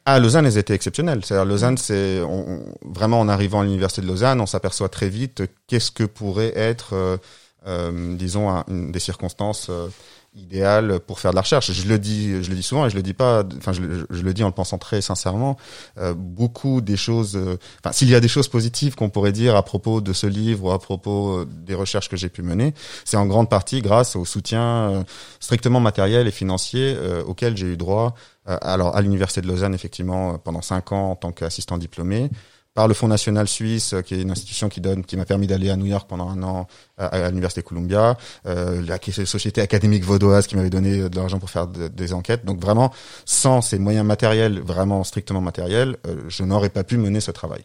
ah, 0.08 0.20
Lausanne, 0.20 0.46
elles 0.46 0.60
étaient 0.60 0.76
exceptionnelles. 0.76 1.26
C'est-à-dire, 1.26 1.46
Lausanne, 1.46 1.78
c'est 1.78 2.22
on, 2.22 2.64
vraiment 2.84 3.20
en 3.20 3.28
arrivant 3.28 3.62
à 3.62 3.64
l'université 3.64 4.04
de 4.04 4.08
Lausanne, 4.08 4.40
on 4.40 4.46
s'aperçoit 4.46 4.88
très 4.88 5.10
vite 5.10 5.42
qu'est-ce 5.66 5.90
que 5.90 6.04
pourrait 6.04 6.54
être 6.56 7.20
euh, 7.68 8.16
disons, 8.16 8.50
une, 8.68 8.92
des 8.92 9.00
circonstances 9.00 9.68
euh, 9.72 9.88
idéales 10.36 11.00
pour 11.00 11.20
faire 11.20 11.32
de 11.32 11.36
la 11.36 11.42
recherche. 11.42 11.72
Je 11.72 11.88
le 11.88 11.98
dis, 11.98 12.44
je 12.44 12.50
le 12.50 12.56
dis 12.56 12.64
souvent 12.64 12.86
et 12.86 12.90
je 12.90 12.96
le 12.96 13.02
dis 13.02 13.14
pas. 13.14 13.44
Enfin, 13.58 13.74
je, 13.74 13.82
le 13.82 14.34
dis 14.34 14.44
en 14.44 14.48
le 14.48 14.54
pensant 14.54 14.78
très 14.78 15.02
sincèrement. 15.02 15.58
Euh, 15.98 16.14
beaucoup 16.14 16.82
des 16.82 16.98
choses. 16.98 17.40
Enfin, 17.84 17.92
s'il 17.92 18.10
y 18.10 18.16
a 18.16 18.20
des 18.20 18.28
choses 18.28 18.50
positives 18.50 18.96
qu'on 18.96 19.10
pourrait 19.10 19.32
dire 19.32 19.56
à 19.56 19.64
propos 19.64 20.02
de 20.02 20.14
ce 20.14 20.28
livre 20.28 20.66
ou 20.66 20.72
à 20.72 20.80
propos 20.80 21.46
des 21.46 21.74
recherches 21.74 22.10
que 22.10 22.18
j'ai 22.18 22.30
pu 22.30 22.44
mener, 22.44 22.74
c'est 23.04 23.18
en 23.18 23.26
grande 23.26 23.50
partie 23.50 23.82
grâce 23.82 24.16
au 24.16 24.26
soutien 24.26 25.06
strictement 25.40 25.80
matériel 25.80 26.28
et 26.28 26.32
financier 26.32 26.96
auquel 27.26 27.58
j'ai 27.58 27.68
eu 27.68 27.78
droit. 27.78 28.14
alors, 28.46 28.96
à 28.96 29.02
l'université 29.02 29.42
de 29.42 29.48
Lausanne, 29.48 29.74
effectivement, 29.74 30.38
pendant 30.38 30.62
cinq 30.62 30.92
ans 30.92 31.12
en 31.12 31.16
tant 31.16 31.32
qu'assistant 31.32 31.78
diplômé 31.78 32.30
par 32.76 32.88
le 32.88 32.94
Fonds 32.94 33.08
national 33.08 33.48
suisse, 33.48 33.94
euh, 33.94 34.02
qui 34.02 34.14
est 34.14 34.22
une 34.22 34.30
institution 34.30 34.70
qui 34.70 34.82
donne, 34.82 35.04
qui 35.04 35.18
m'a 35.18 35.26
permis 35.26 35.48
d'aller 35.48 35.72
à 35.72 35.78
New 35.78 35.88
York 35.88 36.08
pendant 36.08 36.30
un 36.30 36.44
an 36.44 36.68
à, 36.98 37.30
l'université 37.30 37.64
Columbia, 37.64 38.18
euh, 38.46 38.84
la 38.86 39.00
société 39.26 39.62
académique 39.62 40.04
vaudoise 40.04 40.46
qui 40.46 40.56
m'avait 40.56 40.70
donné 40.70 41.10
de 41.10 41.16
l'argent 41.16 41.40
pour 41.40 41.50
faire 41.50 41.68
des 41.68 42.14
enquêtes. 42.14 42.46
Donc 42.46 42.60
vraiment, 42.60 42.92
sans 43.26 43.62
ces 43.62 43.80
moyens 43.80 44.06
matériels, 44.06 44.60
vraiment 44.60 45.04
strictement 45.04 45.42
matériels, 45.42 45.98
euh, 46.06 46.24
je 46.28 46.44
n'aurais 46.44 46.70
pas 46.70 46.84
pu 46.84 46.98
mener 46.98 47.22
ce 47.22 47.32
travail. 47.32 47.64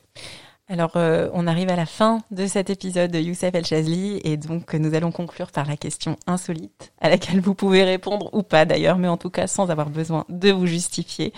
Alors, 0.73 0.93
euh, 0.95 1.29
on 1.33 1.49
arrive 1.49 1.69
à 1.69 1.75
la 1.75 1.85
fin 1.85 2.23
de 2.31 2.47
cet 2.47 2.71
épisode 2.71 3.11
de 3.11 3.19
Youssef 3.19 3.53
El 3.57 3.67
Chazli 3.67 4.21
et 4.23 4.37
donc 4.37 4.73
nous 4.75 4.95
allons 4.95 5.11
conclure 5.11 5.51
par 5.51 5.67
la 5.67 5.77
question 5.77 6.17
insolite 6.29 6.93
à 7.01 7.09
laquelle 7.09 7.41
vous 7.41 7.57
pouvez 7.57 7.83
répondre 7.83 8.31
ou 8.33 8.45
pas 8.45 8.65
d'ailleurs, 8.65 8.97
mais 8.97 9.09
en 9.09 9.17
tout 9.17 9.31
cas 9.31 9.49
sans 9.49 9.69
avoir 9.73 9.91
besoin 9.91 10.25
de 10.29 10.53
vous 10.53 10.67
justifier. 10.67 11.33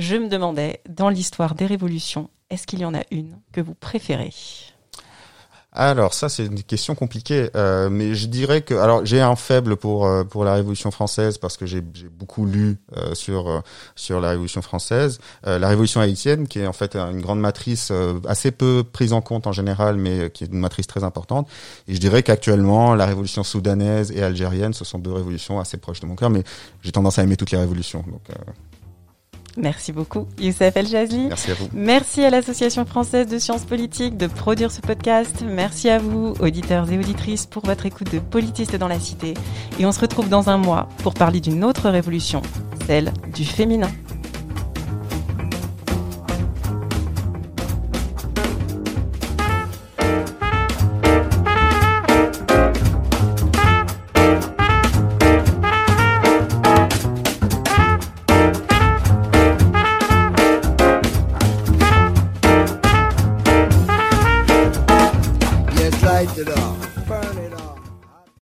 Je 0.00 0.16
me 0.16 0.28
demandais, 0.28 0.80
dans 0.88 1.08
l'histoire 1.08 1.54
des 1.54 1.66
révolutions, 1.66 2.28
est-ce 2.50 2.66
qu'il 2.66 2.80
y 2.80 2.84
en 2.84 2.94
a 2.94 3.02
une 3.10 3.38
que 3.52 3.60
vous 3.60 3.74
préférez? 3.74 4.32
Alors 5.76 6.14
ça 6.14 6.28
c'est 6.28 6.46
une 6.46 6.62
question 6.62 6.94
compliquée, 6.94 7.50
euh, 7.56 7.90
mais 7.90 8.14
je 8.14 8.28
dirais 8.28 8.62
que 8.62 8.74
alors 8.74 9.04
j'ai 9.04 9.20
un 9.20 9.34
faible 9.34 9.74
pour 9.76 10.06
euh, 10.06 10.22
pour 10.22 10.44
la 10.44 10.54
Révolution 10.54 10.92
française 10.92 11.36
parce 11.36 11.56
que 11.56 11.66
j'ai 11.66 11.80
beaucoup 11.80 12.46
lu 12.46 12.78
euh, 12.96 13.12
sur 13.14 13.60
sur 13.96 14.20
la 14.20 14.30
Révolution 14.30 14.62
française, 14.62 15.18
la 15.44 15.66
Révolution 15.66 16.00
haïtienne 16.00 16.46
qui 16.46 16.60
est 16.60 16.66
en 16.68 16.72
fait 16.72 16.94
une 16.94 17.20
grande 17.20 17.40
matrice 17.40 17.92
assez 18.28 18.52
peu 18.52 18.84
prise 18.84 19.12
en 19.12 19.20
compte 19.20 19.48
en 19.48 19.52
général, 19.52 19.96
mais 19.96 20.30
qui 20.30 20.44
est 20.44 20.46
une 20.46 20.60
matrice 20.60 20.86
très 20.86 21.02
importante. 21.02 21.48
Et 21.88 21.94
je 21.94 21.98
dirais 21.98 22.22
qu'actuellement 22.22 22.94
la 22.94 23.06
Révolution 23.06 23.42
soudanaise 23.42 24.12
et 24.12 24.22
algérienne, 24.22 24.74
ce 24.74 24.84
sont 24.84 25.00
deux 25.00 25.12
révolutions 25.12 25.58
assez 25.58 25.76
proches 25.76 25.98
de 25.98 26.06
mon 26.06 26.14
cœur, 26.14 26.30
mais 26.30 26.44
j'ai 26.82 26.92
tendance 26.92 27.18
à 27.18 27.24
aimer 27.24 27.36
toutes 27.36 27.50
les 27.50 27.58
révolutions. 27.58 28.04
Donc 28.06 28.22
Merci 29.56 29.92
beaucoup, 29.92 30.26
Youssef 30.40 30.76
El 30.76 30.86
Jazli. 30.86 31.28
Merci 31.28 31.50
à 31.50 31.54
vous. 31.54 31.68
Merci 31.72 32.24
à 32.24 32.30
l'Association 32.30 32.84
française 32.84 33.28
de 33.28 33.38
sciences 33.38 33.64
politiques 33.64 34.16
de 34.16 34.26
produire 34.26 34.70
ce 34.70 34.80
podcast. 34.80 35.44
Merci 35.46 35.88
à 35.88 35.98
vous, 35.98 36.34
auditeurs 36.40 36.90
et 36.90 36.98
auditrices, 36.98 37.46
pour 37.46 37.64
votre 37.64 37.86
écoute 37.86 38.12
de 38.12 38.18
Politistes 38.18 38.76
dans 38.76 38.88
la 38.88 38.98
Cité. 38.98 39.34
Et 39.78 39.86
on 39.86 39.92
se 39.92 40.00
retrouve 40.00 40.28
dans 40.28 40.48
un 40.48 40.58
mois 40.58 40.88
pour 40.98 41.14
parler 41.14 41.40
d'une 41.40 41.64
autre 41.64 41.88
révolution, 41.88 42.42
celle 42.86 43.12
du 43.32 43.44
féminin. 43.44 43.90